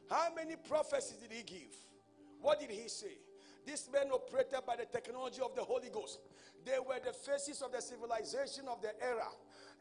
How 0.10 0.30
many 0.36 0.56
prophecies 0.56 1.18
did 1.18 1.32
he 1.32 1.44
give? 1.44 1.76
What 2.42 2.60
did 2.60 2.72
he 2.72 2.88
say? 2.88 3.18
This 3.66 3.90
men 3.92 4.12
operated 4.12 4.60
by 4.66 4.76
the 4.76 4.86
technology 4.86 5.42
of 5.42 5.56
the 5.56 5.64
Holy 5.64 5.90
Ghost. 5.90 6.20
They 6.66 6.78
were 6.80 7.00
the 7.04 7.14
faces 7.14 7.62
of 7.62 7.72
the 7.72 7.82
civilization 7.82 8.66
of 8.70 8.82
the 8.82 8.92
era, 9.04 9.28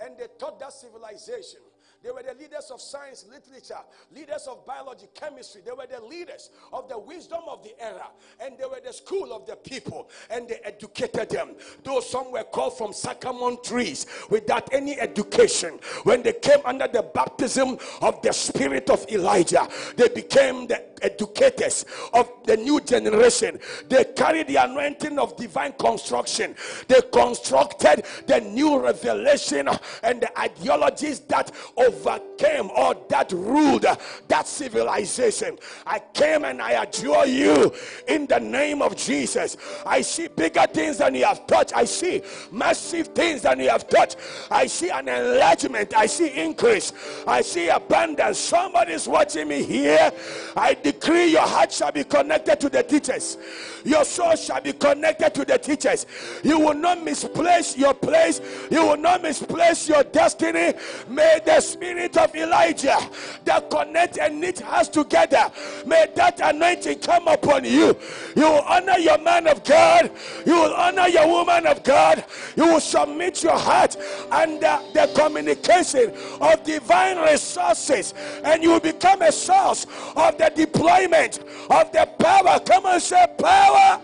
and 0.01 0.19
they 0.19 0.27
taught 0.39 0.59
that 0.61 0.73
civilization. 0.73 1.61
They 2.03 2.11
were 2.11 2.23
the 2.23 2.35
leaders 2.35 2.71
of 2.73 2.81
science, 2.81 3.25
literature, 3.31 3.79
leaders 4.13 4.49
of 4.49 4.67
biology, 4.67 5.07
chemistry. 5.15 5.63
They 5.65 5.71
were 5.71 5.87
the 5.87 6.05
leaders 6.05 6.51
of 6.73 6.89
the 6.89 6.99
wisdom 6.99 7.43
of 7.49 7.63
the 7.63 7.81
era. 7.81 8.09
And 8.41 8.59
they 8.59 8.65
were 8.65 8.81
the 8.85 8.93
school 8.93 9.33
of 9.33 9.47
the 9.47 9.55
people. 9.55 10.11
And 10.29 10.49
they 10.49 10.57
educated 10.65 11.31
them. 11.31 11.51
Though 11.85 12.01
some 12.01 12.33
were 12.33 12.43
called 12.43 12.77
from 12.77 12.93
sycamore 12.93 13.57
trees 13.59 14.07
without 14.31 14.73
any 14.75 14.99
education. 14.99 15.79
When 16.03 16.23
they 16.23 16.33
came 16.33 16.59
under 16.65 16.89
the 16.89 17.03
baptism 17.03 17.79
of 18.01 18.21
the 18.23 18.33
spirit 18.33 18.91
of 18.91 19.07
Elijah, 19.09 19.69
they 19.97 20.09
became 20.09 20.67
the 20.67 20.83
educators 21.03 21.85
of 22.13 22.31
the 22.45 22.57
new 22.57 22.81
generation. 22.81 23.59
They 23.89 24.05
carried 24.05 24.49
the 24.49 24.57
anointing 24.57 25.19
of 25.19 25.37
divine 25.37 25.73
construction. 25.73 26.55
They 26.89 27.01
constructed 27.13 28.05
the 28.27 28.41
new 28.41 28.81
revelation 28.81 29.69
and 30.03 30.23
the 30.23 30.39
ideologies 30.39 31.21
that 31.21 31.53
overcame 31.77 32.71
or 32.77 32.97
that 33.09 33.33
ruled 33.33 33.87
that 34.29 34.47
civilization. 34.47 35.59
I 35.87 36.01
came 36.13 36.45
and 36.45 36.61
I 36.61 36.83
adjure 36.83 37.27
you 37.27 37.73
in 38.09 38.27
the 38.27 38.39
name 38.39 38.83
of 38.83 38.97
Jesus. 38.97 39.57
I 39.87 40.01
see 40.01 40.29
bigger 40.29 40.67
things 40.73 40.99
than 40.99 41.15
you 41.15 41.25
have 41.25 41.47
touched. 41.47 41.75
I 41.75 41.85
see 41.85 42.23
massive 42.51 43.09
things 43.09 43.43
than 43.43 43.61
you 43.61 43.69
have 43.69 43.89
touched. 43.89 44.17
I 44.51 44.67
see 44.67 44.91
an 44.91 45.09
enlargement. 45.09 45.95
I 45.97 46.07
see 46.07 46.29
increase. 46.29 46.93
I 47.27 47.43
see 47.43 47.69
abundance. 47.69 48.39
Somebody's 48.39 49.09
watching 49.09 49.49
me 49.49 49.63
here. 49.63 50.13
I 50.57 50.75
decree 50.93 51.27
your 51.27 51.47
heart 51.47 51.73
shall 51.73 51.93
be 51.93 52.05
connected 52.05 52.61
to 52.61 52.69
the 52.69 52.83
teachers. 52.83 53.39
Your 53.85 54.05
soul 54.05 54.37
shall 54.37 54.61
be 54.61 54.73
connected 54.73 55.35
to 55.35 55.45
the 55.45 55.59
teachers. 55.59 56.07
You 56.43 56.59
will 56.59 56.75
not 56.75 57.03
misplace 57.03 57.77
your 57.77 57.95
place. 57.95 58.41
You 58.71 58.87
will 58.87 58.97
not 58.97 59.23
misplace 59.23 59.89
your 59.89 60.05
destiny. 60.05 60.75
May 61.09 61.41
the 61.45 61.61
spirit 61.61 62.17
of 62.17 62.35
Elijah 62.35 62.99
that 63.45 63.71
connect 63.71 64.19
and 64.19 64.41
knit 64.41 64.63
us 64.65 64.89
together, 64.89 65.51
may 65.87 66.07
that 66.15 66.41
anointing 66.41 67.01
come 67.01 67.29
upon 67.29 67.65
you. 67.65 67.97
You 68.37 68.43
will 68.43 68.63
honor 68.63 68.99
your 68.99 69.19
man 69.19 69.47
of 69.47 69.65
God. 69.65 70.11
You 70.47 70.55
will 70.55 70.75
honor 70.75 71.09
your 71.09 71.27
woman 71.27 71.67
of 71.67 71.83
God. 71.83 72.25
You 72.57 72.67
will 72.67 72.81
submit 72.81 73.43
your 73.43 73.59
heart 73.59 73.97
under 74.31 74.79
the 74.93 75.11
communication 75.15 76.13
of 76.41 76.63
divine 76.65 77.19
resources, 77.19 78.15
and 78.45 78.63
you 78.63 78.71
will 78.71 78.81
become 78.81 79.23
a 79.23 79.33
source 79.33 79.87
of 80.17 80.39
the 80.39 80.51
of 80.89 81.93
the 81.93 82.09
power. 82.19 82.61
Come 82.61 82.87
on, 82.87 83.01
say 83.01 83.27
power. 83.39 84.01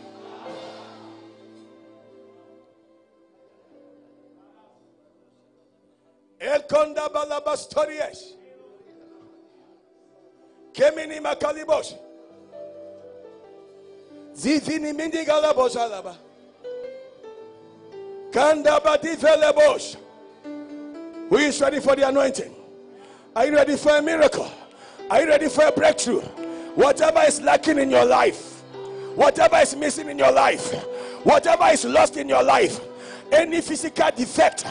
El 6.41 6.63
conda 6.63 7.09
balabastorias. 7.13 8.35
Kemini 10.73 11.21
makalibos. 11.21 11.95
Zifini 14.35 14.93
mindi 14.93 15.25
galabos 15.25 15.77
alaba. 15.77 16.17
Kanda 18.33 18.81
bati 18.81 19.17
felebos. 19.17 19.97
Who 21.29 21.37
is 21.37 21.61
ready 21.61 21.81
for 21.81 21.97
the 21.97 22.09
anointing? 22.09 22.55
Are 23.35 23.47
you 23.47 23.55
ready 23.55 23.77
for 23.77 23.97
a 23.97 24.03
miracle? 24.03 24.51
Are 25.11 25.23
you 25.23 25.29
ready 25.29 25.49
for 25.49 25.65
a 25.67 25.73
breakthrough? 25.73 26.23
Whatever 26.75 27.21
is 27.27 27.41
lacking 27.41 27.79
in 27.79 27.91
your 27.91 28.05
life, 28.05 28.61
whatever 29.15 29.57
is 29.57 29.75
missing 29.75 30.09
in 30.09 30.19
your 30.19 30.33
life, 30.33 30.73
whatever 31.25 31.65
is 31.67 31.85
lost 31.85 32.17
in 32.17 32.29
your 32.29 32.43
life, 32.43 32.81
any 33.33 33.61
physical 33.61 34.11
defect 34.17 34.65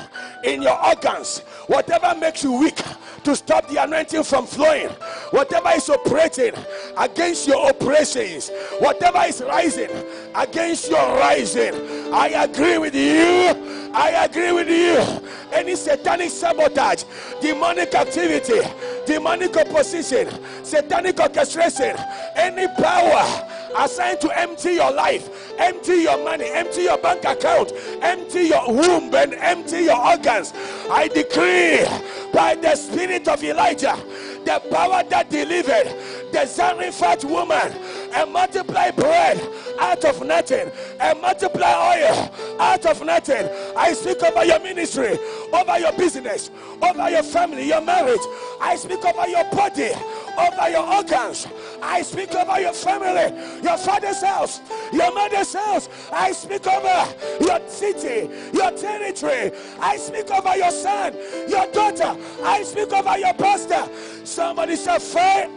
in 0.44 0.62
your 0.62 0.84
organs, 0.84 1.40
whatever 1.68 2.16
makes 2.20 2.44
you 2.44 2.54
weak 2.54 2.82
to 3.24 3.36
stop 3.36 3.68
the 3.68 3.84
anointing 3.84 4.24
from 4.24 4.46
flowing, 4.46 4.88
whatever 5.32 5.70
is 5.76 5.90
operating 5.90 6.54
against 6.98 7.48
your 7.48 7.70
operations, 7.70 8.50
whatever 8.80 9.22
is 9.28 9.42
rising 9.42 9.90
against 10.34 10.90
your 10.90 11.18
rising, 11.18 11.74
I 12.14 12.30
agree 12.30 12.78
with 12.78 12.96
you. 12.96 13.92
I 13.94 14.26
agree 14.26 14.52
with 14.52 14.70
you. 14.70 15.22
Any 15.52 15.76
satanic 15.76 16.30
sabotage, 16.30 17.04
demonic 17.42 17.94
activity, 17.96 18.60
demonic 19.08 19.56
opposition, 19.58 20.30
satanic 20.64 21.20
orchestration, 21.20 21.96
any 22.36 22.68
power 22.80 23.50
assigned 23.78 24.20
to 24.22 24.38
empty 24.38 24.74
your 24.74 24.92
life, 24.92 25.54
empty 25.58 26.04
your 26.04 26.24
money, 26.24 26.46
empty 26.52 26.84
your 26.84 26.98
bank 26.98 27.24
account, 27.24 27.72
empty 28.02 28.44
your 28.50 28.68
womb, 28.68 29.14
and 29.16 29.34
empty 29.36 29.84
your 29.84 29.98
organs. 29.98 30.54
I 30.92 31.08
decree 31.08 31.86
by 32.34 32.56
the 32.56 32.76
spirit 32.76 33.28
of 33.28 33.44
Elijah, 33.44 33.98
the 34.46 34.62
power 34.70 35.04
that 35.10 35.30
delivered 35.30 35.88
the 36.32 36.46
Zarephath 36.46 37.24
woman 37.24 37.74
and 38.18 38.34
multiply 38.34 38.90
bread 38.90 39.40
out 39.80 40.04
of 40.04 40.26
nothing 40.26 40.72
and 41.00 41.22
multiply 41.22 41.72
oil 41.72 42.32
out 42.60 42.84
of 42.86 43.06
nothing. 43.06 43.48
I 43.78 43.94
speak 43.94 44.24
over 44.24 44.44
your 44.44 44.60
ministry, 44.60 45.20
over 45.54 45.78
your 45.78 45.94
business, 45.94 46.50
over 46.82 47.10
your 47.12 47.22
family, 47.22 47.68
your 47.68 47.82
marriage. 47.82 48.22
I 48.60 48.76
speak 48.76 49.06
over 49.06 49.28
your 49.28 49.44
body, 49.52 49.92
over 50.36 50.70
your 50.70 50.92
organs. 50.96 51.48
I 51.82 52.02
speak 52.02 52.34
over 52.34 52.60
your 52.60 52.74
family, 52.74 53.62
your 53.62 53.78
father's 53.78 54.24
house, 54.24 54.62
your 54.92 55.14
mother's 55.14 55.54
house. 55.54 55.88
I 56.12 56.32
speak 56.32 56.66
over 56.66 57.14
your 57.40 57.60
city, 57.70 58.30
your 58.52 58.72
territory. 58.72 59.52
I 59.80 59.98
speak 59.98 60.32
over 60.32 60.58
your 60.58 60.72
son, 60.72 61.16
your 61.48 61.72
daughter. 61.72 62.18
I 62.44 62.64
speak 62.64 62.92
over 62.92 63.18
your 63.20 63.34
pastor. 63.36 63.88
Somebody 64.26 64.76
say, 64.76 64.98
fire. 64.98 65.50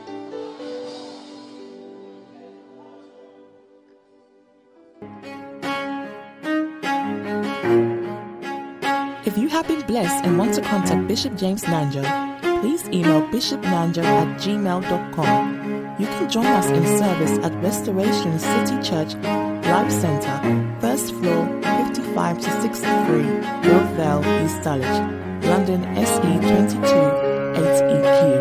have 9.61 9.69
been 9.69 9.87
blessed 9.87 10.25
and 10.25 10.39
want 10.39 10.55
to 10.55 10.63
contact 10.63 11.07
Bishop 11.07 11.37
James 11.37 11.63
Nanjo, 11.65 12.03
please 12.63 12.89
email 12.89 13.21
bishopnanjo 13.29 14.03
at 14.03 14.41
gmail.com. 14.41 15.97
You 15.99 16.07
can 16.07 16.31
join 16.31 16.47
us 16.47 16.67
in 16.69 16.83
service 16.99 17.39
at 17.45 17.53
Restoration 17.63 18.39
City 18.39 18.81
Church 18.81 19.15
Life 19.67 19.93
Centre, 19.93 20.41
first 20.81 21.13
floor 21.17 21.47
55 21.63 22.39
to 22.41 22.63
63, 22.63 23.23
Northvale, 23.69 24.25
East 24.47 24.63
Dulwich, 24.63 25.45
London 25.45 25.85
SE 25.99 26.21
22 26.21 26.79
8EQ. 27.61 28.41